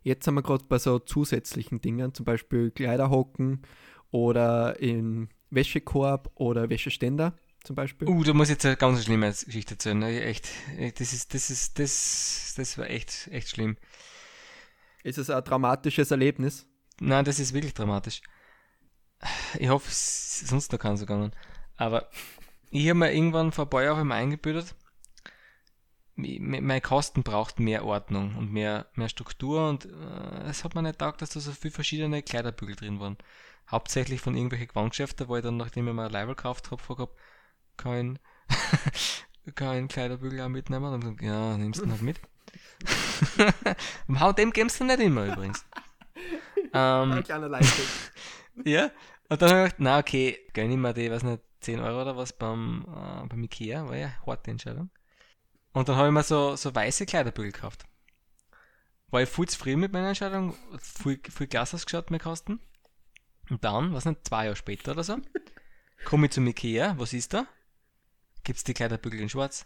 Jetzt 0.01 0.25
sind 0.25 0.35
wir 0.35 0.43
gerade 0.43 0.65
bei 0.65 0.77
so 0.77 0.99
zusätzlichen 0.99 1.81
Dingen, 1.81 2.13
zum 2.13 2.25
Beispiel 2.25 2.71
Kleiderhocken 2.71 3.63
oder 4.11 4.79
im 4.79 5.29
Wäschekorb 5.49 6.31
oder 6.35 6.69
Wäscheständer 6.69 7.35
zum 7.63 7.75
Beispiel. 7.75 8.07
Uh, 8.07 8.23
da 8.23 8.33
muss 8.33 8.49
ich 8.49 8.53
jetzt 8.55 8.65
eine 8.65 8.77
ganz 8.77 9.03
schlimme 9.03 9.29
Geschichte 9.29 9.73
erzählen. 9.73 9.99
Ne? 9.99 10.23
Echt, 10.23 10.47
das 10.99 11.13
ist, 11.13 11.33
das 11.33 11.49
ist, 11.49 11.79
das, 11.79 12.53
das 12.55 12.77
war 12.77 12.89
echt, 12.89 13.27
echt 13.31 13.49
schlimm. 13.49 13.77
Ist 15.03 15.17
es 15.17 15.29
ein 15.29 15.43
dramatisches 15.43 16.11
Erlebnis? 16.11 16.67
Nein, 16.99 17.25
das 17.25 17.39
ist 17.39 17.53
wirklich 17.53 17.73
dramatisch. 17.73 18.21
Ich 19.57 19.69
hoffe, 19.69 19.89
es 19.89 20.41
ist 20.41 20.49
sonst 20.49 20.71
noch 20.71 20.79
keinen 20.79 20.97
so 20.97 21.05
gegangen. 21.05 21.31
Aber 21.77 22.09
ich 22.69 22.87
habe 22.89 22.99
mir 22.99 23.13
irgendwann 23.13 23.51
vor 23.51 23.65
ein 23.65 23.69
paar 23.69 23.83
Jahren 23.83 24.07
mal 24.07 24.15
eingebildet, 24.15 24.75
mein 26.15 26.81
Kosten 26.81 27.23
braucht 27.23 27.59
mehr 27.59 27.83
Ordnung 27.85 28.35
und 28.37 28.51
mehr, 28.51 28.87
mehr 28.95 29.09
Struktur 29.09 29.69
und 29.69 29.85
äh, 29.85 30.49
es 30.49 30.63
hat 30.63 30.73
mir 30.73 30.81
nicht 30.81 30.97
gedacht, 30.97 31.21
dass 31.21 31.31
da 31.31 31.39
so 31.41 31.51
viele 31.51 31.73
verschiedene 31.73 32.21
Kleiderbügel 32.23 32.75
drin 32.75 32.99
waren. 32.99 33.17
Hauptsächlich 33.69 34.21
von 34.21 34.35
irgendwelchen 34.35 34.69
Gewandgeschäften, 34.69 35.27
wo 35.27 35.35
ich 35.35 35.43
dann, 35.43 35.57
nachdem 35.57 35.87
ich 35.87 35.93
mir 35.93 36.05
ein 36.05 36.11
Leibel 36.11 36.35
gekauft 36.35 36.71
habe, 36.71 36.77
gefragt 36.77 36.99
habe, 37.01 37.15
kein, 37.75 38.19
kein 39.55 39.87
Kleiderbügel 39.87 40.39
auch 40.41 40.49
mitnehmen? 40.49 40.93
Und 40.93 41.03
dann, 41.03 41.17
ja, 41.19 41.57
nimmst 41.57 41.81
du 41.81 41.85
ihn 41.85 41.91
halt 41.91 42.01
mit. 42.01 42.19
Dem 44.37 44.51
gibst 44.51 44.79
du 44.79 44.85
nicht 44.85 44.99
immer 44.99 45.25
übrigens. 45.25 45.65
ähm, 46.73 47.11
Ein 47.11 47.23
kleiner 47.23 47.49
Leistung. 47.49 47.85
ja, 48.65 48.91
und 49.27 49.41
dann 49.41 49.49
habe 49.49 49.59
ich 49.59 49.65
gedacht, 49.65 49.75
na 49.79 49.99
okay, 49.99 50.37
gönn 50.53 50.71
ich 50.71 50.77
mir 50.77 50.93
die, 50.93 51.11
weiß 51.11 51.23
nicht, 51.23 51.41
10 51.61 51.79
Euro 51.79 52.03
oder 52.03 52.15
was 52.15 52.31
beim, 52.31 52.85
äh, 52.87 53.27
beim 53.27 53.43
Ikea, 53.43 53.87
war 53.87 53.97
ja 53.97 54.07
eine 54.07 54.25
harte 54.25 54.51
Entscheidung. 54.51 54.91
Und 55.75 55.89
dann 55.89 55.97
habe 55.97 56.07
ich 56.07 56.13
mir 56.13 56.23
so, 56.23 56.55
so 56.55 56.73
weiße 56.73 57.05
Kleiderbügel 57.05 57.51
gekauft. 57.51 57.83
War 59.11 59.21
ich 59.21 59.27
voll 59.27 59.49
zufrieden 59.49 59.81
mit 59.81 59.91
meiner 59.91 60.07
Entscheidung, 60.07 60.55
viel, 60.79 61.19
viel 61.29 61.47
Glas 61.47 61.73
ausgeschaut, 61.73 62.11
mir 62.11 62.19
kosten. 62.19 62.61
Und 63.49 63.61
dann, 63.65 63.93
was 63.93 64.05
nicht, 64.05 64.25
zwei 64.25 64.45
Jahre 64.45 64.55
später 64.55 64.93
oder 64.93 65.03
so, 65.03 65.17
komme 66.05 66.27
ich 66.27 66.31
zum 66.31 66.47
Ikea, 66.47 66.95
was 66.97 67.11
ist 67.11 67.33
da? 67.33 67.45
Gibt's 68.45 68.63
die 68.63 68.73
Kleiderbügel 68.73 69.19
in 69.19 69.27
schwarz? 69.27 69.65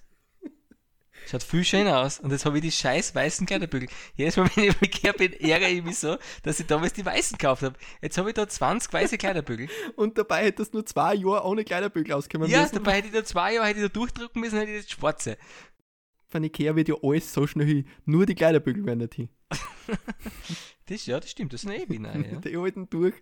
Schaut 1.28 1.43
viel 1.43 1.63
schöner 1.63 2.00
aus. 2.00 2.19
Und 2.19 2.32
jetzt 2.32 2.45
habe 2.45 2.58
ich 2.58 2.63
die 2.63 2.72
scheiß 2.72 3.13
weißen 3.13 3.45
Kleiderbügel. 3.45 3.88
Jedes 4.15 4.38
Mal, 4.38 4.50
wenn 4.56 4.63
ich 4.63 4.76
im 4.76 4.82
Ikea 4.82 5.12
bin, 5.12 5.34
ärgere 5.34 5.69
ich 5.69 5.84
mich 5.84 6.00
so, 6.00 6.17
dass 6.43 6.60
ich 6.60 6.65
damals 6.65 6.93
die 6.93 7.06
weißen 7.06 7.38
gekauft 7.38 7.62
habe. 7.62 7.78
Jetzt 8.02 8.17
habe 8.17 8.30
ich 8.30 8.36
da 8.36 8.48
20 8.48 8.91
weiße 8.91 9.17
Kleiderbügel. 9.17 9.69
Und 9.95 10.17
dabei 10.17 10.45
hättest 10.45 10.74
du 10.74 10.78
nur 10.78 10.86
zwei 10.86 11.13
Jahre 11.13 11.45
ohne 11.45 11.63
Kleiderbügel 11.63 12.13
auskommen 12.13 12.50
ja, 12.50 12.62
müssen. 12.62 12.74
Ja, 12.74 12.80
dabei 12.80 12.98
hätte 12.98 13.08
ich 13.10 13.13
da 13.13 13.24
zwei 13.24 13.54
Jahre 13.54 13.67
hätte 13.67 13.80
ich 13.80 13.86
da 13.86 13.89
durchdrucken 13.89 14.41
müssen, 14.41 14.58
hätte 14.58 14.72
ich 14.72 14.86
das 14.86 14.91
schwarze. 14.91 15.38
Von 16.29 16.43
Ikea 16.43 16.75
wird 16.75 16.89
ja 16.89 16.95
alles 17.01 17.33
so 17.33 17.47
schnell 17.47 17.65
hin. 17.65 17.85
Nur 18.05 18.25
die 18.25 18.35
Kleiderbügel 18.35 18.85
werden 18.85 18.99
nicht 18.99 19.15
hin. 19.15 19.29
das, 20.85 21.05
ja, 21.07 21.19
das 21.19 21.31
stimmt. 21.31 21.53
Das 21.53 21.61
sind 21.61 21.71
eh 21.71 21.85
ja. 21.91 22.39
Die 22.39 22.55
alten 22.55 22.89
durch. 22.89 23.15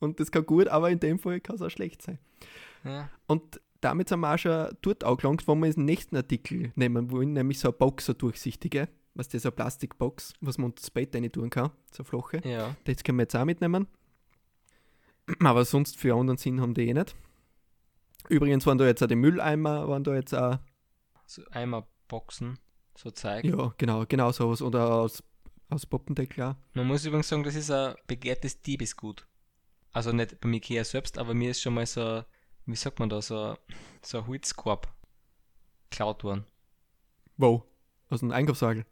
Und 0.00 0.18
das 0.18 0.32
kann 0.32 0.44
gut, 0.44 0.66
aber 0.66 0.90
in 0.90 0.98
dem 0.98 1.20
Fall 1.20 1.40
kann 1.40 1.56
es 1.56 1.62
auch 1.62 1.70
schlecht 1.70 2.02
sein. 2.02 2.18
Ja. 2.84 3.08
Und 3.28 3.60
damit 3.80 4.08
sind 4.08 4.20
wir 4.20 4.34
auch 4.34 4.38
schon 4.38 4.76
dort 4.82 5.04
angelangt, 5.04 5.46
wo 5.46 5.54
wir 5.54 5.72
den 5.72 5.84
nächsten 5.84 6.16
Artikel 6.16 6.72
nehmen 6.74 7.10
wollen, 7.12 7.34
nämlich 7.34 7.60
so 7.60 7.68
eine 7.68 7.76
Box, 7.76 8.06
so 8.06 8.12
durchsichtige. 8.12 8.88
Was 9.14 9.28
das 9.28 9.40
ist 9.40 9.46
eine 9.46 9.52
Plastikbox, 9.52 10.32
was 10.40 10.58
man 10.58 10.66
unter 10.70 10.80
das 10.80 10.90
Bett 10.90 11.14
rein 11.14 11.30
tun 11.30 11.50
kann, 11.50 11.70
so 11.92 12.02
flache. 12.02 12.40
Ja. 12.44 12.74
Das 12.84 13.04
können 13.04 13.18
wir 13.18 13.24
jetzt 13.24 13.36
auch 13.36 13.44
mitnehmen. 13.44 13.86
Aber 15.40 15.64
sonst 15.64 15.98
für 15.98 16.14
anderen 16.14 16.38
Sinn 16.38 16.60
haben 16.60 16.74
die 16.74 16.88
eh 16.88 16.94
nicht. 16.94 17.14
Übrigens 18.28 18.66
waren 18.66 18.78
da 18.78 18.86
jetzt 18.86 19.02
auch 19.02 19.08
die 19.08 19.16
Mülleimer, 19.16 19.88
waren 19.88 20.04
da 20.04 20.14
jetzt 20.14 20.34
auch. 20.34 20.58
So 21.26 21.42
Eimerboxen, 22.12 22.58
so 22.96 23.10
zeigen. 23.10 23.56
Ja, 23.56 23.74
genau, 23.78 24.04
genau 24.06 24.32
sowas. 24.32 24.62
Oder 24.62 24.92
aus, 24.92 25.22
aus 25.68 25.86
Poppendeckel 25.86 26.44
auch. 26.44 26.56
Man 26.74 26.86
muss 26.86 27.04
übrigens 27.04 27.28
sagen, 27.28 27.42
das 27.42 27.54
ist 27.54 27.70
ein 27.70 27.94
begehrtes 28.06 28.60
Diebesgut. 28.62 29.26
Also 29.92 30.12
nicht 30.12 30.40
beim 30.40 30.52
Ikea 30.52 30.84
selbst, 30.84 31.18
aber 31.18 31.34
mir 31.34 31.50
ist 31.50 31.60
schon 31.60 31.74
mal 31.74 31.86
so 31.86 32.24
wie 32.66 32.76
sagt 32.76 33.00
man 33.00 33.08
da, 33.08 33.20
so, 33.20 33.56
so 34.02 34.18
ein 34.18 34.26
Holzkorb 34.26 34.92
geklaut 35.90 36.24
worden. 36.24 36.46
Wo? 37.36 37.64
Aus 38.08 38.20
dem 38.20 38.30
Einkaufswagen? 38.30 38.84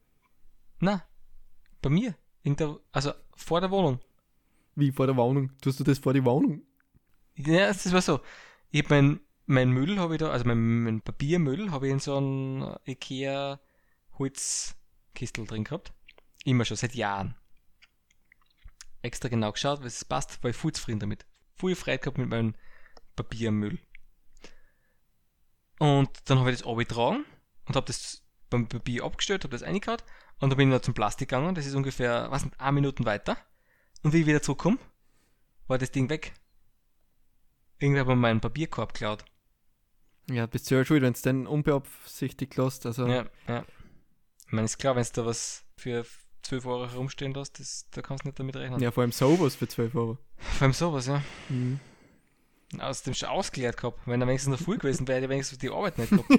Na, 0.81 1.05
bei 1.83 1.91
mir. 1.91 2.15
In 2.43 2.57
der, 2.57 2.79
also 2.91 3.13
vor 3.37 3.61
der 3.61 3.71
Wohnung. 3.71 4.01
Wie 4.75 4.93
vor 4.93 5.07
der 5.07 5.17
Wohnung? 5.17 5.53
Tust 5.61 5.79
du 5.79 5.85
das 5.85 5.99
vor 5.99 6.15
die 6.15 6.25
Wohnung? 6.25 6.63
Ja, 7.37 7.69
das 7.69 7.93
war 7.93 8.03
so. 8.03 8.21
Ich 8.71 8.83
hab 8.83 8.91
mein, 8.91 9.21
mein 9.51 9.71
Müll 9.71 9.99
habe 9.99 10.15
ich 10.15 10.21
da, 10.21 10.31
also 10.31 10.45
mein, 10.47 10.83
mein 10.85 11.01
Papiermüll 11.01 11.73
habe 11.73 11.89
ich 11.89 11.93
in 11.93 11.99
so 11.99 12.17
einem 12.17 12.77
Ikea 12.87 13.59
Holzkistel 14.17 15.45
drin 15.45 15.65
gehabt. 15.65 15.93
Immer 16.45 16.65
schon, 16.65 16.77
seit 16.77 16.95
Jahren. 16.95 17.35
Extra 19.03 19.29
genau 19.29 19.51
geschaut, 19.51 19.81
was 19.81 19.97
es 19.97 20.05
passt, 20.05 20.43
war 20.45 20.51
ich 20.51 20.57
voll 20.57 20.73
zufrieden 20.73 21.01
damit. 21.01 21.27
Voll 21.57 21.75
Freude 21.75 21.99
gehabt 21.99 22.19
mit 22.19 22.29
meinem 22.29 22.55
Papiermüll. 23.17 23.81
Und 25.81 26.11
dann 26.27 26.39
habe 26.39 26.53
ich 26.53 26.59
das 26.59 26.67
abgetragen 26.67 27.25
und 27.67 27.75
habe 27.75 27.87
das 27.87 28.23
beim 28.51 28.69
Papier 28.69 29.03
abgestellt, 29.03 29.43
habe 29.43 29.57
das 29.57 29.67
reingehauen 29.67 30.01
und 30.39 30.51
dann 30.51 30.57
bin 30.59 30.69
ich 30.69 30.75
noch 30.75 30.83
zum 30.83 30.95
Plastik 30.95 31.29
gegangen. 31.29 31.57
Das 31.57 31.67
ist 31.67 31.75
ungefähr, 31.75 32.31
was 32.31 32.45
nicht, 32.45 32.61
eine 32.61 32.73
Minute 32.73 33.05
weiter. 33.05 33.37
Und 34.03 34.13
wie 34.13 34.21
ich 34.21 34.27
wieder 34.27 34.43
zurückkomme, 34.43 34.79
war 35.67 35.79
das 35.79 35.91
Ding 35.91 36.09
weg. 36.09 36.35
Irgendwie 37.79 38.01
habe 38.01 38.13
ich 38.13 38.19
meinen 38.19 38.41
Papierkorb 38.41 38.93
geklaut. 38.93 39.25
Ja, 40.29 40.47
bist 40.47 40.71
du 40.71 40.77
ja 40.77 40.85
schuld, 40.85 41.03
wenn 41.03 41.13
es 41.13 41.23
dann 41.23 41.47
unbeabsichtigt 41.47 42.57
lässt. 42.57 42.87
Also. 42.87 43.07
Ja, 43.07 43.27
ja. 43.49 43.65
Ich 44.47 44.53
meine, 44.53 44.65
ist 44.65 44.79
klar, 44.79 44.97
wenn 44.97 45.05
du 45.05 45.11
da 45.13 45.27
was 45.27 45.65
für 45.77 46.05
12 46.43 46.67
Euro 46.67 46.91
herumstehen 46.91 47.33
lässt, 47.33 47.61
das, 47.61 47.87
da 47.91 48.03
kannst 48.03 48.25
du 48.25 48.29
nicht 48.29 48.39
damit 48.39 48.57
rechnen. 48.57 48.81
Ja, 48.81 48.91
vor 48.91 49.03
allem 49.03 49.13
sowas 49.13 49.55
für 49.55 49.69
12 49.69 49.95
Euro. 49.95 50.19
Vor 50.37 50.63
allem 50.63 50.73
sowas, 50.73 51.07
ja. 51.07 51.23
Mhm 51.49 51.81
aus 52.79 53.03
schon 53.13 53.29
ausgeleert 53.29 53.77
gehabt. 53.77 54.01
Wenn 54.07 54.21
er 54.21 54.29
wenigstens 54.29 54.59
noch 54.59 54.65
früh 54.65 54.79
gewesen 54.79 55.09
wäre, 55.09 55.17
hätte 55.17 55.27
er 55.27 55.31
wenigstens 55.31 55.59
die 55.59 55.71
Arbeit 55.71 55.99
nicht 55.99 56.11
gehabt. 56.11 56.31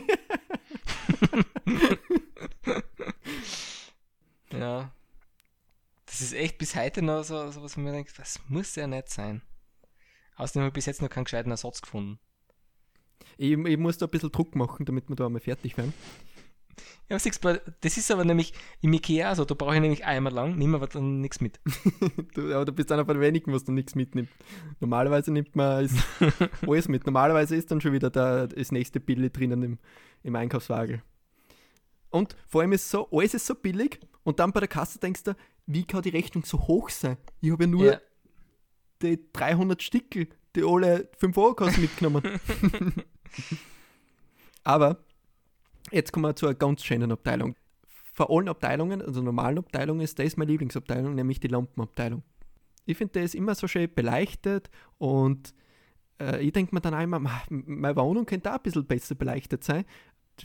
ja. 4.52 4.91
Das 6.06 6.22
ist 6.22 6.34
echt 6.34 6.58
bis 6.58 6.76
heute 6.76 7.02
noch 7.02 7.24
so, 7.24 7.52
so 7.52 7.63
was 7.63 7.78
man 7.78 7.94
denkt, 7.94 8.17
das 8.17 8.39
muss 8.48 8.76
ja 8.76 8.88
nicht 8.88 9.10
sein. 9.10 9.41
Außerdem 10.36 10.62
habe 10.63 10.70
ich 10.70 10.74
bis 10.74 10.86
jetzt 10.86 11.02
noch 11.02 11.10
keinen 11.10 11.26
gescheiten 11.26 11.52
Ersatz 11.52 11.82
gefunden. 11.82 12.20
Ich, 13.38 13.51
ich 13.51 13.77
muss 13.77 13.97
da 13.97 14.05
ein 14.05 14.10
bisschen 14.12 14.31
Druck 14.31 14.55
machen, 14.55 14.86
damit 14.86 15.10
wir 15.10 15.15
da 15.15 15.25
einmal 15.25 15.41
fertig 15.41 15.77
werden. 15.77 15.93
Ja, 17.10 17.19
siehst 17.19 17.43
du, 17.43 17.62
das 17.81 17.97
ist 17.97 18.10
aber 18.10 18.23
nämlich 18.23 18.53
im 18.79 18.93
Ikea 18.93 19.36
so, 19.36 19.43
da 19.43 19.53
brauche 19.53 19.75
ich 19.75 19.81
nämlich 19.81 20.05
einmal 20.05 20.31
lang, 20.31 20.57
nehme 20.57 20.77
aber 20.77 20.88
dann 20.88 21.19
nichts 21.19 21.41
mit. 21.41 21.60
du, 22.36 22.53
aber 22.53 22.63
du 22.63 22.71
bist 22.71 22.89
einer 22.91 23.05
von 23.05 23.15
den 23.15 23.21
wenigen, 23.21 23.51
was 23.51 23.65
du 23.65 23.73
nichts 23.73 23.95
mitnimmt. 23.95 24.29
Normalerweise 24.79 25.31
nimmt 25.31 25.53
man 25.55 25.67
alles 26.67 26.88
mit. 26.88 27.05
Normalerweise 27.05 27.55
ist 27.57 27.69
dann 27.69 27.81
schon 27.81 27.91
wieder 27.91 28.10
der, 28.10 28.47
das 28.47 28.71
nächste 28.71 29.01
Billy 29.01 29.29
drinnen 29.29 29.62
im, 29.62 29.79
im 30.23 30.36
Einkaufswagen. 30.36 31.01
Und 32.12 32.36
vor 32.47 32.62
allem 32.62 32.71
ist 32.71 32.89
so, 32.89 33.10
alles 33.12 33.34
ist 33.34 33.45
so 33.45 33.55
billig 33.55 33.99
und 34.23 34.39
dann 34.39 34.53
bei 34.53 34.62
der 34.62 34.69
Kasse 34.69 34.99
denkst 34.99 35.23
du, 35.23 35.36
wie 35.65 35.84
kann 35.84 36.01
die 36.03 36.10
Rechnung 36.10 36.45
so 36.45 36.60
hoch 36.67 36.89
sein? 36.89 37.17
Ich 37.41 37.51
habe 37.51 37.63
ja 37.63 37.69
nur 37.69 37.86
ja. 37.86 38.01
die 39.01 39.19
300 39.34 39.81
Stickel, 39.81 40.29
die 40.55 40.63
alle 40.63 41.10
5 41.17 41.38
Euro 41.38 41.55
kosten, 41.55 41.81
mitgenommen. 41.81 42.23
aber 44.63 44.98
Jetzt 45.91 46.13
kommen 46.13 46.26
wir 46.26 46.36
zu 46.36 46.46
einer 46.46 46.56
ganz 46.56 46.84
schönen 46.84 47.12
Abteilung. 47.12 47.56
Von 48.13 48.28
allen 48.30 48.50
Abteilungen, 48.50 49.02
also 49.02 49.22
normalen 49.22 49.58
Abteilungen, 49.58 50.02
ist 50.02 50.20
das 50.20 50.38
meine 50.38 50.52
Lieblingsabteilung, 50.52 51.15
nämlich 51.15 51.39
die 51.39 51.48
Lampenabteilung. 51.48 52.24
Ich 52.86 52.98
finde, 52.98 53.13
der 53.13 53.24
ist 53.24 53.36
immer 53.36 53.56
so 53.56 53.67
schön 53.67 53.94
beleuchtet 53.94 54.70
und 54.98 55.54
äh, 56.20 56.41
ich 56.44 56.54
denke 56.54 56.74
mir 56.76 56.82
dann 56.82 56.94
einmal, 56.94 57.20
meine 57.50 57.96
Wohnung 57.96 58.26
könnte 58.26 58.52
auch 58.52 58.58
ein 58.58 58.63
bisschen 58.63 58.86
besser 58.86 59.15
beleuchtet 59.15 59.63
sein. 59.63 59.86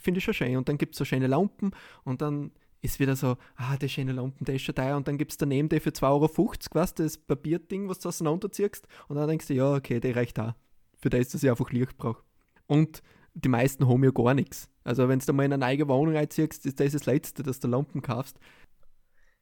Finde 0.00 0.18
ich 0.18 0.24
schon 0.24 0.34
schön. 0.34 0.56
Und 0.56 0.68
dann 0.68 0.78
gibt 0.78 0.94
es 0.94 0.98
so 0.98 1.04
schöne 1.04 1.26
Lampen 1.26 1.70
und 2.04 2.22
dann 2.22 2.50
ist 2.82 3.00
wieder 3.00 3.16
so, 3.16 3.36
ah, 3.56 3.76
die 3.76 3.88
schöne 3.88 4.12
Lampen, 4.12 4.44
der 4.44 4.56
ist 4.56 4.62
schon 4.62 4.74
da. 4.74 4.96
Und 4.96 5.08
dann 5.08 5.16
gibt 5.16 5.32
es 5.32 5.38
daneben 5.38 5.68
die 5.68 5.80
für 5.80 5.90
2,50 5.90 6.02
Euro, 6.10 6.30
was, 6.72 6.94
das 6.94 7.18
Papierding, 7.18 7.88
was 7.88 8.00
du 8.00 8.08
auseinanderziehst. 8.08 8.86
Und 9.08 9.16
dann 9.16 9.28
denkst 9.28 9.46
du, 9.46 9.54
ja, 9.54 9.74
okay, 9.74 10.00
der 10.00 10.14
reicht 10.14 10.38
da. 10.38 10.56
Für 10.98 11.10
das, 11.10 11.28
dass 11.28 11.42
ich 11.42 11.50
einfach 11.50 11.70
Licht 11.70 11.96
brauche. 11.96 12.25
Und 12.66 13.02
die 13.34 13.48
meisten 13.48 13.88
haben 13.88 14.02
ja 14.02 14.10
gar 14.10 14.34
nichts. 14.34 14.68
Also 14.84 15.08
wenn 15.08 15.18
du 15.18 15.32
mal 15.32 15.44
in 15.44 15.52
eine 15.52 15.64
eigene 15.64 15.88
Wohnung 15.88 16.16
einziehst, 16.16 16.64
ist 16.64 16.80
das 16.80 16.92
das 16.92 17.06
Letzte, 17.06 17.42
dass 17.42 17.60
du 17.60 17.68
Lampen 17.68 18.02
kaufst. 18.02 18.38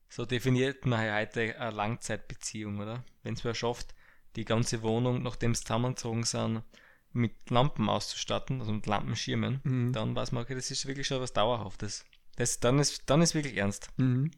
So 0.08 0.24
definiert 0.24 0.86
man 0.86 1.00
heute 1.00 1.58
eine 1.58 1.70
Langzeitbeziehung, 1.70 2.78
oder? 2.80 3.04
Wenn 3.22 3.34
es 3.34 3.44
wer 3.44 3.54
schafft, 3.54 3.94
die 4.36 4.44
ganze 4.44 4.82
Wohnung, 4.82 5.22
nachdem 5.22 5.54
sie 5.54 5.62
zusammengezogen 5.62 6.24
sind, 6.24 6.62
mit 7.12 7.50
Lampen 7.50 7.88
auszustatten, 7.88 8.60
also 8.60 8.72
mit 8.72 8.86
Lampenschirmen, 8.86 9.60
mhm. 9.62 9.92
dann 9.92 10.14
weiß 10.16 10.32
man, 10.32 10.42
okay, 10.42 10.54
das 10.54 10.70
ist 10.70 10.86
wirklich 10.86 11.06
schon 11.06 11.20
was 11.20 11.32
Dauerhaftes. 11.32 12.04
Das, 12.36 12.58
dann, 12.58 12.78
ist, 12.78 13.08
dann 13.08 13.22
ist 13.22 13.34
wirklich 13.34 13.56
ernst. 13.56 13.88
Mhm. 13.96 14.30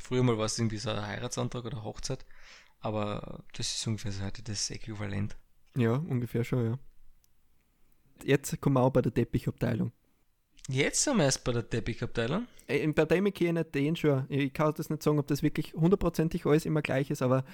Früher 0.00 0.22
mal 0.22 0.38
war 0.38 0.46
es 0.46 0.58
irgendwie 0.58 0.78
so 0.78 0.90
ein 0.90 1.04
Heiratsantrag 1.04 1.64
oder 1.64 1.82
Hochzeit, 1.82 2.24
aber 2.80 3.44
das 3.54 3.74
ist 3.74 3.86
ungefähr 3.86 4.12
so 4.12 4.22
heute 4.22 4.42
das 4.42 4.70
Äquivalent. 4.70 5.36
Ja, 5.76 5.94
ungefähr 5.94 6.44
schon, 6.44 6.64
ja. 6.64 6.78
Jetzt 8.24 8.60
kommen 8.60 8.76
wir 8.76 8.82
auch 8.82 8.90
bei 8.90 9.02
der 9.02 9.12
Teppichabteilung. 9.12 9.92
Jetzt 10.68 11.04
sind 11.04 11.18
wir 11.18 11.24
erst 11.24 11.44
bei 11.44 11.52
der 11.52 11.68
Teppichabteilung? 11.68 12.46
Äh, 12.66 12.86
bei 12.88 13.04
dem 13.04 13.26
ich 13.26 13.40
nicht 13.40 13.74
den 13.74 13.96
schon. 13.96 14.24
Ich 14.28 14.52
kann 14.52 14.74
das 14.76 14.90
nicht 14.90 15.02
sagen, 15.02 15.18
ob 15.18 15.26
das 15.26 15.42
wirklich 15.42 15.74
hundertprozentig 15.74 16.44
alles 16.46 16.66
immer 16.66 16.82
gleich 16.82 17.10
ist, 17.10 17.22
aber, 17.22 17.44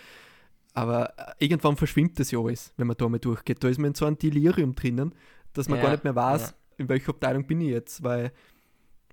aber 0.73 1.13
irgendwann 1.39 1.77
verschwimmt 1.77 2.19
das 2.19 2.31
ja 2.31 2.39
alles, 2.39 2.73
wenn 2.77 2.87
man 2.87 2.97
da 2.97 3.09
mal 3.09 3.19
durchgeht. 3.19 3.63
Da 3.63 3.69
ist 3.69 3.79
man 3.79 3.89
in 3.89 3.95
so 3.95 4.07
einem 4.07 4.19
Delirium 4.19 4.75
drinnen, 4.75 5.15
dass 5.53 5.69
man 5.69 5.79
ja, 5.79 5.85
gar 5.85 5.91
nicht 5.93 6.05
mehr 6.05 6.17
weiß, 6.17 6.51
ja. 6.51 6.55
in 6.79 6.89
welcher 6.89 7.11
Abteilung 7.11 7.47
bin 7.47 7.61
ich 7.61 7.69
jetzt, 7.69 8.03
weil, 8.03 8.33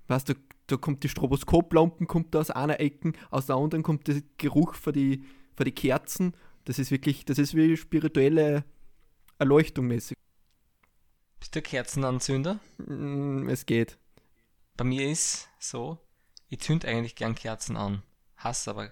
weißt 0.08 0.30
du, 0.30 0.34
da 0.68 0.78
kommt 0.78 1.04
die 1.04 1.10
Stroboskoplampen 1.10 2.08
kommt 2.08 2.34
da 2.34 2.40
aus 2.40 2.52
einer 2.52 2.80
Ecke, 2.80 3.14
aus 3.32 3.48
der 3.48 3.56
anderen 3.56 3.84
kommt 3.84 4.08
der 4.08 4.22
Geruch 4.38 4.76
für 4.76 4.92
die, 4.92 5.24
für 5.56 5.66
die 5.66 5.72
Kerzen. 5.72 6.34
Das 6.66 6.80
ist 6.80 6.92
wirklich, 6.92 7.26
das 7.26 7.40
ist 7.40 7.56
wie 7.56 7.76
spirituelle 7.76 8.64
Erleuchtung 9.40 9.88
mäßig. 9.88 10.16
Bist 11.40 11.56
du 11.56 11.62
Kerzenanzünder? 11.62 12.60
Mm, 12.78 13.48
es 13.50 13.66
geht. 13.66 13.98
Bei 14.78 14.84
mir 14.84 15.10
ist 15.10 15.48
so, 15.60 15.98
ich 16.50 16.60
zünd 16.60 16.86
eigentlich 16.86 17.16
gern 17.16 17.36
Kerzen 17.36 17.78
an. 17.78 18.04
Hasse 18.38 18.70
aber 18.72 18.92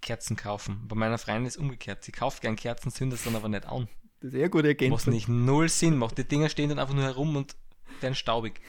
Kerzen 0.00 0.36
kaufen. 0.36 0.86
Bei 0.88 0.96
meiner 0.96 1.18
Freundin 1.18 1.46
ist 1.46 1.56
umgekehrt. 1.56 2.04
Sie 2.04 2.12
kauft 2.12 2.42
gern 2.42 2.56
Kerzen, 2.56 2.90
zündet 2.90 3.18
es 3.18 3.24
dann 3.24 3.36
aber 3.36 3.48
nicht 3.48 3.66
an. 3.66 3.88
Das 4.20 4.32
ist 4.32 4.38
eher 4.38 4.48
gut 4.48 4.64
ergänzt. 4.64 4.92
Was 4.92 5.06
nicht 5.06 5.28
null 5.28 5.68
Sinn 5.68 5.96
macht. 5.96 6.18
Die 6.18 6.24
Dinger 6.24 6.48
stehen 6.48 6.68
dann 6.68 6.78
einfach 6.78 6.94
nur 6.94 7.04
herum 7.04 7.36
und 7.36 7.56
werden 8.00 8.14
staubig. 8.14 8.60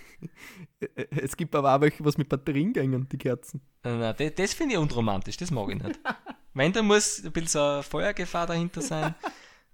Es 1.10 1.38
gibt 1.38 1.56
aber 1.56 1.76
auch 1.76 1.82
welche, 1.82 2.04
was 2.04 2.18
mit 2.18 2.30
Batterien 2.30 2.74
gängen, 2.74 3.08
die 3.10 3.18
Kerzen. 3.18 3.62
Nein, 3.84 4.16
das, 4.18 4.36
das 4.36 4.54
finde 4.54 4.76
ich 4.76 4.80
unromantisch, 4.80 5.38
das 5.38 5.52
mag 5.52 5.70
ich 5.70 5.82
nicht. 5.82 6.00
Wenn, 6.54 6.74
da 6.74 6.82
muss 6.82 7.24
ein 7.24 7.32
bisschen 7.32 7.48
so 7.48 7.62
eine 7.62 7.84
Feuergefahr 7.84 8.48
dahinter 8.48 8.82
sein 8.82 9.16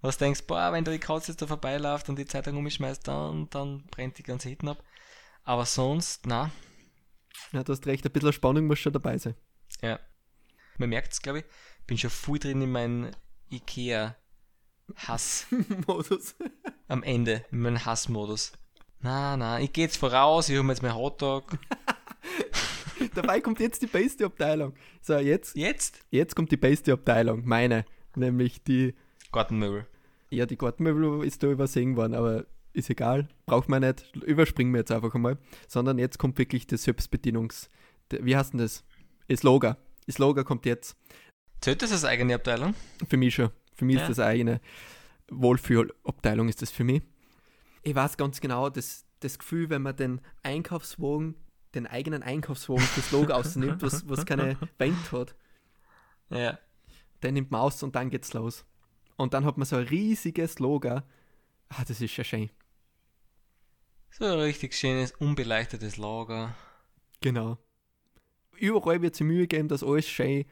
was 0.08 0.18
denkst, 0.18 0.48
boah, 0.48 0.72
wenn 0.72 0.84
da 0.84 0.92
die 0.92 0.98
Katze 1.00 1.32
jetzt 1.32 1.42
da 1.42 1.48
vorbeiläuft 1.48 2.10
und 2.10 2.18
die 2.18 2.26
Zeitung 2.26 2.58
umschmeißt, 2.58 3.08
dann, 3.08 3.50
dann 3.50 3.86
brennt 3.88 4.18
die 4.18 4.24
ganze 4.24 4.50
Hitten 4.50 4.70
ab. 4.70 4.84
Aber 5.44 5.66
sonst, 5.66 6.26
na. 6.26 6.52
Ja, 7.52 7.64
du 7.64 7.72
hast 7.72 7.86
recht, 7.86 8.04
ein 8.06 8.12
bisschen 8.12 8.34
Spannung 8.34 8.66
muss 8.68 8.80
schon 8.80 8.94
dabei 8.94 9.18
sein. 9.18 9.36
Ja. 9.82 10.00
Man 10.78 10.90
merkt 10.90 11.14
es, 11.14 11.22
glaube 11.22 11.40
ich, 11.40 11.46
bin 11.86 11.98
schon 11.98 12.10
voll 12.10 12.40
drin 12.40 12.62
in 12.62 12.72
meinen 12.72 13.16
Ikea-Hass-Modus. 13.52 16.36
Am 16.88 17.04
Ende, 17.04 17.44
in 17.52 17.60
meinem 17.60 17.86
Hassmodus. 17.86 18.54
Na, 19.00 19.38
na, 19.38 19.60
ich 19.60 19.72
gehe 19.74 19.86
jetzt 19.86 19.98
voraus, 19.98 20.50
ich 20.50 20.56
hole 20.56 20.64
mir 20.64 20.74
jetzt 20.74 20.82
meinen 20.82 20.96
Hotdog. 20.96 21.52
Dabei 23.14 23.42
kommt 23.42 23.60
jetzt 23.60 23.82
die 23.82 23.88
beste 23.88 24.26
Abteilung. 24.26 24.74
So, 25.02 25.18
jetzt. 25.18 25.56
Jetzt? 25.56 26.00
Jetzt 26.10 26.36
kommt 26.36 26.52
die 26.52 26.58
beste 26.58 26.94
Abteilung, 26.94 27.46
meine. 27.46 27.86
Nämlich 28.16 28.64
die 28.64 28.96
Gartenmöbel. 29.32 29.86
Ja, 30.30 30.46
die 30.46 30.58
Gartenmöbel 30.58 31.26
ist 31.26 31.44
da 31.44 31.48
übersehen 31.48 31.96
worden, 31.96 32.14
aber 32.14 32.46
ist 32.74 32.90
egal, 32.90 33.28
braucht 33.46 33.70
man 33.70 33.82
nicht, 33.82 34.16
überspringen 34.16 34.74
wir 34.74 34.80
jetzt 34.80 34.92
einfach 34.92 35.14
einmal, 35.16 35.38
sondern 35.68 35.98
jetzt 35.98 36.20
kommt 36.20 36.38
wirklich 36.38 36.68
das 36.68 36.84
Selbstbedienungs... 36.84 37.70
Wie 38.10 38.36
heißt 38.36 38.54
denn 38.54 38.60
das? 38.60 38.86
Slogan. 39.34 39.76
Slogan 40.10 40.46
kommt 40.46 40.66
jetzt. 40.66 40.96
Zählt 41.62 41.82
das 41.82 41.92
als 41.92 42.06
eigene 42.06 42.36
Abteilung? 42.36 42.76
Für 43.10 43.18
mich 43.18 43.36
schon. 43.36 43.50
Für 43.74 43.86
mich 43.86 43.96
ja. 43.96 44.04
ist 44.04 44.10
das 44.10 44.20
eigene 44.20 44.62
Wohlfühlabteilung 45.30 46.50
ist 46.50 46.62
das 46.62 46.72
für 46.72 46.84
mich. 46.84 47.02
Ich 47.84 47.96
weiß 47.96 48.18
ganz 48.18 48.40
genau, 48.42 48.70
das, 48.70 49.06
das 49.20 49.40
Gefühl, 49.40 49.70
wenn 49.70 49.82
man 49.82 49.96
den 49.96 50.22
Einkaufswagen, 50.44 51.36
den 51.76 51.88
eigenen 51.88 52.24
Einkaufswagen 52.24 52.84
fürs 52.84 53.12
Logo 53.12 53.34
ausnimmt, 53.34 53.82
was, 53.82 54.08
was 54.08 54.26
keine 54.26 54.58
Band 54.78 55.12
hat. 55.12 55.36
Ja. 56.30 56.60
Den 57.24 57.36
nimmt 57.36 57.52
man 57.52 57.62
aus 57.62 57.82
und 57.84 57.96
dann 57.96 58.10
geht's 58.10 58.34
los. 58.34 58.66
Und 59.18 59.34
dann 59.34 59.46
hat 59.46 59.58
man 59.58 59.66
so 59.66 59.76
ein 59.76 59.88
riesiges 59.88 60.60
Logo. 60.60 61.02
Ah, 61.70 61.84
das 61.88 62.00
ist 62.00 62.16
ja 62.16 62.24
schön. 62.24 62.50
So 64.12 64.26
ein 64.26 64.40
richtig 64.40 64.74
schönes, 64.74 65.12
unbeleichtetes 65.12 65.98
Lager. 65.98 66.56
Genau. 67.22 67.58
Überall 68.56 69.02
wird 69.02 69.16
sie 69.16 69.24
Mühe 69.24 69.48
geben, 69.48 69.68
dass 69.68 69.84
alles 69.84 70.08
schön, 70.08 70.46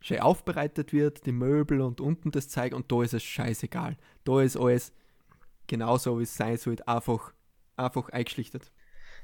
schön 0.00 0.20
aufbereitet 0.20 0.92
wird, 0.92 1.26
die 1.26 1.32
Möbel 1.32 1.80
und 1.80 2.00
unten 2.00 2.30
das 2.30 2.48
Zeug 2.48 2.74
und 2.74 2.92
da 2.92 3.02
ist 3.02 3.14
es 3.14 3.22
scheißegal. 3.22 3.96
Da 4.24 4.42
ist 4.42 4.56
alles 4.56 4.92
genauso, 5.66 6.18
wie 6.18 6.24
es 6.24 6.36
sein 6.36 6.56
soll, 6.58 6.76
einfach, 6.86 7.32
einfach 7.76 8.08
eingeschlichtet. 8.10 8.70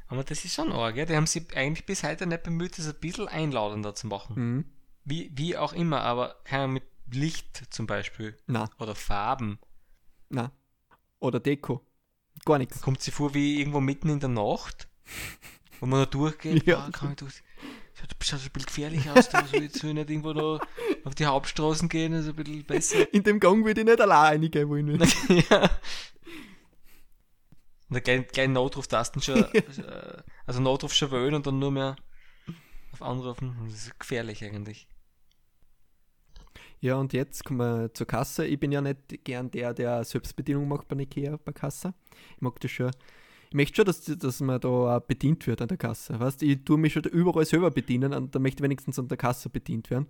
Aber 0.08 0.24
das 0.24 0.44
ist 0.44 0.54
schon 0.54 0.72
arg, 0.72 0.96
ja? 0.96 1.04
Die 1.04 1.16
haben 1.16 1.26
sich 1.26 1.56
eigentlich 1.56 1.86
bis 1.86 2.02
heute 2.02 2.26
nicht 2.26 2.42
bemüht, 2.42 2.78
das 2.78 2.88
ein 2.88 3.00
bisschen 3.00 3.28
einladender 3.28 3.94
zu 3.94 4.08
machen. 4.08 4.34
Mhm. 4.36 4.64
Wie, 5.04 5.30
wie 5.34 5.56
auch 5.56 5.72
immer, 5.72 6.02
aber 6.02 6.36
kann 6.44 6.72
mit 6.72 6.84
Licht 7.12 7.62
zum 7.70 7.86
Beispiel. 7.86 8.36
Na. 8.46 8.68
Oder 8.78 8.94
Farben. 8.94 9.58
Na. 10.28 10.52
Oder 11.18 11.40
Deko. 11.40 11.86
Gar 12.44 12.58
nichts. 12.58 12.80
Kommt 12.80 13.00
sie 13.00 13.10
vor 13.10 13.34
wie 13.34 13.60
irgendwo 13.60 13.80
mitten 13.80 14.08
in 14.08 14.20
der 14.20 14.28
Nacht, 14.28 14.88
wo 15.80 15.86
man 15.86 16.00
da 16.00 16.06
durchgeht. 16.06 16.66
ja. 16.66 16.86
Ah, 16.86 16.90
kann 16.90 17.10
ich 17.10 17.16
durch. 17.16 17.42
Schaut 17.94 18.10
ein 18.10 18.50
bisschen 18.50 18.66
gefährlich 18.66 19.08
aus, 19.10 19.28
da 19.28 19.46
soll 19.46 19.64
ich, 19.64 19.72
soll 19.74 19.90
ich 19.90 19.94
nicht 19.94 20.10
irgendwo 20.10 20.32
da 20.32 20.58
auf 21.04 21.14
die 21.14 21.26
Hauptstraßen 21.26 21.88
gehen, 21.88 22.12
ist 22.14 22.26
ein 22.26 22.34
bisschen 22.34 22.64
besser. 22.64 23.12
In 23.14 23.22
dem 23.22 23.38
Gang 23.38 23.64
würde 23.64 23.82
ich 23.82 23.86
nicht 23.86 24.00
allein 24.00 24.40
reingehen 24.40 24.68
wollen. 24.68 24.98
ja. 25.50 25.70
Und 27.88 27.94
der 27.94 28.00
kleine, 28.00 28.24
kleine 28.24 28.54
Notruftasten 28.54 29.20
schon, 29.20 29.44
äh, 29.54 30.22
also 30.46 30.60
Notruf 30.60 30.94
schon 30.94 31.10
wählen 31.10 31.34
und 31.34 31.46
dann 31.46 31.58
nur 31.58 31.70
mehr 31.70 31.96
auf 32.92 33.02
anrufen. 33.02 33.56
Das 33.64 33.74
ist 33.74 34.00
gefährlich 34.00 34.42
eigentlich. 34.42 34.88
Ja, 36.82 36.96
und 36.96 37.12
jetzt 37.12 37.44
kommen 37.44 37.60
wir 37.60 37.94
zur 37.94 38.08
Kasse. 38.08 38.44
Ich 38.44 38.58
bin 38.58 38.72
ja 38.72 38.80
nicht 38.80 39.24
gern 39.24 39.48
der, 39.52 39.72
der 39.72 40.02
Selbstbedienung 40.02 40.66
macht 40.66 40.88
bei 40.88 40.96
Ikea, 40.96 41.38
bei 41.44 41.52
Kasse. 41.52 41.94
Ich 42.34 42.40
mag 42.40 42.58
das 42.58 42.72
schon. 42.72 42.90
Ich 43.50 43.54
möchte 43.54 43.76
schon, 43.76 43.84
dass, 43.84 44.04
dass 44.04 44.40
man 44.40 44.60
da 44.60 44.98
bedient 44.98 45.46
wird 45.46 45.62
an 45.62 45.68
der 45.68 45.76
Kasse. 45.76 46.18
Weißt 46.18 46.42
ich 46.42 46.64
tue 46.64 46.78
mich 46.78 46.92
schon 46.92 47.04
überall 47.04 47.46
selber 47.46 47.70
bedienen 47.70 48.12
und 48.12 48.34
da 48.34 48.40
möchte 48.40 48.58
ich 48.58 48.64
wenigstens 48.64 48.98
an 48.98 49.06
der 49.06 49.16
Kasse 49.16 49.48
bedient 49.48 49.90
werden. 49.90 50.08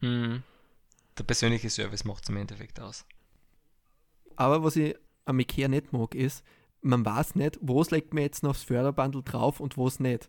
Mhm. 0.00 0.42
Der 1.16 1.24
persönliche 1.24 1.70
Service 1.70 2.04
macht 2.04 2.24
es 2.24 2.28
im 2.28 2.36
Endeffekt 2.36 2.78
aus. 2.80 3.06
Aber 4.36 4.62
was 4.62 4.76
ich 4.76 4.94
am 5.24 5.40
Ikea 5.40 5.68
nicht 5.68 5.94
mag, 5.94 6.14
ist, 6.14 6.44
man 6.82 7.02
weiß 7.02 7.34
nicht, 7.34 7.58
was 7.62 7.90
legt 7.90 8.12
man 8.12 8.24
jetzt 8.24 8.42
noch 8.42 8.50
aufs 8.50 8.64
Förderbandel 8.64 9.22
drauf 9.22 9.58
und 9.58 9.78
was 9.78 10.00
nicht. 10.00 10.28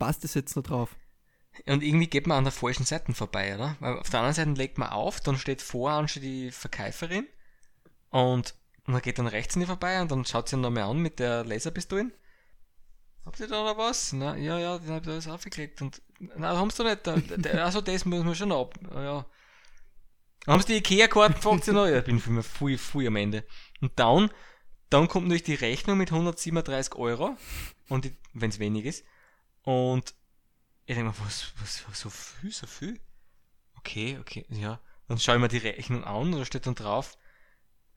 Passt 0.00 0.24
das 0.24 0.34
jetzt 0.34 0.56
noch 0.56 0.64
drauf? 0.64 0.96
Und 1.66 1.82
irgendwie 1.82 2.06
geht 2.06 2.26
man 2.26 2.38
an 2.38 2.44
der 2.44 2.52
falschen 2.52 2.84
Seite 2.84 3.12
vorbei, 3.14 3.54
oder? 3.54 3.76
Weil 3.80 3.98
auf 3.98 4.10
der 4.10 4.20
anderen 4.20 4.34
Seite 4.34 4.50
legt 4.52 4.78
man 4.78 4.90
auf, 4.90 5.20
dann 5.20 5.36
steht 5.36 5.62
vorne 5.62 6.08
schon 6.08 6.22
die 6.22 6.50
Verkäuferin 6.50 7.26
Und 8.10 8.54
man 8.84 9.02
geht 9.02 9.18
dann 9.18 9.26
rechts 9.26 9.54
an 9.54 9.60
die 9.60 9.66
vorbei 9.66 10.00
und 10.00 10.10
dann 10.10 10.24
schaut 10.24 10.48
sie 10.48 10.56
ihn 10.56 10.62
nochmal 10.62 10.84
an 10.84 10.98
mit 10.98 11.18
der 11.18 11.44
Laserpistole. 11.44 12.10
Habt 13.26 13.40
ihr 13.40 13.48
da 13.48 13.62
noch 13.62 13.76
was? 13.76 14.14
Na, 14.14 14.36
ja, 14.36 14.58
ja, 14.58 14.78
den 14.78 14.90
hab 14.90 15.02
ich 15.02 15.08
alles 15.08 15.28
aufgeklickt 15.28 15.82
und, 15.82 16.00
na, 16.18 16.56
haben 16.56 16.70
sie 16.70 16.82
doch 16.82 17.14
nicht. 17.16 17.44
Der, 17.44 17.62
also, 17.62 17.82
das 17.82 18.06
müssen 18.06 18.26
wir 18.26 18.34
schon 18.34 18.52
ab. 18.52 18.78
Ja. 18.94 19.26
Haben 20.46 20.62
sie 20.62 20.68
die 20.68 20.76
Ikea-Karten 20.78 21.34
gefragt? 21.34 21.64
Sie 21.64 21.72
noch? 21.72 21.86
Ja, 21.86 21.98
ich 21.98 22.04
bin 22.04 22.22
mich 22.26 22.46
voll, 22.46 22.78
voll 22.78 23.06
am 23.06 23.16
Ende. 23.16 23.44
Und 23.82 23.92
dann, 23.96 24.30
dann 24.88 25.08
kommt 25.08 25.26
natürlich 25.26 25.42
die 25.42 25.54
Rechnung 25.54 25.98
mit 25.98 26.10
137 26.10 26.94
Euro. 26.94 27.36
Und 27.90 28.10
wenn 28.32 28.48
es 28.48 28.58
wenig 28.58 28.86
ist. 28.86 29.04
Und 29.62 30.14
ich 30.88 30.94
denke 30.94 31.10
mir, 31.10 31.26
was, 31.26 31.52
was, 31.60 31.84
was, 31.86 32.00
so 32.00 32.08
viel, 32.08 32.50
so 32.50 32.66
viel? 32.66 32.98
Okay, 33.76 34.16
okay, 34.20 34.46
ja. 34.48 34.80
Dann 35.06 35.18
schaue 35.18 35.34
ich 35.34 35.40
mir 35.42 35.48
die 35.48 35.58
Rechnung 35.58 36.02
an 36.02 36.32
und 36.32 36.32
da 36.32 36.44
steht 36.46 36.66
dann 36.66 36.74
drauf, 36.74 37.18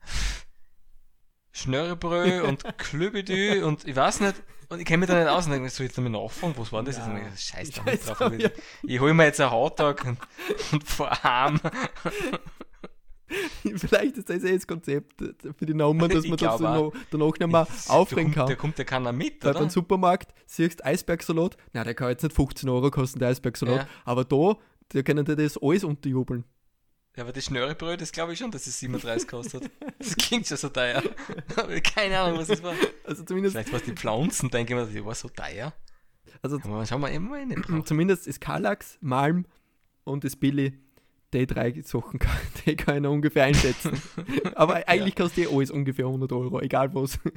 Schnörrebrö 1.52 2.42
und 2.42 2.64
Klöbedü 2.78 3.64
und 3.64 3.88
ich 3.88 3.96
weiß 3.96 4.20
nicht, 4.20 4.42
und 4.68 4.78
ich 4.78 4.84
kenne 4.84 4.98
mich 4.98 5.08
da 5.08 5.18
nicht 5.18 5.28
aus 5.28 5.46
und 5.46 5.52
denke, 5.52 5.70
soll 5.70 5.86
ich 5.86 5.92
jetzt 5.92 5.96
nochmal 5.96 6.22
nachfragen, 6.22 6.54
was 6.58 6.70
war 6.70 6.82
das? 6.82 6.98
Ja. 6.98 7.16
Jetzt? 7.16 7.42
Scheiß 7.42 7.70
da 7.70 7.82
drauf. 7.82 8.38
Ja. 8.38 8.50
Ich 8.82 9.00
hole 9.00 9.14
mir 9.14 9.24
jetzt 9.24 9.40
einen 9.40 9.52
Hotdog 9.52 10.04
und, 10.04 10.18
und 10.72 10.86
fahr 10.86 11.22
heim. 11.22 11.60
Vielleicht 13.76 14.18
ist 14.18 14.28
das 14.28 14.44
eh 14.44 14.54
das 14.54 14.66
Konzept 14.66 15.14
für 15.56 15.66
die 15.66 15.74
Namen, 15.74 16.08
dass 16.08 16.26
man 16.26 16.36
das 16.36 16.60
noch, 16.60 16.92
danach 17.10 17.38
nicht 17.38 17.46
mehr 17.46 17.66
aufregen 17.88 18.32
kann. 18.32 18.46
Der 18.46 18.56
kommt 18.56 18.78
ja 18.78 18.84
keiner 18.84 19.12
mit, 19.12 19.44
Weil 19.44 19.54
beim 19.54 19.70
Supermarkt 19.70 20.32
siehst 20.46 20.84
Eisbergsalat, 20.84 21.56
na 21.72 21.84
der 21.84 21.94
kann 21.94 22.08
jetzt 22.10 22.22
nicht 22.22 22.34
15 22.34 22.68
Euro 22.68 22.90
kosten, 22.90 23.18
der 23.18 23.28
Eisbergsalat, 23.28 23.82
ja. 23.82 23.88
aber 24.04 24.24
da, 24.24 24.56
da 24.88 25.02
können 25.02 25.24
dir 25.24 25.36
das 25.36 25.58
alles 25.60 25.84
unterjubeln. 25.84 26.44
Ja, 27.16 27.24
aber 27.24 27.32
das 27.32 27.44
Schnörrebröt, 27.44 28.00
das 28.00 28.10
glaube 28.10 28.32
ich 28.32 28.38
schon, 28.38 28.50
dass 28.50 28.66
es 28.66 28.78
37 28.80 29.28
kostet. 29.28 29.70
Das 29.98 30.16
klingt 30.16 30.46
schon 30.46 30.56
so 30.56 30.70
teuer. 30.70 31.02
Keine 31.94 32.18
Ahnung, 32.18 32.38
was 32.38 32.48
das 32.48 32.62
war. 32.62 32.74
Also 33.04 33.22
zumindest. 33.22 33.54
Vielleicht 33.54 33.70
war 33.70 33.80
es 33.80 33.84
die 33.84 33.92
Pflanzen, 33.92 34.48
denke 34.48 34.72
ich 34.72 34.80
mir, 34.80 34.86
die 34.86 35.04
war 35.04 35.14
so 35.14 35.28
teuer. 35.28 35.74
Also, 36.40 36.58
schauen 36.58 37.00
wir 37.02 37.10
immer 37.10 37.38
in 37.38 37.50
den 37.50 37.86
Zumindest 37.86 38.26
ist 38.26 38.40
Kallax, 38.40 38.96
Malm 39.00 39.46
und 40.04 40.24
das 40.24 40.36
Billy, 40.36 40.78
die 41.32 41.46
drei 41.46 41.80
Sachen 41.82 42.18
kann, 42.18 42.36
die 42.66 42.76
kann 42.76 43.04
ich 43.04 43.10
ungefähr 43.10 43.44
einschätzen. 43.44 44.00
aber 44.54 44.86
eigentlich 44.88 45.14
ja. 45.18 45.24
kostet 45.24 45.44
die 45.44 45.54
alles 45.54 45.70
ungefähr 45.70 46.06
100 46.06 46.32
Euro, 46.32 46.60
egal 46.60 46.94
was. 46.94 47.18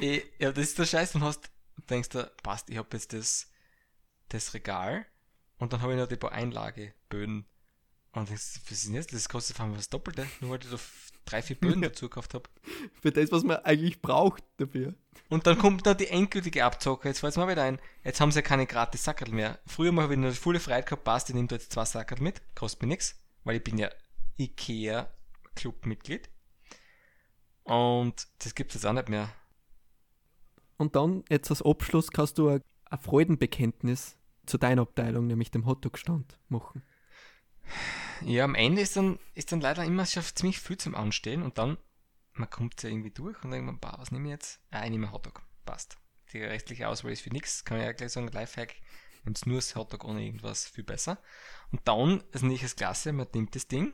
Eh, 0.00 0.22
ja, 0.38 0.52
das 0.52 0.64
ist 0.64 0.78
der 0.78 0.86
Scheiß, 0.86 1.12
dann 1.12 1.24
hast, 1.24 1.50
denkst 1.90 2.10
du, 2.10 2.30
passt, 2.44 2.70
ich 2.70 2.76
habe 2.76 2.88
jetzt 2.92 3.12
das, 3.12 3.50
das 4.28 4.54
Regal 4.54 5.06
und 5.58 5.72
dann 5.72 5.82
habe 5.82 5.92
ich 5.92 5.98
noch 5.98 6.06
die 6.06 6.16
paar 6.16 6.30
Einlageböden 6.30 7.46
und 8.12 8.28
denkst, 8.28 8.60
was 8.64 8.70
ist 8.70 8.86
denn 8.86 8.94
jetzt? 8.94 9.12
Das 9.12 9.28
kostet 9.28 9.58
einmal 9.58 9.78
das 9.78 9.88
Doppelte, 9.88 10.26
nur 10.40 10.50
weil 10.50 10.60
ich 10.62 10.70
da 10.70 10.76
drei, 11.24 11.42
vier 11.42 11.56
Böden 11.56 11.82
dazu 11.82 12.08
gekauft 12.08 12.34
habe. 12.34 12.48
Für 13.00 13.10
das, 13.10 13.32
was 13.32 13.42
man 13.42 13.58
eigentlich 13.58 14.02
braucht 14.02 14.44
dafür. 14.58 14.94
Und 15.28 15.46
dann 15.46 15.58
kommt 15.58 15.86
da 15.86 15.94
die 15.94 16.08
endgültige 16.08 16.64
Abzocke. 16.64 17.08
Jetzt 17.08 17.20
fällt 17.20 17.32
es 17.32 17.36
mir 17.36 17.48
wieder 17.48 17.62
ein. 17.62 17.78
Jetzt 18.04 18.20
haben 18.20 18.30
sie 18.30 18.40
ja 18.40 18.42
keine 18.42 18.66
gratis 18.66 19.04
Sackerl 19.04 19.32
mehr. 19.32 19.58
Früher 19.66 19.92
mal 19.92 20.02
habe 20.02 20.14
ich 20.14 20.18
eine 20.18 20.32
volle 20.32 20.60
Freiheit 20.60 20.86
gehabt, 20.86 21.04
passt, 21.04 21.28
ich 21.28 21.34
nehme 21.34 21.48
da 21.48 21.56
jetzt 21.56 21.72
zwei 21.72 21.84
Sackerl 21.84 22.20
mit, 22.20 22.42
kostet 22.54 22.82
mir 22.82 22.88
nichts, 22.88 23.21
weil 23.44 23.56
ich 23.56 23.64
bin 23.64 23.78
ja 23.78 23.90
IKEA-Club-Mitglied. 24.38 26.30
Und 27.64 28.26
das 28.38 28.54
gibt 28.54 28.70
es 28.70 28.76
jetzt 28.76 28.86
auch 28.86 28.92
nicht 28.92 29.08
mehr. 29.08 29.32
Und 30.76 30.96
dann, 30.96 31.24
jetzt 31.28 31.50
als 31.50 31.62
Abschluss, 31.62 32.10
kannst 32.10 32.38
du 32.38 32.48
ein, 32.48 32.62
ein 32.86 32.98
Freudenbekenntnis 32.98 34.18
zu 34.46 34.58
deiner 34.58 34.82
Abteilung, 34.82 35.26
nämlich 35.26 35.50
dem 35.50 35.66
Hotdog-Stand, 35.66 36.38
machen. 36.48 36.82
Ja, 38.24 38.44
am 38.44 38.54
Ende 38.54 38.82
ist 38.82 38.96
dann, 38.96 39.18
ist 39.34 39.52
dann 39.52 39.60
leider 39.60 39.84
immer 39.84 40.06
schon 40.06 40.22
ziemlich 40.22 40.58
viel 40.58 40.76
zum 40.76 40.94
Anstehen 40.94 41.42
und 41.42 41.58
dann, 41.58 41.78
man 42.32 42.50
kommt 42.50 42.82
ja 42.82 42.88
irgendwie 42.88 43.10
durch 43.10 43.42
und 43.44 43.50
denkt 43.50 43.66
man, 43.66 43.78
was 43.98 44.10
nehme 44.10 44.26
ich 44.28 44.32
jetzt? 44.32 44.60
Ah, 44.70 44.84
ich 44.84 44.90
nehme 44.90 45.12
Hotdog. 45.12 45.42
Passt. 45.64 45.96
Die 46.32 46.42
restliche 46.42 46.88
Auswahl 46.88 47.12
ist 47.12 47.22
für 47.22 47.30
nichts, 47.30 47.64
kann 47.64 47.78
ich 47.78 47.84
ja 47.84 47.92
gleich 47.92 48.12
sagen, 48.12 48.28
Lifehack, 48.28 48.76
nimmst 49.24 49.46
nur 49.46 49.56
das 49.56 49.74
Hotdog 49.74 50.04
ohne 50.04 50.24
irgendwas 50.24 50.66
viel 50.66 50.84
besser. 50.84 51.18
Und 51.70 51.80
dann 51.84 52.22
ist 52.32 52.42
nicht 52.42 52.64
das 52.64 52.76
Klasse, 52.76 53.12
man 53.12 53.28
nimmt 53.34 53.54
das 53.54 53.68
Ding, 53.68 53.92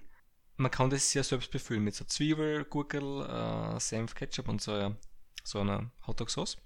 man 0.57 0.71
kann 0.71 0.91
das 0.91 1.15
ja 1.15 1.23
selbst 1.23 1.51
befüllen 1.51 1.85
mit 1.85 1.95
so 1.95 2.05
Zwiebel, 2.05 2.65
Gurkel, 2.65 3.23
äh, 3.23 3.79
Senf, 3.81 4.15
Ketchup 4.15 4.49
und 4.49 4.61
so, 4.61 4.77
ja, 4.77 4.97
so 5.45 5.61
einer 5.61 5.91
Hotdog-Sauce. 6.07 6.57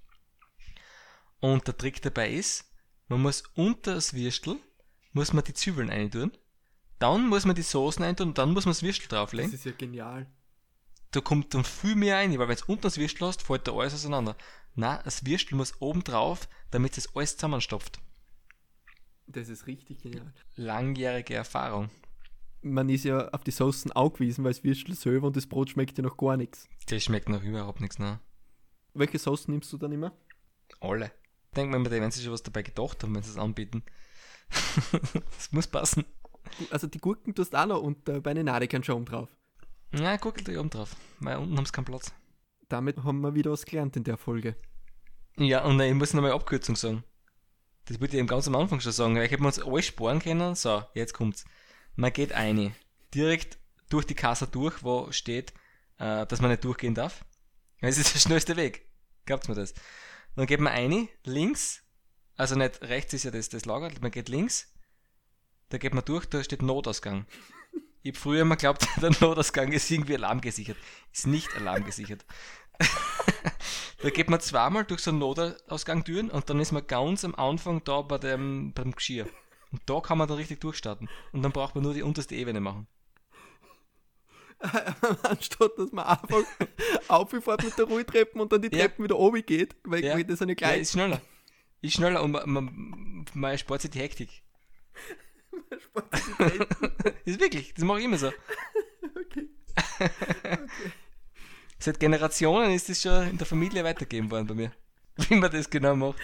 Und 1.40 1.66
der 1.66 1.76
Trick 1.76 2.00
dabei 2.02 2.30
ist, 2.30 2.72
man 3.08 3.20
muss 3.20 3.42
unter 3.54 3.94
das 3.94 4.14
Würstel, 4.14 4.56
muss 5.12 5.32
man 5.32 5.44
die 5.44 5.54
Zwiebeln 5.54 5.90
reintun 5.90 6.32
dann 7.02 7.28
muss 7.28 7.44
man 7.44 7.56
die 7.56 7.62
Soßen 7.62 8.04
eintun 8.04 8.28
und 8.28 8.38
dann 8.38 8.52
muss 8.52 8.64
man 8.64 8.70
das 8.70 8.84
Würstel 8.84 9.08
drauflegen. 9.08 9.50
Das 9.50 9.58
ist 9.58 9.66
ja 9.66 9.72
genial. 9.72 10.26
Da 11.10 11.20
kommt 11.20 11.52
dann 11.52 11.64
viel 11.64 11.96
mehr 11.96 12.16
rein, 12.16 12.38
weil 12.38 12.46
wenn 12.46 12.56
du 12.56 12.62
unten 12.68 12.82
das 12.82 12.96
Würstel 12.96 13.26
hast, 13.26 13.42
fällt 13.42 13.66
da 13.66 13.72
alles 13.72 13.94
auseinander. 13.94 14.36
Nein, 14.76 15.00
das 15.04 15.26
Würstel 15.26 15.56
muss 15.56 15.80
oben 15.80 16.04
drauf, 16.04 16.48
damit 16.70 16.96
es 16.96 17.14
alles 17.16 17.36
zusammenstopft. 17.36 17.98
Das 19.32 19.48
ist 19.48 19.66
richtig 19.66 20.02
genial. 20.02 20.32
Langjährige 20.56 21.34
Erfahrung. 21.34 21.90
Man 22.62 22.88
ist 22.88 23.04
ja 23.04 23.28
auf 23.28 23.42
die 23.42 23.50
Soßen 23.50 23.92
angewiesen, 23.92 24.44
weil 24.44 24.52
das 24.52 24.62
Würstel 24.62 24.94
selber 24.94 25.26
und 25.26 25.36
das 25.36 25.46
Brot 25.46 25.70
schmeckt 25.70 25.98
ja 25.98 26.04
noch 26.04 26.16
gar 26.16 26.36
nichts. 26.36 26.68
Das 26.86 27.02
schmeckt 27.02 27.28
noch 27.28 27.42
überhaupt 27.42 27.80
nichts, 27.80 27.98
ne? 27.98 28.20
Welche 28.94 29.18
Soßen 29.18 29.52
nimmst 29.52 29.72
du 29.72 29.78
dann 29.78 29.92
immer? 29.92 30.12
Alle. 30.80 31.10
Denk 31.56 31.70
mal, 31.70 31.90
wenn 31.90 32.10
sie 32.10 32.22
schon 32.22 32.32
was 32.32 32.42
dabei 32.42 32.62
gedacht 32.62 33.02
haben, 33.02 33.14
wenn 33.14 33.22
sie 33.22 33.30
es 33.30 33.38
anbieten. 33.38 33.82
das 35.36 35.50
muss 35.50 35.66
passen 35.66 36.04
also 36.70 36.86
die 36.86 36.98
Gurken 36.98 37.34
tust 37.34 37.52
du 37.52 37.58
auch 37.58 37.66
noch 37.66 37.82
unter 37.82 38.20
bei 38.20 38.34
den 38.34 38.46
Nadekern 38.46 38.82
schon 38.82 38.96
oben 38.96 39.04
drauf. 39.06 39.28
Ja, 39.94 40.16
Gurken 40.16 40.44
tue 40.44 40.54
ich 40.54 40.60
oben 40.60 40.70
drauf, 40.70 40.96
weil 41.20 41.36
unten 41.36 41.56
haben 41.56 41.66
sie 41.66 41.72
keinen 41.72 41.84
Platz. 41.84 42.12
Damit 42.68 43.02
haben 43.04 43.20
wir 43.20 43.34
wieder 43.34 43.50
was 43.50 43.66
gelernt 43.66 43.96
in 43.96 44.04
der 44.04 44.16
Folge. 44.16 44.56
Ja, 45.36 45.64
und 45.64 45.80
ich 45.80 45.94
muss 45.94 46.14
noch 46.14 46.22
mal 46.22 46.32
Abkürzung 46.32 46.76
sagen. 46.76 47.04
Das 47.86 48.00
wollte 48.00 48.16
ich 48.16 48.20
eben 48.20 48.28
ganz 48.28 48.46
am 48.46 48.54
Anfang 48.54 48.80
schon 48.80 48.92
sagen, 48.92 49.16
ich 49.16 49.30
hätte 49.30 49.42
uns 49.42 49.58
alles 49.58 49.86
sparen 49.86 50.20
können. 50.20 50.54
So, 50.54 50.84
jetzt 50.94 51.14
kommt's. 51.14 51.44
Man 51.96 52.12
geht 52.12 52.32
eine, 52.32 52.74
direkt 53.14 53.58
durch 53.90 54.06
die 54.06 54.14
Kasse 54.14 54.46
durch, 54.46 54.82
wo 54.82 55.10
steht, 55.12 55.52
äh, 55.98 56.26
dass 56.26 56.40
man 56.40 56.50
nicht 56.50 56.64
durchgehen 56.64 56.94
darf. 56.94 57.24
Das 57.80 57.98
ist 57.98 58.14
der 58.14 58.20
schnellste 58.20 58.56
Weg. 58.56 58.86
Glaubt 59.26 59.48
mir 59.48 59.54
das. 59.54 59.74
Dann 60.36 60.46
geht 60.46 60.60
man 60.60 60.72
eine, 60.72 61.08
links, 61.24 61.82
also 62.36 62.54
nicht 62.54 62.80
rechts 62.82 63.12
ist 63.12 63.24
ja 63.24 63.30
das, 63.30 63.50
das 63.50 63.66
Lager, 63.66 63.90
man 64.00 64.10
geht 64.10 64.28
links, 64.28 64.72
da 65.68 65.78
geht 65.78 65.94
man 65.94 66.04
durch, 66.04 66.26
da 66.26 66.42
steht 66.42 66.62
Notausgang. 66.62 67.26
Ich 68.02 68.12
habe 68.12 68.18
früher 68.18 68.42
immer 68.42 68.56
geglaubt, 68.56 68.86
der 69.02 69.10
Notausgang 69.10 69.72
ist 69.72 69.90
irgendwie 69.90 70.16
alarmgesichert. 70.16 70.76
Ist 71.12 71.26
nicht 71.26 71.54
alarmgesichert. 71.56 72.24
da 74.02 74.10
geht 74.10 74.28
man 74.28 74.40
zweimal 74.40 74.84
durch 74.84 75.00
so 75.00 75.10
einen 75.10 75.20
Notausgang-Türen 75.20 76.30
und 76.30 76.50
dann 76.50 76.60
ist 76.60 76.72
man 76.72 76.86
ganz 76.86 77.24
am 77.24 77.34
Anfang 77.34 77.82
da 77.84 78.02
bei 78.02 78.18
dem, 78.18 78.72
beim 78.72 78.92
Geschirr. 78.92 79.26
Und 79.70 79.80
da 79.86 80.00
kann 80.00 80.18
man 80.18 80.28
dann 80.28 80.36
richtig 80.36 80.60
durchstarten. 80.60 81.08
Und 81.32 81.42
dann 81.42 81.52
braucht 81.52 81.74
man 81.74 81.84
nur 81.84 81.94
die 81.94 82.02
unterste 82.02 82.34
Ebene 82.34 82.60
machen. 82.60 82.86
Anstatt 85.22 85.72
dass 85.76 85.90
man 85.92 86.04
einfach 86.04 86.44
aufgefährt 87.08 87.64
mit 87.64 87.76
der 87.78 87.86
Rolltreppen 87.86 88.40
und 88.40 88.52
dann 88.52 88.62
die 88.62 88.70
Treppen 88.70 89.02
ja. 89.02 89.04
wieder 89.04 89.18
oben 89.18 89.44
geht, 89.44 89.74
weil 89.84 90.04
ja. 90.04 90.22
das 90.22 90.42
eine 90.42 90.54
kleine. 90.54 90.76
Ja, 90.76 90.80
ist 90.80 90.92
schneller. 90.92 91.20
Ist 91.80 91.94
schneller 91.94 92.22
und 92.22 92.32
man, 92.32 92.48
man, 92.48 93.24
man 93.34 93.58
spart 93.58 93.82
sich 93.82 93.90
die 93.90 93.98
Hektik. 93.98 94.42
ist 97.24 97.40
wirklich, 97.40 97.74
das 97.74 97.84
mache 97.84 98.00
ich 98.00 98.04
immer 98.04 98.18
so. 98.18 98.32
Okay. 99.14 99.48
okay. 99.98 100.58
Seit 101.82 101.98
Generationen 101.98 102.70
ist 102.70 102.88
das 102.88 103.02
schon 103.02 103.30
in 103.30 103.38
der 103.38 103.44
Familie 103.44 103.82
weitergegeben 103.82 104.30
worden 104.30 104.46
bei 104.46 104.54
mir. 104.54 104.72
Wie 105.28 105.34
man 105.34 105.50
das 105.50 105.68
genau 105.68 105.96
macht. 105.96 106.16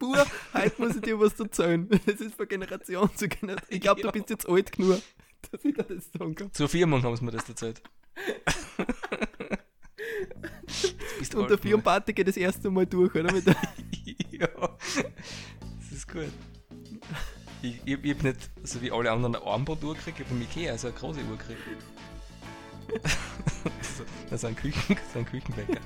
Pur, 0.00 0.26
heute 0.52 0.82
muss 0.82 0.96
ich 0.96 1.02
dir 1.02 1.20
was 1.20 1.38
erzählen. 1.38 1.88
Das 2.04 2.20
ist 2.20 2.34
von 2.34 2.48
Generation 2.48 3.08
zu 3.14 3.28
Generation. 3.28 3.68
Ich 3.68 3.80
glaube, 3.80 4.00
ja. 4.00 4.08
du 4.08 4.12
bist 4.12 4.30
jetzt 4.30 4.48
alt 4.48 4.72
genug, 4.72 5.00
dass 5.52 5.64
ich 5.64 5.74
dir 5.74 5.84
das 5.84 6.10
sagen 6.10 6.34
kann. 6.34 6.52
Zur 6.52 6.68
Firmung 6.68 7.04
haben 7.04 7.14
sie 7.14 7.24
mir 7.24 7.30
das 7.30 7.48
erzählt. 7.48 7.80
Und 11.36 11.50
der 11.50 11.58
Firmenparty 11.58 12.14
geht 12.14 12.26
das 12.26 12.36
erste 12.36 12.70
Mal 12.70 12.86
durch, 12.86 13.14
oder? 13.14 13.32
ja, 14.32 14.48
das 14.48 15.92
ist 15.92 16.08
gut. 16.08 16.32
Ich, 17.62 17.80
ich, 17.84 18.04
ich 18.04 18.14
hab 18.16 18.22
nicht, 18.24 18.50
so 18.64 18.82
wie 18.82 18.90
alle 18.90 19.12
anderen, 19.12 19.36
eine 19.36 19.46
Armbanduhr 19.46 19.94
gekriegt, 19.94 20.18
ich 20.18 20.24
hab 20.24 20.32
von 20.32 20.42
Ikea 20.42 20.72
also 20.72 20.88
eine 20.88 20.96
große 20.96 21.20
Uhr 21.20 21.38
gekriegt. 21.38 21.60
das 24.30 24.42
ist 24.42 24.44
ein, 24.44 24.56
Küchen, 24.56 24.96
ein 25.14 25.26
Küchenbäcker. 25.26 25.80